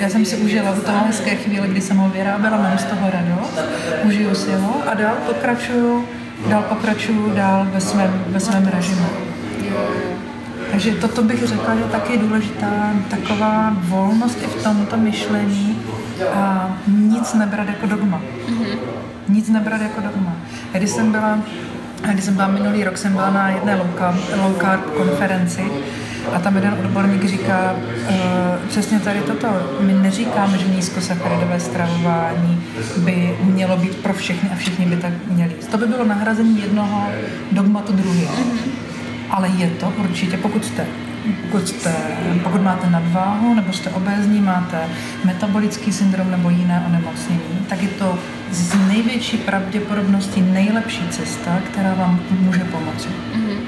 Já 0.00 0.08
jsem 0.08 0.24
si 0.24 0.36
užila 0.36 0.72
v 0.72 0.84
toho 0.84 0.98
hezké 1.06 1.36
chvíli, 1.36 1.68
kdy 1.68 1.80
jsem 1.80 1.96
ho 1.96 2.08
vyráběla, 2.08 2.56
mám 2.56 2.78
z 2.78 2.84
toho 2.84 3.10
radost, 3.10 3.58
užiju 4.04 4.34
si 4.34 4.52
ho 4.52 4.82
a 4.86 4.94
dál 4.94 5.14
pokračuju, 5.26 6.04
dál 6.48 6.62
pokračuju 6.62 7.32
dál 7.34 7.66
ve 7.72 7.80
svém, 7.80 8.24
ve 8.28 8.40
svém 8.40 8.66
režimu. 8.66 9.06
Takže 10.70 10.90
toto 10.90 11.22
bych 11.22 11.46
řekla, 11.46 11.76
že 11.76 11.82
taky 11.82 12.12
je 12.12 12.18
důležitá 12.18 12.92
taková 13.10 13.76
volnost 13.80 14.38
i 14.42 14.46
v 14.46 14.62
tomto 14.62 14.96
myšlení 14.96 15.77
a 16.34 16.70
nic 16.86 17.34
nebrat 17.34 17.68
jako 17.68 17.86
dogma. 17.86 18.20
Mm-hmm. 18.48 18.78
Nic 19.28 19.48
nebrat 19.48 19.80
jako 19.80 20.00
dogma. 20.00 20.36
Když 20.72 20.90
jsem 20.90 21.12
byla, 21.12 21.38
když 22.12 22.24
jsem 22.24 22.34
byla 22.34 22.48
minulý 22.48 22.84
rok, 22.84 22.98
jsem 22.98 23.12
byla 23.12 23.30
na 23.30 23.48
jedné 23.48 23.74
low 23.74 24.58
carb, 24.60 24.84
konferenci 24.96 25.64
a 26.32 26.38
tam 26.38 26.56
jeden 26.56 26.76
odborník 26.84 27.24
říká 27.24 27.72
uh, 27.72 28.16
přesně 28.68 29.00
tady 29.00 29.20
toto. 29.20 29.48
My 29.80 29.92
neříkáme, 29.92 30.58
že 30.58 30.68
nízkosacharidové 30.68 31.60
stravování 31.60 32.62
by 32.98 33.36
mělo 33.42 33.76
být 33.76 33.96
pro 33.96 34.12
všechny 34.12 34.50
a 34.52 34.56
všichni 34.56 34.86
by 34.86 34.96
tak 34.96 35.12
měli. 35.30 35.54
To 35.70 35.78
by 35.78 35.86
bylo 35.86 36.04
nahrazení 36.04 36.62
jednoho 36.62 37.06
dogmatu 37.52 37.92
druhého. 37.92 38.34
Mm-hmm 38.34 38.88
ale 39.30 39.48
je 39.48 39.70
to 39.70 39.92
určitě, 39.98 40.36
pokud 40.36 40.64
jste 40.64 40.86
pokud, 41.32 41.68
jste, 41.68 41.94
pokud 42.42 42.62
máte 42.62 42.90
nadváhu 42.90 43.54
nebo 43.54 43.72
jste 43.72 43.90
obézní, 43.90 44.40
máte 44.40 44.78
metabolický 45.24 45.92
syndrom 45.92 46.30
nebo 46.30 46.50
jiné 46.50 46.84
onemocnění, 46.86 47.66
tak 47.68 47.82
je 47.82 47.88
to 47.88 48.18
z 48.50 48.88
největší 48.88 49.36
pravděpodobností 49.36 50.40
nejlepší 50.40 51.08
cesta, 51.10 51.58
která 51.72 51.94
vám 51.94 52.20
může 52.30 52.64
pomoci. 52.64 53.08
Mm-hmm. 53.08 53.58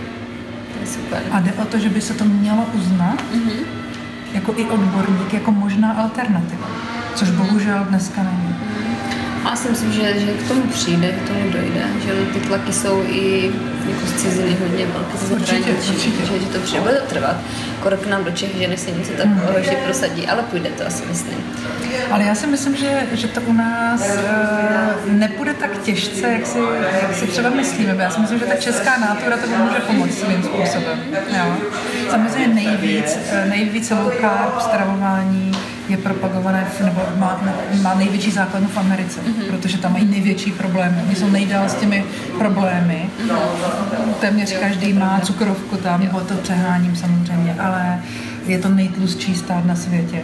To 0.72 0.80
je 0.80 0.86
super. 0.86 1.22
A 1.30 1.40
jde 1.40 1.52
o 1.52 1.64
to, 1.64 1.78
že 1.78 1.88
by 1.88 2.00
se 2.00 2.14
to 2.14 2.24
mělo 2.24 2.66
uznat 2.74 3.22
mm-hmm. 3.34 3.64
jako 4.32 4.54
i 4.56 4.64
odborník, 4.64 5.32
jako 5.32 5.52
možná 5.52 5.92
alternativa, 5.92 6.66
což 7.14 7.30
bohužel 7.30 7.84
dneska 7.88 8.22
není. 8.22 8.54
A 9.45 9.57
si 9.57 9.68
myslím, 9.68 9.93
že, 9.93 10.20
že 10.20 10.32
k 10.32 10.49
tomu 10.49 10.62
přijde, 10.62 11.12
k 11.12 11.28
tomu 11.28 11.51
dojde, 11.51 11.84
že 12.05 12.12
ty 12.32 12.41
tlaky 12.41 12.72
jsou 12.72 13.03
i 13.09 13.53
jako 13.88 14.07
z 14.07 14.22
ciziny 14.22 14.57
hodně 14.61 14.86
velké 14.86 15.18
ze 15.18 15.26
zahraničí, 15.26 16.12
že, 16.20 16.38
že 16.38 16.47
to 16.47 16.59
přijde, 16.59 16.80
bude 16.80 16.95
to 16.95 17.07
trvat. 17.07 17.36
Skoro 17.80 17.97
k 17.97 18.07
nám 18.07 18.24
do 18.24 18.30
Čech, 18.30 18.57
že 18.59 18.68
než 18.68 18.80
se 18.80 18.91
něco 18.91 19.12
takového 19.12 19.59
ještě 19.59 19.76
prosadí, 19.76 20.26
ale 20.26 20.43
půjde 20.43 20.70
to 20.70 20.86
asi 20.86 21.03
myslím. 21.09 21.38
Ale 22.11 22.24
já 22.24 22.34
si 22.34 22.47
myslím, 22.47 22.76
že, 22.76 23.07
že 23.12 23.28
to 23.28 23.41
u 23.41 23.53
nás 23.53 24.01
uh, 24.01 25.12
nepůjde 25.12 25.55
tak 25.55 25.78
těžce, 25.82 26.28
jak 26.28 26.47
si, 26.47 26.59
jak 27.03 27.14
si 27.14 27.26
třeba 27.26 27.51
myslíme. 27.51 27.97
Já 27.99 28.11
si 28.11 28.20
myslím, 28.20 28.38
že 28.38 28.45
ta 28.45 28.57
česká 28.57 28.99
nátura 28.99 29.36
to 29.36 29.47
může 29.49 29.80
pomoct 29.80 30.18
svým 30.18 30.43
způsobem. 30.43 30.99
Jo. 31.38 31.57
Samozřejmě 32.11 32.49
nejvíc, 32.49 33.18
eh, 33.30 33.47
nejvíc 33.49 33.91
low 33.91 34.12
carb 34.20 34.61
stravování 34.61 35.53
je 35.91 35.97
propagované, 35.97 36.66
nebo 36.84 37.01
má, 37.16 37.41
má 37.82 37.95
největší 37.95 38.30
základnu 38.30 38.68
v 38.68 38.78
Americe, 38.78 39.20
mm-hmm. 39.20 39.51
protože 39.51 39.78
tam 39.78 39.93
mají 39.93 40.05
největší 40.05 40.53
problémy. 40.53 41.03
Oni 41.07 41.16
jsou 41.16 41.30
nejdál 41.30 41.68
s 41.68 41.74
těmi 41.74 42.05
problémy. 42.38 43.11
Mm-hmm. 43.26 44.14
Téměř 44.20 44.53
každý 44.59 44.93
má 44.93 45.20
cukrovku 45.20 45.76
tam, 45.76 46.01
nebo 46.01 46.20
to 46.20 46.34
přeháním 46.34 46.97
samozřejmě, 46.97 47.55
ale 47.59 47.99
je 48.47 48.59
to 48.59 48.68
nejtlustší 48.68 49.34
stát 49.34 49.64
na 49.64 49.76
světě. 49.76 50.22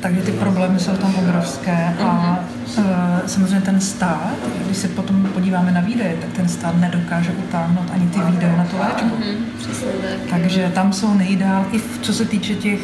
Takže 0.00 0.20
ty 0.20 0.32
problémy 0.32 0.78
jsou 0.78 0.92
tam 0.92 1.14
obrovské 1.14 1.94
a 2.00 2.38
uh, 2.78 2.84
samozřejmě 3.26 3.60
ten 3.60 3.80
stát, 3.80 4.34
když 4.64 4.76
se 4.76 4.88
potom 4.88 5.28
podíváme 5.34 5.72
na 5.72 5.80
výdaje, 5.80 6.16
tak 6.20 6.30
ten 6.32 6.48
stát 6.48 6.80
nedokáže 6.80 7.30
utáhnout 7.30 7.90
ani 7.92 8.06
ty 8.06 8.20
výdaje 8.20 8.56
na 8.56 8.64
tu 8.64 8.76
léčbu. 8.78 9.16
Mm-hmm, 9.16 10.30
Takže 10.30 10.70
tam 10.74 10.92
jsou 10.92 11.14
nejdál, 11.14 11.66
i 11.72 11.78
v, 11.78 11.98
co 12.02 12.12
se 12.12 12.24
týče 12.24 12.54
těch, 12.54 12.80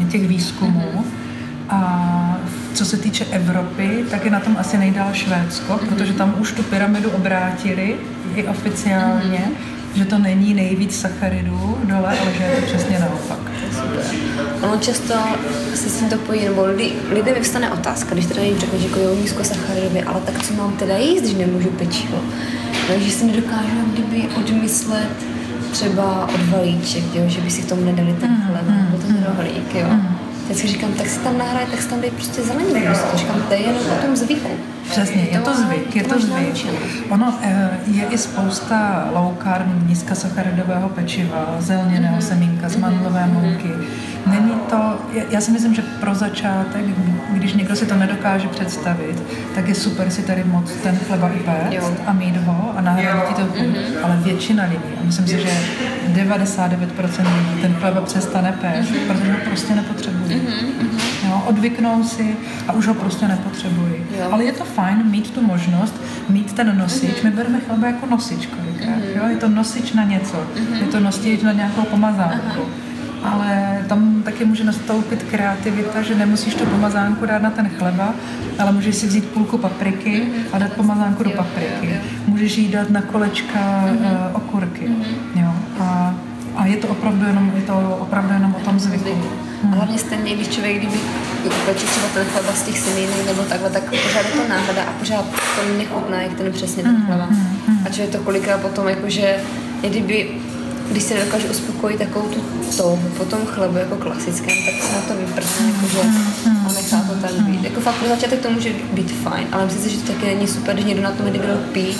uh, 0.00 0.08
těch 0.08 0.28
výzkumů, 0.28 0.92
mm-hmm 0.94 1.25
a 1.68 2.38
co 2.74 2.84
se 2.84 2.96
týče 2.96 3.24
Evropy, 3.24 4.04
tak 4.10 4.24
je 4.24 4.30
na 4.30 4.40
tom 4.40 4.56
asi 4.58 4.78
nejdál 4.78 5.08
Švédsko, 5.12 5.72
mm-hmm. 5.72 5.88
protože 5.88 6.12
tam 6.12 6.34
už 6.38 6.52
tu 6.52 6.62
pyramidu 6.62 7.10
obrátili 7.10 7.96
i 8.34 8.44
oficiálně, 8.44 9.38
mm-hmm. 9.38 9.98
že 9.98 10.04
to 10.04 10.18
není 10.18 10.54
nejvíc 10.54 11.00
sacharidů 11.00 11.78
dole, 11.84 12.18
ale 12.20 12.32
že 12.36 12.42
je 12.42 12.56
to 12.56 12.66
přesně 12.66 12.98
naopak. 12.98 13.38
Ono 14.62 14.76
často 14.76 15.14
se 15.74 15.88
s 15.88 15.98
tím 15.98 16.08
to 16.08 16.18
pojí, 16.18 16.44
nebo 16.44 16.64
lidi, 16.64 16.92
lidem 17.10 17.34
vyvstane 17.34 17.70
otázka, 17.70 18.14
když 18.14 18.26
teda 18.26 18.42
jim 18.42 18.58
řekne, 18.58 18.78
že 18.78 18.86
jako 18.88 19.00
jo, 19.00 19.14
nízkosacharidově, 19.14 20.04
ale 20.04 20.20
tak 20.20 20.42
co 20.42 20.54
mám 20.54 20.72
teda 20.72 20.96
jíst, 20.96 21.22
když 21.22 21.34
nemůžu 21.34 21.68
pečivo? 21.68 22.20
Takže 22.88 23.10
si 23.10 23.24
nedokážu 23.24 23.76
kdyby 23.92 24.28
odmyslet 24.36 25.16
třeba 25.72 26.28
od 26.34 26.48
valíček, 26.50 27.14
jo, 27.14 27.22
že 27.26 27.40
by 27.40 27.50
si 27.50 27.62
k 27.62 27.68
tomu 27.68 27.84
nedali 27.84 28.16
ten 28.20 28.30
mm, 28.30 28.42
chleba, 28.46 28.72
mm, 28.72 28.84
nebo 28.84 28.98
ten 28.98 29.16
mm, 29.16 29.24
rohlík, 29.24 29.74
jo. 29.74 29.86
Mm. 29.90 30.15
Teď 30.48 30.56
si 30.56 30.66
říkám, 30.66 30.92
tak 30.92 31.06
si 31.08 31.18
tam 31.18 31.38
nahraje, 31.38 31.66
tak 31.66 31.82
si 31.82 31.88
tam 31.88 32.00
dej 32.00 32.10
prostě 32.10 32.42
zeleninu. 32.42 32.94
To 33.10 33.18
říkám, 33.18 33.42
to 33.42 33.54
je 33.54 33.60
jenom 33.60 33.82
o 33.98 34.06
tom 34.06 34.16
zvyku. 34.16 34.50
Přesně, 34.90 35.22
je 35.22 35.40
to 35.40 35.54
zvyk, 35.54 35.96
je 35.96 36.04
to 36.04 36.20
zvyk. 36.20 36.66
Ono 37.08 37.34
eh, 37.42 37.70
je 37.86 38.04
i 38.04 38.18
spousta 38.18 39.08
low 39.14 39.34
carb, 39.42 39.66
nízkosacharidového 39.86 40.88
pečiva, 40.88 41.56
zelněného 41.58 42.20
semínka 42.22 42.68
z 42.68 42.76
mandlové 42.76 43.26
mouky. 43.26 43.70
Není 44.26 44.50
to, 44.70 44.98
já 45.30 45.40
si 45.40 45.50
myslím, 45.50 45.74
že 45.74 45.82
pro 45.82 46.14
začátek, 46.14 46.84
když 47.30 47.54
někdo 47.54 47.76
si 47.76 47.86
to 47.86 47.96
nedokáže 47.96 48.48
představit, 48.48 49.22
tak 49.54 49.68
je 49.68 49.74
super 49.74 50.10
si 50.10 50.22
tady 50.22 50.44
moc 50.44 50.72
ten 50.72 50.98
chleba 51.06 51.30
upéct 51.40 51.92
a 52.06 52.12
mít 52.12 52.36
ho 52.36 52.74
a 52.76 52.80
nahradit 52.80 53.36
to, 53.36 53.42
mm-hmm. 53.42 53.74
ale 54.02 54.16
většina 54.16 54.64
lidí, 54.64 54.94
a 55.00 55.04
myslím 55.04 55.26
si, 55.26 55.32
že 55.32 55.50
99% 56.08 57.36
lidí 57.38 57.62
ten 57.62 57.74
chleba 57.74 58.00
přestane 58.00 58.52
péct, 58.52 58.92
protože 59.06 59.32
ho 59.32 59.38
prostě 59.44 59.74
nepotřebují. 59.74 60.42
Mm-hmm. 61.36 61.42
Jo, 61.42 61.48
odvyknou 61.48 62.04
si 62.04 62.36
a 62.68 62.72
už 62.72 62.86
ho 62.86 62.94
prostě 62.94 63.28
nepotřebují. 63.28 63.94
Jo. 64.18 64.28
Ale 64.30 64.44
je 64.44 64.52
to 64.52 64.64
fajn 64.64 65.02
mít 65.10 65.30
tu 65.30 65.42
možnost, 65.42 65.94
mít 66.28 66.52
ten 66.52 66.78
nosič. 66.78 67.10
Mm-hmm. 67.10 67.24
My 67.24 67.30
bereme 67.30 67.60
chleba 67.60 67.86
jako 67.86 68.06
nosič 68.06 68.46
kolikrát. 68.46 68.98
Mm-hmm. 68.98 69.16
Jo? 69.16 69.28
Je 69.28 69.36
to 69.36 69.48
nosič 69.48 69.92
na 69.92 70.04
něco. 70.04 70.36
Mm-hmm. 70.36 70.80
Je 70.80 70.86
to 70.86 71.00
nosič 71.00 71.42
na 71.42 71.52
nějakou 71.52 71.82
pomazánku. 71.82 72.60
Aha 72.60 72.86
ale 73.22 73.84
tam 73.88 74.22
taky 74.22 74.44
může 74.44 74.64
nastoupit 74.64 75.22
kreativita, 75.22 76.02
že 76.02 76.14
nemusíš 76.14 76.54
tu 76.54 76.66
pomazánku 76.66 77.26
dát 77.26 77.42
na 77.42 77.50
ten 77.50 77.68
chleba, 77.68 78.14
ale 78.58 78.72
můžeš 78.72 78.96
si 78.96 79.06
vzít 79.06 79.24
půlku 79.24 79.58
papriky 79.58 80.28
a 80.52 80.58
dát 80.58 80.72
pomazánku 80.72 81.22
do 81.22 81.30
papriky. 81.30 82.00
Můžeš 82.26 82.58
jí 82.58 82.68
dát 82.68 82.90
na 82.90 83.02
kolečka 83.02 83.84
uh, 83.84 84.36
okurky. 84.36 84.90
Jo. 85.34 85.52
A, 85.80 86.14
a 86.56 86.66
je 86.66 86.76
to 86.76 86.88
opravdu 86.88 87.26
jenom, 87.26 87.52
je 87.56 87.62
to 87.62 87.98
opravdu 88.00 88.32
jenom 88.32 88.54
o 88.54 88.64
tom 88.64 88.78
zvyku. 88.78 89.22
Hmm. 89.62 89.72
A 89.72 89.76
hlavně 89.76 89.98
stejně, 89.98 90.34
když 90.34 90.48
člověk, 90.48 90.76
kdyby 90.76 90.98
peče 91.66 91.86
třeba 91.86 92.08
ten 92.14 92.24
chleba 92.24 92.52
z 92.52 92.62
těch 92.62 92.78
semínů 92.78 93.12
nebo 93.26 93.42
takhle, 93.42 93.70
tak 93.70 93.82
pořád 93.82 94.26
je 94.26 94.40
to 94.42 94.48
náhoda 94.48 94.82
a 94.82 94.92
pořád 94.92 95.24
to 95.26 95.78
nechutná, 95.78 96.22
jak 96.22 96.34
ten 96.34 96.52
přesně 96.52 96.82
ten 96.82 97.02
chleba. 97.06 97.24
Hmm. 97.24 97.82
A 97.86 97.90
člověk 97.90 98.16
to 98.16 98.22
kolikrát 98.22 98.60
potom 98.60 98.88
jakože, 98.88 99.36
kdyby 99.80 100.30
když 100.90 101.02
se 101.02 101.14
dokáže 101.24 101.48
uspokojit 101.48 101.98
takovou 101.98 102.28
tu 102.28 102.40
touhu 102.76 103.08
po 103.16 103.24
tom 103.24 103.46
chlebu 103.46 103.76
jako 103.76 103.96
klasickém, 103.96 104.56
tak 104.66 104.88
se 104.88 104.94
na 104.94 105.00
to 105.00 105.14
vyprdne, 105.14 105.72
jakože 105.74 106.00
a 106.66 106.72
nechá 106.72 107.00
to 107.00 107.14
tak 107.14 107.32
být. 107.32 107.64
Jako 107.64 107.80
fakt 107.80 107.94
pro 107.94 108.08
začátek 108.08 108.40
to 108.42 108.50
může 108.50 108.70
být 108.92 109.12
fajn, 109.12 109.46
ale 109.52 109.64
myslím 109.64 109.82
si, 109.82 109.90
že 109.90 110.00
to 110.00 110.12
taky 110.12 110.26
není 110.26 110.48
super, 110.48 110.74
když 110.74 110.86
někdo 110.86 111.02
na 111.02 111.10
tom 111.10 111.32
někdo 111.32 111.54
pí, 111.72 111.96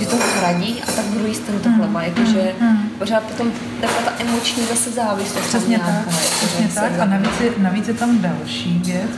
že 0.00 0.06
to 0.06 0.16
hradí 0.38 0.82
a 0.88 0.92
tak 0.92 1.04
budu 1.04 1.26
jíst 1.26 1.40
tento 1.46 1.68
chleba, 1.76 2.02
jakože 2.02 2.52
pořád 2.98 3.22
potom 3.22 3.52
taková 3.80 4.00
ta 4.04 4.12
emoční 4.18 4.62
zase 4.66 4.90
závislost. 4.90 5.46
Přesně 5.48 5.78
tak, 5.78 6.08
přesně 6.08 6.68
tak. 6.74 6.92
A 7.00 7.04
navíc 7.04 7.40
je, 7.40 7.50
navíc 7.58 7.88
je 7.88 7.94
tam 7.94 8.18
další 8.18 8.82
věc, 8.84 9.10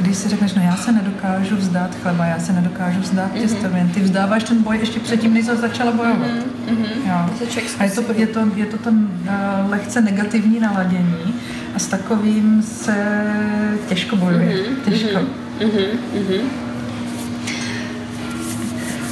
když 0.00 0.16
si 0.16 0.28
řekneš, 0.28 0.54
no 0.54 0.62
já 0.62 0.76
se 0.76 0.92
nedokážu 0.92 1.56
vzdát 1.56 1.90
chleba, 2.02 2.24
já 2.24 2.38
se 2.38 2.52
nedokážu 2.52 3.00
vzdát 3.00 3.32
Mhm. 3.32 3.40
těstovin, 3.42 3.88
ty 3.88 4.00
vzdáváš 4.00 4.44
ten 4.44 4.62
boj 4.62 4.76
ještě 4.80 5.00
předtím, 5.00 5.34
než 5.34 5.44
jsi 5.46 5.56
začala 5.56 5.92
bojovat. 5.92 6.28
Mhm, 6.70 6.84
Jo. 7.06 7.14
To 7.32 7.38
se 7.38 7.46
člověk 7.46 7.70
A 7.78 7.84
je 7.84 7.90
to, 7.90 8.02
je 8.16 8.26
to, 8.26 8.40
je 8.56 8.66
to 8.66 8.76
ten 8.78 9.08
uh, 9.64 9.70
lehce 9.70 10.00
negativní 10.00 10.60
naladění 10.60 11.34
a 11.74 11.78
s 11.78 11.86
takovým 11.86 12.62
se 12.62 12.96
těžko 13.88 14.16
bojuje. 14.16 14.56
Mhm, 14.68 14.76
Těžko. 14.84 15.18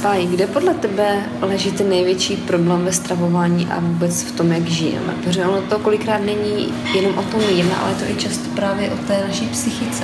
Páj, 0.01 0.25
kde 0.27 0.47
podle 0.47 0.73
tebe 0.73 1.15
leží 1.41 1.71
ten 1.71 1.89
největší 1.89 2.37
problém 2.37 2.85
ve 2.85 2.91
stravování 2.91 3.67
a 3.67 3.79
vůbec 3.79 4.23
v 4.23 4.31
tom, 4.31 4.51
jak 4.51 4.65
žijeme? 4.65 5.13
Protože 5.23 5.45
ono 5.45 5.61
to 5.61 5.79
kolikrát 5.79 6.17
není 6.17 6.73
jenom 6.95 7.17
o 7.17 7.21
tom 7.23 7.41
jídle, 7.41 7.75
ale 7.75 7.95
to 7.95 8.11
i 8.11 8.15
často 8.15 8.49
právě 8.55 8.91
o 8.91 8.97
té 8.97 9.23
naší 9.27 9.45
psychice. 9.45 10.03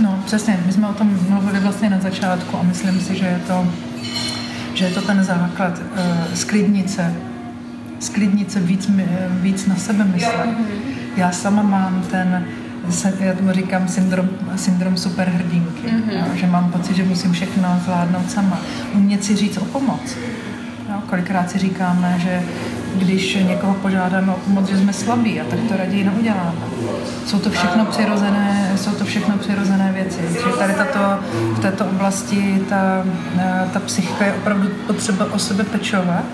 No, 0.00 0.22
přesně. 0.26 0.62
My 0.66 0.72
jsme 0.72 0.88
o 0.88 0.92
tom 0.92 1.18
mluvili 1.28 1.60
vlastně 1.60 1.90
na 1.90 2.00
začátku 2.00 2.56
a 2.56 2.62
myslím 2.62 3.00
si, 3.00 3.16
že 3.16 3.24
je 3.24 3.40
to, 3.46 3.66
že 4.74 4.84
je 4.84 4.90
to 4.90 5.02
ten 5.02 5.24
základ 5.24 5.78
uh, 5.78 6.34
sklidnit 6.34 6.90
se 8.50 8.60
víc, 8.60 8.90
víc 9.30 9.66
na 9.66 9.76
sebe 9.76 10.04
myslet. 10.04 10.48
Já 11.16 11.32
sama 11.32 11.62
mám 11.62 12.02
ten, 12.10 12.46
já 13.20 13.34
tomu 13.34 13.52
říkám 13.52 13.88
syndrom, 13.88 14.28
syndrom 14.56 14.96
superhrdinky, 14.96 15.90
jo, 16.12 16.24
že 16.34 16.46
mám 16.46 16.72
pocit, 16.72 16.96
že 16.96 17.04
musím 17.04 17.32
všechno 17.32 17.80
zvládnout 17.84 18.30
sama. 18.30 18.58
Umět 18.94 19.24
si 19.24 19.36
říct 19.36 19.56
o 19.56 19.64
pomoc. 19.64 20.16
Jo, 20.88 21.02
kolikrát 21.06 21.50
si 21.50 21.58
říkáme, 21.58 22.14
že 22.18 22.42
když 22.94 23.34
někoho 23.34 23.74
požádáme 23.74 24.32
o 24.32 24.36
pomoc, 24.36 24.68
že 24.68 24.78
jsme 24.78 24.92
slabí 24.92 25.40
a 25.40 25.44
tak 25.44 25.58
to 25.68 25.76
raději 25.76 26.04
neuděláme. 26.04 26.52
Jsou 27.26 27.38
to 27.38 27.50
všechno 27.50 27.84
přirozené, 27.84 28.72
jsou 28.76 28.90
to 28.90 29.04
všechno 29.04 29.38
přirozené 29.38 29.92
věci. 29.92 30.20
Že 30.32 30.58
tady 30.58 30.74
tato, 30.74 31.22
v 31.54 31.58
této 31.58 31.86
oblasti 31.86 32.64
ta, 32.68 33.04
eh, 33.38 33.68
ta 33.72 33.80
psychika 33.80 34.24
je 34.26 34.32
opravdu 34.32 34.68
potřeba 34.86 35.32
o 35.32 35.38
sebe 35.38 35.64
pečovat. 35.64 36.24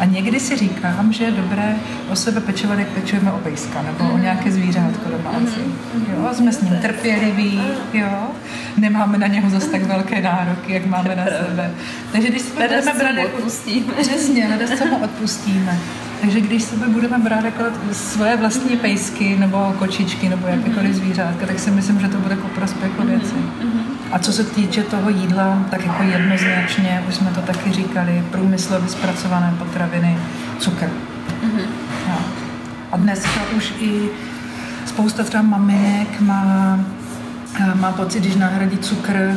A 0.00 0.04
někdy 0.04 0.40
si 0.40 0.56
říkám, 0.56 1.12
že 1.12 1.24
je 1.24 1.30
dobré 1.30 1.76
o 2.10 2.16
sebe 2.16 2.40
pečovat, 2.40 2.78
jak 2.78 2.88
pečujeme 2.88 3.32
o 3.32 3.38
pejska 3.38 3.82
nebo 3.82 4.14
o 4.14 4.18
nějaké 4.18 4.52
zvířátko 4.52 5.10
domácí. 5.10 5.60
Jo, 6.12 6.28
jsme 6.32 6.52
s 6.52 6.62
ním 6.62 6.76
trpěliví, 6.76 7.60
jo, 7.92 8.30
nemáme 8.76 9.18
na 9.18 9.26
něho 9.26 9.50
zase 9.50 9.70
tak 9.70 9.82
velké 9.82 10.22
nároky, 10.22 10.72
jak 10.72 10.86
máme 10.86 11.16
na 11.16 11.24
sebe. 11.24 11.70
Takže 12.12 12.28
když 12.28 12.42
si 12.42 12.52
budeme 12.52 12.82
se 12.82 12.92
brát 12.98 13.14
jako 13.16 13.36
odpustíme. 13.36 13.92
Přesně, 14.00 14.48
leda 14.48 14.76
se 14.76 14.84
mu 14.84 14.96
odpustíme. 14.96 15.78
Takže 16.20 16.40
když 16.40 16.62
sebe 16.62 16.88
budeme 16.88 17.18
brát 17.18 17.44
jako 17.44 17.64
svoje 17.92 18.36
vlastní 18.36 18.76
pejsky 18.76 19.36
nebo 19.38 19.74
kočičky 19.78 20.28
nebo 20.28 20.46
jakékoliv 20.46 20.94
zvířátka, 20.94 21.46
tak 21.46 21.58
si 21.58 21.70
myslím, 21.70 22.00
že 22.00 22.08
to 22.08 22.18
bude 22.18 22.36
ku 22.36 22.48
prospěchu 22.48 23.06
věci. 23.06 23.34
A 24.12 24.18
co 24.18 24.32
se 24.32 24.44
týče 24.44 24.82
toho 24.82 25.10
jídla, 25.10 25.58
tak 25.70 25.86
jako 25.86 26.02
jednoznačně, 26.02 27.02
už 27.08 27.14
jsme 27.14 27.30
to 27.30 27.40
taky 27.40 27.72
říkali, 27.72 28.24
průmyslově 28.30 28.88
zpracované 28.88 29.54
potraviny, 29.58 30.18
cukr. 30.58 30.90
Jo. 32.08 32.18
A 32.92 32.96
dneska 32.96 33.40
už 33.56 33.72
i 33.80 34.10
spousta 34.86 35.22
třeba 35.22 35.42
maminek 35.42 36.20
má, 36.20 36.80
má 37.74 37.92
pocit, 37.92 38.20
když 38.20 38.36
nahradí 38.36 38.78
cukr 38.78 39.36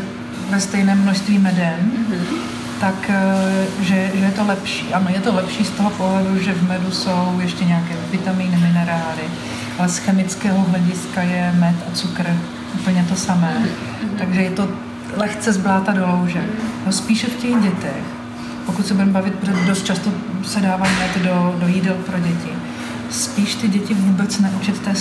ve 0.49 0.59
stejném 0.59 1.01
množství 1.01 1.39
medem, 1.39 1.91
tak 2.80 3.09
eh, 3.09 3.65
že, 3.82 4.11
že 4.13 4.26
je 4.26 4.32
to 4.32 4.45
lepší. 4.45 4.93
Ano, 4.93 5.09
je 5.09 5.19
to 5.19 5.36
lepší 5.36 5.65
z 5.65 5.69
toho 5.69 5.89
pohledu, 5.89 6.39
že 6.39 6.53
v 6.53 6.67
medu 6.67 6.91
jsou 6.91 7.39
ještě 7.41 7.65
nějaké 7.65 7.95
vitamíny, 8.11 8.57
minerály, 8.57 9.23
ale 9.80 9.89
z 9.89 9.97
chemického 9.97 10.65
hlediska 10.69 11.21
je 11.21 11.53
med 11.59 11.76
a 11.88 11.95
cukr 11.95 12.38
úplně 12.73 13.05
to 13.09 13.15
samé. 13.15 13.63
Takže 14.18 14.41
je 14.41 14.49
to 14.51 14.68
lehce 15.18 15.53
zbláta 15.53 15.91
do 15.91 16.05
louže. 16.07 16.45
No, 16.86 16.91
spíše 16.91 17.28
v 17.28 17.36
těch 17.36 17.55
dětech, 17.61 18.03
pokud 18.66 18.88
se 18.88 18.93
budeme 18.93 19.11
bavit, 19.11 19.36
protože 19.36 19.53
dost 19.68 19.86
často 19.86 20.09
se 20.43 20.59
dává 20.61 20.86
med 20.99 21.24
do, 21.24 21.55
do 21.59 21.68
jídel 21.68 21.93
pro 22.05 22.20
děti, 22.20 22.49
spíš 23.11 23.55
ty 23.55 23.68
děti 23.68 23.93
vůbec 23.93 24.39
neučit 24.39 24.80
té, 24.80 24.93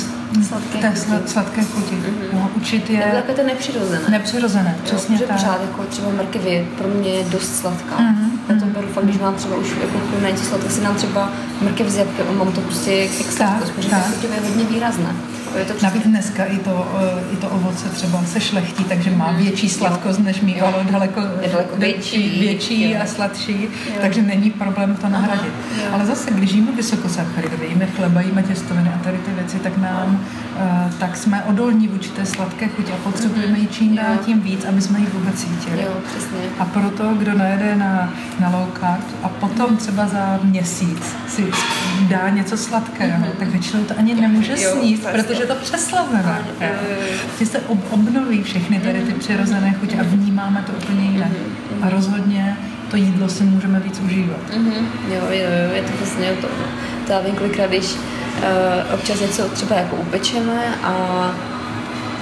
Sladké 0.49 0.79
té 0.79 0.89
chuti. 0.91 1.01
sla- 1.11 1.27
sladké 1.27 1.63
chuti. 1.65 1.99
No, 2.33 2.51
učit 2.57 2.91
je 2.91 2.99
Nebo 2.99 3.13
takové 3.13 3.35
to 3.35 3.43
nepřirozené. 3.47 4.01
nepřirozené, 4.09 4.77
přesně 4.85 5.19
tak. 5.19 5.29
pořád 5.37 5.61
jako 5.61 5.83
třeba 5.83 6.09
mrkev 6.11 6.45
je 6.47 6.65
pro 6.79 6.89
mě 6.89 7.13
dost 7.31 7.57
sladká. 7.57 8.01
Mhm, 8.01 8.31
Já 8.49 8.55
to 8.61 8.67
beru 8.67 8.89
fakt, 8.89 9.05
když 9.05 9.19
mám 9.19 9.35
třeba 9.35 9.57
už 9.57 9.69
jako 9.81 9.99
chuť 9.99 10.23
na 10.23 10.29
něco 10.31 10.45
sladké, 10.45 10.71
si 10.71 10.81
nám 10.81 10.95
třeba 10.95 11.33
mrkev 11.63 11.89
s 11.89 11.97
jabkem 11.97 12.27
a 12.31 12.33
mám 12.45 12.53
to 12.53 12.61
prostě 12.61 12.93
jak 12.95 13.11
sladkost, 13.13 13.73
protože 13.73 13.89
tak. 13.91 14.05
je 14.23 14.41
hodně 14.49 14.65
výrazné. 14.65 15.11
Je 15.59 15.65
to 15.65 15.75
Navíc 15.83 16.03
dneska 16.07 16.45
i 16.45 16.59
to, 16.59 16.93
eh, 16.99 17.33
i 17.35 17.37
to 17.37 17.49
ovoce 17.49 17.89
třeba 17.89 18.25
se 18.25 18.41
šlechtí, 18.41 18.85
takže 18.85 19.11
má 19.11 19.33
větší 19.33 19.69
sladkost, 19.69 20.21
než 20.21 20.41
mývalo 20.41 20.75
daleko, 20.91 21.21
Je 21.43 21.49
daleko 21.49 21.77
větší. 21.77 22.41
větší 22.41 22.91
Jo. 22.91 22.99
a 23.03 23.07
sladší, 23.07 23.69
takže 24.01 24.23
není 24.23 24.51
problém 24.51 24.97
to 24.97 25.09
nahradit. 25.09 25.53
jo. 25.79 25.85
Ale 25.93 26.07
zase, 26.07 26.31
když 26.31 26.53
jíme 26.53 26.73
vysokosacharidové, 26.73 27.67
jíme 27.67 27.87
chleba, 27.87 28.21
jíme 28.21 28.43
těstoviny 28.43 28.91
a 28.95 28.99
tady 29.05 29.19
ty 29.19 29.31
věci, 29.31 29.59
tak 29.59 29.77
nám, 29.79 30.21
eh, 30.59 30.91
tak 30.99 31.17
jsme 31.17 31.43
odolní 31.45 31.89
vůči 31.89 32.11
té 32.11 32.27
sladké 32.27 32.69
chuti 32.69 32.93
a 32.93 32.97
potřebujeme 32.97 33.59
ji 33.59 33.67
čím 33.67 33.97
dál 33.97 34.13
Jo. 34.13 34.19
tím 34.25 34.41
víc, 34.41 34.65
aby 34.65 34.81
jsme 34.81 34.99
ji 35.01 35.07
vůbec 35.07 35.35
cítili. 35.41 35.83
Jo, 35.83 35.93
přesně. 36.11 36.39
A 36.59 36.65
proto, 36.65 37.15
kdo 37.19 37.39
najede 37.39 37.77
na, 37.77 38.13
na 38.41 38.49
low 38.49 38.69
carb 38.81 39.05
a 39.23 39.29
potom 39.29 39.77
třeba 39.77 40.07
za 40.07 40.39
měsíc 40.43 41.03
si 41.29 41.43
dá 42.05 42.29
něco 42.29 42.57
sladkého, 42.57 43.27
tak 43.39 43.49
většinou 43.49 43.85
to 43.85 43.95
ani 43.99 44.15
nemůže 44.15 44.53
Mhm. 44.53 44.63
Jo, 44.63 44.71
sníst, 44.79 45.07
protože 45.13 45.43
to 45.47 45.55
přeslavené. 45.55 46.39
Ti 47.39 47.47
se 47.47 47.59
ob, 47.61 47.79
obnoví 47.93 48.43
všechny 48.43 48.79
tady 48.81 49.03
ty 49.03 49.13
přirozené 49.13 49.73
chutě 49.81 49.97
a 50.01 50.03
vnímáme 50.03 50.65
to 50.67 50.73
úplně 50.73 51.11
jinak. 51.11 51.29
Mhm, 51.29 51.85
A 51.85 51.91
rozhodně 51.91 52.57
to 52.91 52.97
jídlo 52.97 53.29
si 53.29 53.45
můžeme 53.45 53.81
víc 53.81 54.01
užívat. 54.01 54.39
Mhm, 54.57 54.73
jo, 55.09 55.21
jo, 55.31 55.31
jo, 55.31 55.75
je 55.75 55.83
to 55.83 55.93
přesně 55.93 56.33
o 56.33 56.37
tom. 56.37 56.51
To 57.07 57.13
já 57.13 57.21
vím, 57.21 57.35
kolikrát, 57.35 57.67
když 57.71 57.93
uh, 57.95 58.95
občas 58.95 59.21
něco 59.21 59.49
třeba 59.49 59.77
jako 59.77 59.97
upečeme 59.97 60.63
a 60.83 60.93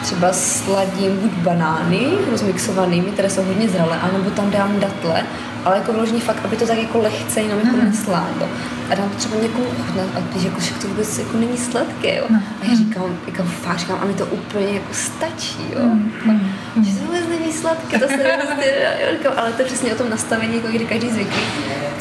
třeba 0.03 0.33
sladím 0.33 1.17
buď 1.19 1.31
banány 1.33 2.07
rozmixovanými, 2.31 3.11
které 3.11 3.31
jsou 3.31 3.43
hodně 3.43 3.69
zralé, 3.69 3.99
anebo 4.01 4.31
tam 4.31 4.51
dám 4.51 4.81
datle, 4.81 5.23
ale 5.65 5.77
jako 5.77 5.93
vyloženě 5.93 6.21
fakt, 6.21 6.39
aby 6.45 6.57
to 6.57 6.67
tak 6.67 6.79
jako 6.79 6.99
lehce 6.99 7.41
jenom 7.41 7.59
jako 7.59 7.77
Mhm. 7.77 7.91
nesládlo. 7.91 8.49
A 8.91 8.95
dám 8.95 9.09
to 9.11 9.17
třeba 9.17 9.37
někomu 9.43 9.65
ochutnat 9.65 10.07
a 10.17 10.21
když 10.21 10.43
jako, 10.45 10.61
že 10.61 10.75
to 10.75 10.89
vůbec 10.89 11.19
jako 11.19 11.37
není 11.37 11.59
sladké, 11.59 12.17
jo. 12.17 12.25
No. 12.31 12.39
A 12.63 12.65
já 12.71 12.75
říkám, 12.77 13.05
jako 13.27 13.43
fakt 13.43 13.79
říkám, 13.79 13.99
a 14.03 14.05
mi 14.05 14.15
to 14.15 14.27
úplně 14.27 14.67
jako 14.67 14.95
stačí, 14.95 15.59
jo. 15.73 15.81
Mhm. 16.25 16.53
Že 16.85 16.95
to 16.99 17.05
vůbec 17.05 17.23
není 17.41 17.53
sladké, 17.53 17.99
to 17.99 18.09
se 18.09 18.17
prostě, 18.47 18.75
říkám, 19.19 19.33
ale 19.37 19.53
to 19.53 19.63
je 19.63 19.67
přesně 19.67 19.93
o 19.95 19.97
tom 19.99 20.11
nastavení, 20.11 20.55
jako 20.57 20.69
kdy 20.69 20.85
každý 20.87 21.11
zvyklý. 21.11 21.41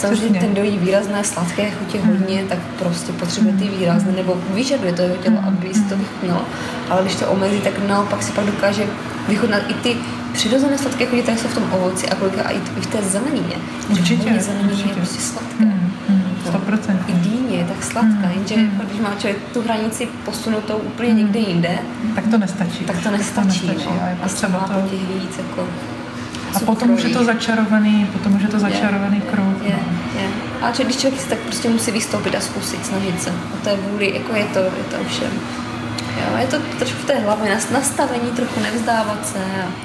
Samozřejmě 0.02 0.40
ten 0.40 0.54
dojí 0.54 0.78
výrazné 0.78 1.24
sladké 1.24 1.72
chutě 1.72 2.00
hodně, 2.02 2.44
tak 2.50 2.60
prostě 2.80 3.12
potřebuje 3.12 3.54
ty 3.54 3.68
výrazné, 3.68 4.12
nebo 4.12 4.38
vyžaduje 4.54 4.94
to 4.94 5.02
jeho 5.02 5.16
tělo, 5.16 5.38
aby 5.48 5.74
si 5.74 5.82
to 5.82 5.98
vychutnalo. 5.98 6.42
Ale 6.90 7.02
když 7.02 7.16
to 7.16 7.28
omezí, 7.28 7.60
tak 7.62 7.74
naopak 7.88 8.24
si 8.24 8.32
pak 8.32 8.46
dokáže 8.46 8.84
vychutnat 9.28 9.62
i 9.68 9.74
ty 9.74 9.98
přirozené 10.34 10.78
sladké 10.78 11.06
chutě, 11.06 11.22
které 11.22 11.38
jsou 11.38 11.48
v 11.48 11.54
tom 11.56 11.64
ovoci 11.72 12.10
a 12.10 12.16
kolikrát 12.16 12.52
i 12.52 12.60
v 12.82 12.88
té 12.88 13.02
zelenině. 13.02 13.56
Určitě, 13.90 14.24
hodně 14.24 14.40
zelenině 14.42 14.84
je 14.84 14.94
prostě 14.94 15.22
sladké. 15.22 15.66
Mm, 15.66 15.92
mm, 16.10 16.22
No. 16.46 16.52
100%. 16.52 16.98
I 17.08 17.14
dýně 17.14 17.58
je 17.58 17.66
tak 17.66 17.84
sladká, 17.84 18.30
jenže 18.36 18.56
jako 18.56 18.84
když 18.90 19.00
má 19.02 19.10
člověk 19.20 19.38
tu 19.54 19.62
hranici 19.62 20.08
posunutou 20.26 20.74
úplně 20.78 21.14
někde 21.14 21.40
jinde, 21.40 21.80
Tak 22.16 22.28
to 22.32 22.38
nestačí. 22.38 22.84
tak 22.86 23.04
to 23.04 23.12
nestačí. 23.12 23.72
no. 23.86 24.02
A 24.04 24.08
je 24.08 24.16
potřeba 24.24 24.60
třeba 24.60 24.80
to... 24.82 24.90
těch 24.90 25.00
víc 25.22 25.38
jako 25.38 25.68
A 26.56 26.60
potom 26.60 26.90
už 26.90 27.04
je 27.04 27.10
to 27.10 27.24
začarovaný, 27.24 28.06
potom 28.14 28.36
už 28.36 28.42
je 28.42 28.48
to 28.48 28.60
začarovaný 28.60 29.22
kruh. 29.22 29.56
Je, 29.64 29.76
no. 29.92 30.22
je. 30.22 30.28
A 30.62 30.72
člověk, 30.72 30.88
když 30.88 30.98
člověk 31.02 31.24
tak 31.28 31.38
prostě 31.40 31.70
musí 31.70 31.92
vystoupit 31.92 32.36
a 32.36 32.40
zkusit, 32.40 32.86
snažit 32.86 33.22
se. 33.22 33.30
O 33.30 33.58
té 33.64 33.76
vůli, 33.76 34.14
jako 34.16 34.36
je 34.36 34.44
to, 34.46 34.60
je 34.60 34.84
to 34.92 34.98
všem. 35.10 35.32
Jo, 36.18 36.38
je 36.38 36.48
to 36.48 36.58
trošku 36.80 36.98
v 36.98 37.06
té 37.06 37.20
hlavě, 37.20 37.56
nas- 37.56 37.72
nastavení, 37.74 38.30
trochu 38.36 38.60
nevzdávat 38.60 39.28
se. 39.28 39.38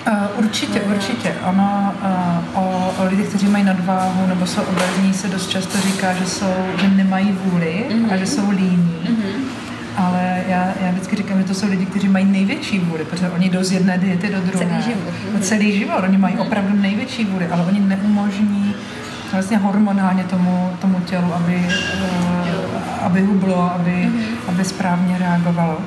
A... 0.07 0.11
Uh, 0.39 0.45
určitě, 0.45 0.81
určitě. 0.81 1.35
Ono 1.49 1.95
uh, 2.55 2.63
o, 2.63 2.95
o 2.99 3.05
lidech, 3.11 3.29
kteří 3.29 3.47
mají 3.47 3.65
nadváhu 3.65 4.27
nebo 4.27 4.47
jsou 4.47 4.61
obezní, 4.63 5.15
se 5.15 5.29
dost 5.29 5.51
často 5.51 5.79
říká, 5.81 6.15
že, 6.15 6.27
jsou, 6.27 6.55
že 6.81 6.89
nemají 6.89 7.39
vůli 7.45 7.85
Mhm. 7.91 8.05
mm-hmm. 8.05 8.13
a 8.15 8.17
že 8.17 8.27
jsou 8.27 8.51
líní. 8.51 8.97
Mm-hmm. 9.05 9.56
Ale 9.97 10.45
já, 10.49 10.69
já 10.81 10.91
vždycky 10.91 11.17
říkám, 11.17 11.39
že 11.39 11.45
to 11.45 11.55
jsou 11.55 11.69
lidi, 11.69 11.87
kteří 11.87 12.09
mají 12.09 12.25
největší 12.25 12.79
vůli, 12.79 13.05
protože 13.05 13.31
oni 13.31 13.51
jdou 13.51 13.63
z 13.63 13.73
jedné 13.73 13.99
diety 13.99 14.29
do 14.29 14.41
druhé. 14.41 14.67
Celý 14.67 14.83
život. 14.83 15.15
No, 15.35 15.41
celý 15.41 15.79
život. 15.79 16.05
Oni 16.05 16.19
mají 16.19 16.39
opravdu 16.39 16.77
největší 16.77 17.25
vůli, 17.25 17.47
ale 17.47 17.63
oni 17.65 17.81
neumožní 17.81 18.75
vlastně 19.33 19.59
hormonálně 19.59 20.25
tomu, 20.25 20.71
tomu 20.81 21.01
tělu, 21.01 21.35
aby, 21.35 21.69
uh, 21.95 22.49
aby 23.03 23.21
hublo, 23.21 23.73
aby, 23.75 23.91
mm-hmm. 23.91 24.49
aby 24.49 24.65
správně 24.65 25.19
reagovalo. 25.19 25.79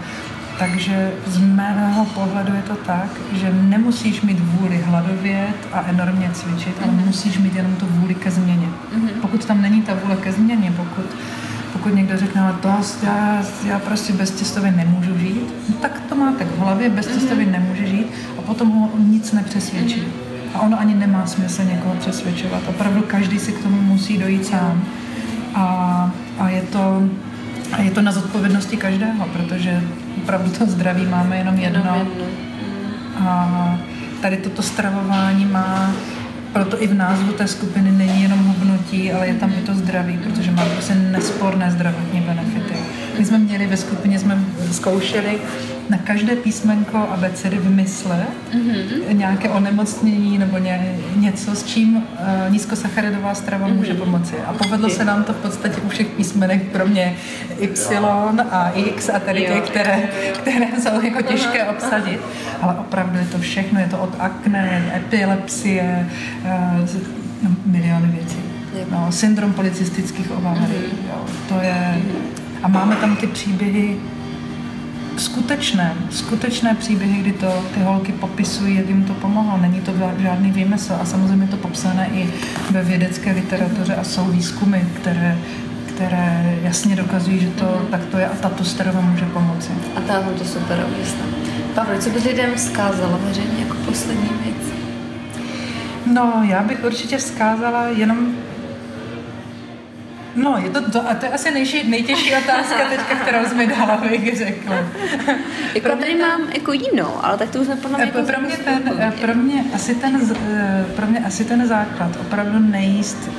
Takže 0.60 1.12
z 1.28 1.38
mého 1.39 2.05
pohledu 2.05 2.55
je 2.55 2.62
to 2.62 2.76
tak, 2.76 3.10
že 3.32 3.53
nemusíš 3.53 4.22
mít 4.22 4.39
vůli 4.39 4.78
hladovět 4.78 5.55
a 5.74 5.86
enormně 5.88 6.30
cvičit, 6.34 6.76
ale 6.84 6.91
musíš 6.91 7.38
mít 7.38 7.55
jenom 7.55 7.76
tu 7.76 7.86
vůli 7.86 8.16
ke 8.16 8.32
změně. 8.32 8.68
Pokud 9.22 9.45
tam 9.45 9.62
není 9.62 9.82
ta 9.82 9.93
vůle 9.93 10.16
ke 10.16 10.32
změně, 10.32 10.74
pokud 10.78 11.05
Pokud 11.74 11.96
někdo 11.96 12.18
řekne, 12.18 12.42
"Ale 12.42 12.54
to 12.54 12.68
já, 13.04 13.44
já 13.66 13.80
prostě 13.80 14.14
bez 14.14 14.32
těstovin 14.32 14.76
nemůžu 14.76 15.18
žít, 15.18 15.54
no 15.70 15.76
tak 15.76 16.02
to 16.10 16.16
máte 16.16 16.46
v 16.46 16.60
hlavě, 16.60 16.90
bez 16.90 17.08
těstovin 17.08 17.52
nemůže 17.52 17.88
žít 17.88 18.08
a 18.38 18.42
potom 18.42 18.70
ho 18.70 18.90
nic 18.98 19.32
nepřesvědčí. 19.32 20.04
A 20.54 20.60
ono 20.60 20.80
ani 20.80 20.96
nemá 20.96 21.26
smysl 21.28 21.64
někoho 21.64 21.96
přesvědčovat. 21.96 22.62
Opravdu 22.68 23.02
každý 23.02 23.40
si 23.40 23.52
k 23.52 23.64
tomu 23.64 23.82
musí 23.82 24.18
dojít 24.18 24.46
sám. 24.46 24.84
A, 25.56 26.12
a 26.40 26.50
je 26.50 26.62
to 26.62 27.10
a 27.72 27.82
je 27.82 27.92
to 27.92 28.02
na 28.02 28.12
zodpovědnosti 28.12 28.78
každého, 28.78 29.26
protože 29.34 29.84
opravdu 30.18 30.52
to 30.52 30.66
zdraví 30.66 31.06
máme 31.06 31.38
jenom 31.38 31.56
jedno. 31.56 31.80
Jenom 31.80 31.98
jedno. 31.98 32.26
A 33.20 33.80
tady 34.22 34.38
toto 34.38 34.62
stravování 34.62 35.46
má, 35.46 35.92
proto 36.54 36.84
i 36.84 36.88
v 36.88 36.93
názvu 36.93 37.34
té 37.34 37.47
skupiny 37.47 37.91
není 37.91 38.24
jenom 38.24 38.39
hubnutí, 38.39 39.12
ale 39.12 39.28
je 39.28 39.34
tam 39.34 39.54
i 39.60 39.62
to 39.62 39.74
zdraví, 39.74 40.18
protože 40.18 40.52
má 40.52 40.66
prostě 40.66 40.95
nesporné 40.95 41.72
zdravotní 41.72 42.22
benefity. 42.22 42.76
My 43.20 43.26
jsme 43.26 43.38
měli 43.38 43.68
ve 43.68 43.78
skupině, 43.78 44.20
jsme 44.20 44.44
zkoušeli 44.72 45.38
na 45.90 45.98
každé 45.98 46.36
písmenko 46.36 46.98
abecedy 46.98 47.58
vymyslet 47.58 48.30
mm-hmm. 48.54 49.18
nějaké 49.18 49.50
onemocnění 49.50 50.38
nebo 50.38 50.58
ně, 50.58 50.96
něco, 51.16 51.56
s 51.56 51.64
čím 51.64 51.98
uh, 51.98 52.04
nízkosacharidová 52.50 53.36
strava 53.36 53.68
mm-hmm. 53.68 53.76
může 53.76 53.94
pomoci. 53.94 54.36
A 54.46 54.54
povedlo 54.54 54.90
se 54.90 55.06
nám 55.06 55.24
to 55.24 55.34
v 55.34 55.36
podstatě 55.36 55.82
u 55.82 55.90
všech 55.90 56.08
písmenek, 56.08 56.64
pro 56.64 56.88
mě 56.88 57.16
Y 57.60 58.00
a 58.52 58.72
X 58.76 59.10
a 59.10 59.20
tady 59.20 59.42
těch, 59.42 59.70
které, 59.70 60.10
které 60.34 60.68
jsou 60.82 61.02
jako 61.02 61.22
těžké 61.22 61.64
obsadit. 61.66 62.20
Ale 62.62 62.74
opravdu 62.74 63.18
je 63.18 63.26
to 63.26 63.40
všechno, 63.40 63.80
je 63.80 63.88
to 63.88 63.98
od 64.00 64.16
akné, 64.20 64.94
epilepsie, 64.96 66.10
uh, 66.84 67.02
miliony 67.66 68.08
věcí. 68.08 68.38
No, 68.92 69.12
syndrom 69.12 69.54
policistických 69.54 70.32
ováry, 70.32 70.60
mm-hmm. 70.60 71.50
to 71.50 71.56
je... 71.62 72.02
A 72.64 72.68
máme 72.68 72.95
tam 72.95 73.16
ty 73.16 73.28
příběhy 73.28 73.97
skutečné, 75.18 75.93
skutečné 76.10 76.76
příběhy, 76.76 77.22
kdy 77.22 77.34
to 77.34 77.66
ty 77.74 77.80
holky 77.80 78.12
popisují, 78.12 78.76
jak 78.76 78.89
jim 78.89 79.03
to 79.03 79.14
pomohlo. 79.14 79.57
Není 79.57 79.82
to 79.82 79.91
žádný 80.20 80.51
výmysl 80.51 80.97
a 81.01 81.05
samozřejmě 81.05 81.43
je 81.43 81.49
to 81.49 81.57
popsané 81.57 82.10
i 82.14 82.30
ve 82.72 82.84
vědecké 82.84 83.32
literatuře 83.32 83.95
a 83.95 84.03
jsou 84.03 84.26
výzkumy, 84.26 84.88
které 84.95 85.38
které 85.99 86.60
jasně 86.64 86.95
dokazují, 86.95 87.39
že 87.39 87.49
to 87.49 87.88
tak 87.91 88.05
to 88.05 88.18
je 88.18 88.28
a 88.28 88.36
tato 88.36 88.64
strava 88.64 89.01
může 89.01 89.26
pomoci. 89.26 89.72
A 89.95 90.01
ta 90.01 90.22
to 90.38 90.45
super 90.45 90.86
objasná. 90.88 91.26
Pavel, 91.76 92.01
co 92.01 92.10
bys 92.10 92.24
lidem 92.24 92.55
vzkázala 92.55 93.20
veřejně 93.24 93.60
jako 93.60 93.76
poslední 93.86 94.30
věc? 94.43 94.74
No, 96.14 96.43
já 96.49 96.64
bych 96.64 96.84
určitě 96.84 97.18
vzkázala 97.18 97.84
jenom 97.88 98.36
No, 100.36 100.58
je 100.58 100.70
to, 100.70 100.92
to, 100.92 101.10
a 101.10 101.16
to 101.16 101.26
je 101.26 101.32
asi 101.32 101.52
nejší, 101.52 101.90
nejtěžší 101.90 102.34
otázka 102.36 102.90
teďka, 102.90 103.16
kterou 103.16 103.46
jsme 103.46 103.68
dala, 103.68 103.98
bych 103.98 104.38
řekla. 104.38 104.76
jako 105.76 105.90
tady 105.90 106.16
ta, 106.16 106.28
mám 106.28 106.42
jako 106.54 106.74
jinou, 106.74 107.14
ale 107.22 107.38
tak 107.38 107.50
to 107.50 107.60
už 107.60 107.68
podle 107.82 107.98
mě 107.98 108.06
jako 108.06 108.22
pro 108.32 108.42
mě, 108.42 108.58
ten, 108.58 109.14
pro, 109.22 109.36
mě 109.36 109.64
asi 109.74 109.96
ten, 109.96 110.22
eh, 110.52 110.86
pro 110.96 111.08
mě 111.08 111.20
asi 111.20 111.46
ten 111.46 111.68
základ, 111.68 112.12
opravdu 112.22 112.60
nejíst 112.60 113.30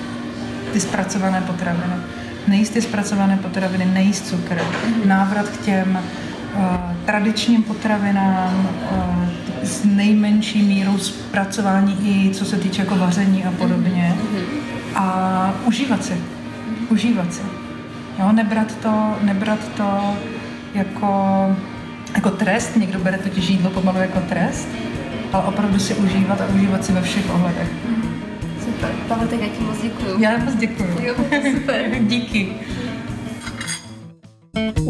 ty 0.72 0.80
zpracované 0.80 1.40
potraviny. 1.40 1.94
Nejíst 2.48 2.72
ty 2.72 2.82
zpracované 2.82 3.36
potraviny, 3.36 3.86
nejíst 3.86 4.26
cukr. 4.26 4.54
Mm-hmm. 4.54 5.06
Návrat 5.06 5.48
k 5.48 5.64
těm 5.64 5.98
uh, 6.54 6.62
tradičním 7.04 7.62
potravinám 7.62 8.68
uh, 8.92 9.28
s 9.62 9.84
nejmenší 9.84 10.62
mírou 10.62 10.98
zpracování 10.98 11.98
i 12.02 12.34
co 12.34 12.44
se 12.44 12.56
týče 12.56 12.82
jako 12.82 12.96
vaření 12.96 13.44
a 13.44 13.50
podobně. 13.50 14.16
Mm-hmm. 14.16 14.44
A 14.94 15.54
užívat 15.66 16.04
si 16.04 16.20
užívat 16.90 17.34
si. 17.34 17.42
Jo, 18.18 18.32
nebrat 18.32 18.76
to, 18.76 19.14
nebrat 19.22 19.58
to 19.76 20.16
jako, 20.74 21.10
jako 22.14 22.30
trest, 22.30 22.76
někdo 22.76 22.98
bere 22.98 23.18
totiž 23.18 23.48
jídlo 23.48 23.70
pomalu 23.70 23.98
jako 23.98 24.20
trest, 24.20 24.68
ale 25.32 25.44
opravdu 25.44 25.78
si 25.78 25.94
užívat 25.94 26.40
a 26.40 26.46
užívat 26.54 26.84
si 26.84 26.92
ve 26.92 27.02
všech 27.02 27.34
ohledech. 27.34 27.68
Super, 28.64 28.90
tak 29.08 29.40
já 29.40 29.48
ti 29.48 29.62
moc 29.62 29.82
děkuju. 29.82 30.20
Já 30.20 30.38
moc 30.38 30.54
děkuju. 30.54 30.88
Jo, 31.02 31.14
super. 31.52 31.84
Díky. 32.00 32.52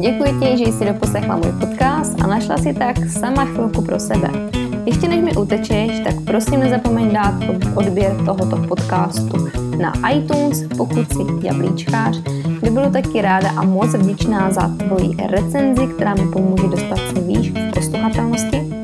Děkuji 0.00 0.40
ti, 0.40 0.64
že 0.64 0.72
jsi 0.72 0.84
doposlechla 0.84 1.36
můj 1.36 1.52
podcast 1.60 2.20
a 2.22 2.26
našla 2.26 2.56
si 2.58 2.74
tak 2.74 2.96
sama 3.08 3.44
chvilku 3.44 3.82
pro 3.82 4.00
sebe. 4.00 4.28
Ještě 4.86 5.08
než 5.08 5.24
mi 5.24 5.36
utečeš, 5.36 6.00
tak 6.04 6.14
prosím 6.24 6.60
nezapomeň 6.60 7.12
dát 7.12 7.34
odběr 7.74 8.16
tohoto 8.24 8.56
podcastu 8.56 9.48
na 9.78 10.10
iTunes, 10.10 10.64
pokud 10.76 11.12
jsi 11.12 11.46
jablíčkář, 11.46 12.20
kde 12.60 12.70
budu 12.70 12.90
taky 12.90 13.22
ráda 13.22 13.50
a 13.50 13.62
moc 13.62 13.94
vděčná 13.94 14.50
za 14.50 14.68
tvoji 14.68 15.16
recenzi, 15.28 15.86
která 15.86 16.14
mi 16.14 16.28
pomůže 16.32 16.68
dostat 16.68 16.98
se 16.98 17.20
výš 17.20 17.50
v 17.50 17.72
posluchatelnosti. 17.74 18.80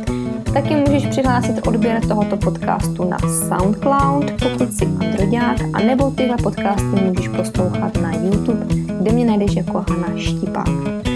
Taky 0.53 0.76
můžeš 0.76 1.07
přihlásit 1.07 1.66
odběr 1.66 2.07
tohoto 2.07 2.36
podcastu 2.36 3.05
na 3.05 3.18
SoundCloud, 3.18 4.30
pokud 4.30 4.72
jsi 4.72 4.84
androďák, 4.84 5.57
a 5.72 5.78
nebo 5.78 6.11
tyhle 6.11 6.36
podcasty 6.36 7.03
můžeš 7.05 7.28
poslouchat 7.28 7.97
na 8.03 8.12
YouTube, 8.14 8.66
kde 9.01 9.12
mě 9.12 9.24
najdeš 9.24 9.57
jako 9.57 9.84
Hana 9.88 10.09
Štipák. 10.16 11.16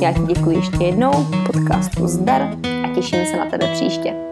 Já 0.00 0.12
ti 0.12 0.20
děkuji 0.34 0.56
ještě 0.56 0.84
jednou, 0.84 1.12
podcastu 1.46 2.06
zdar 2.06 2.56
těším 2.94 3.26
se 3.26 3.36
na 3.36 3.46
tebe 3.46 3.66
příště. 3.72 4.27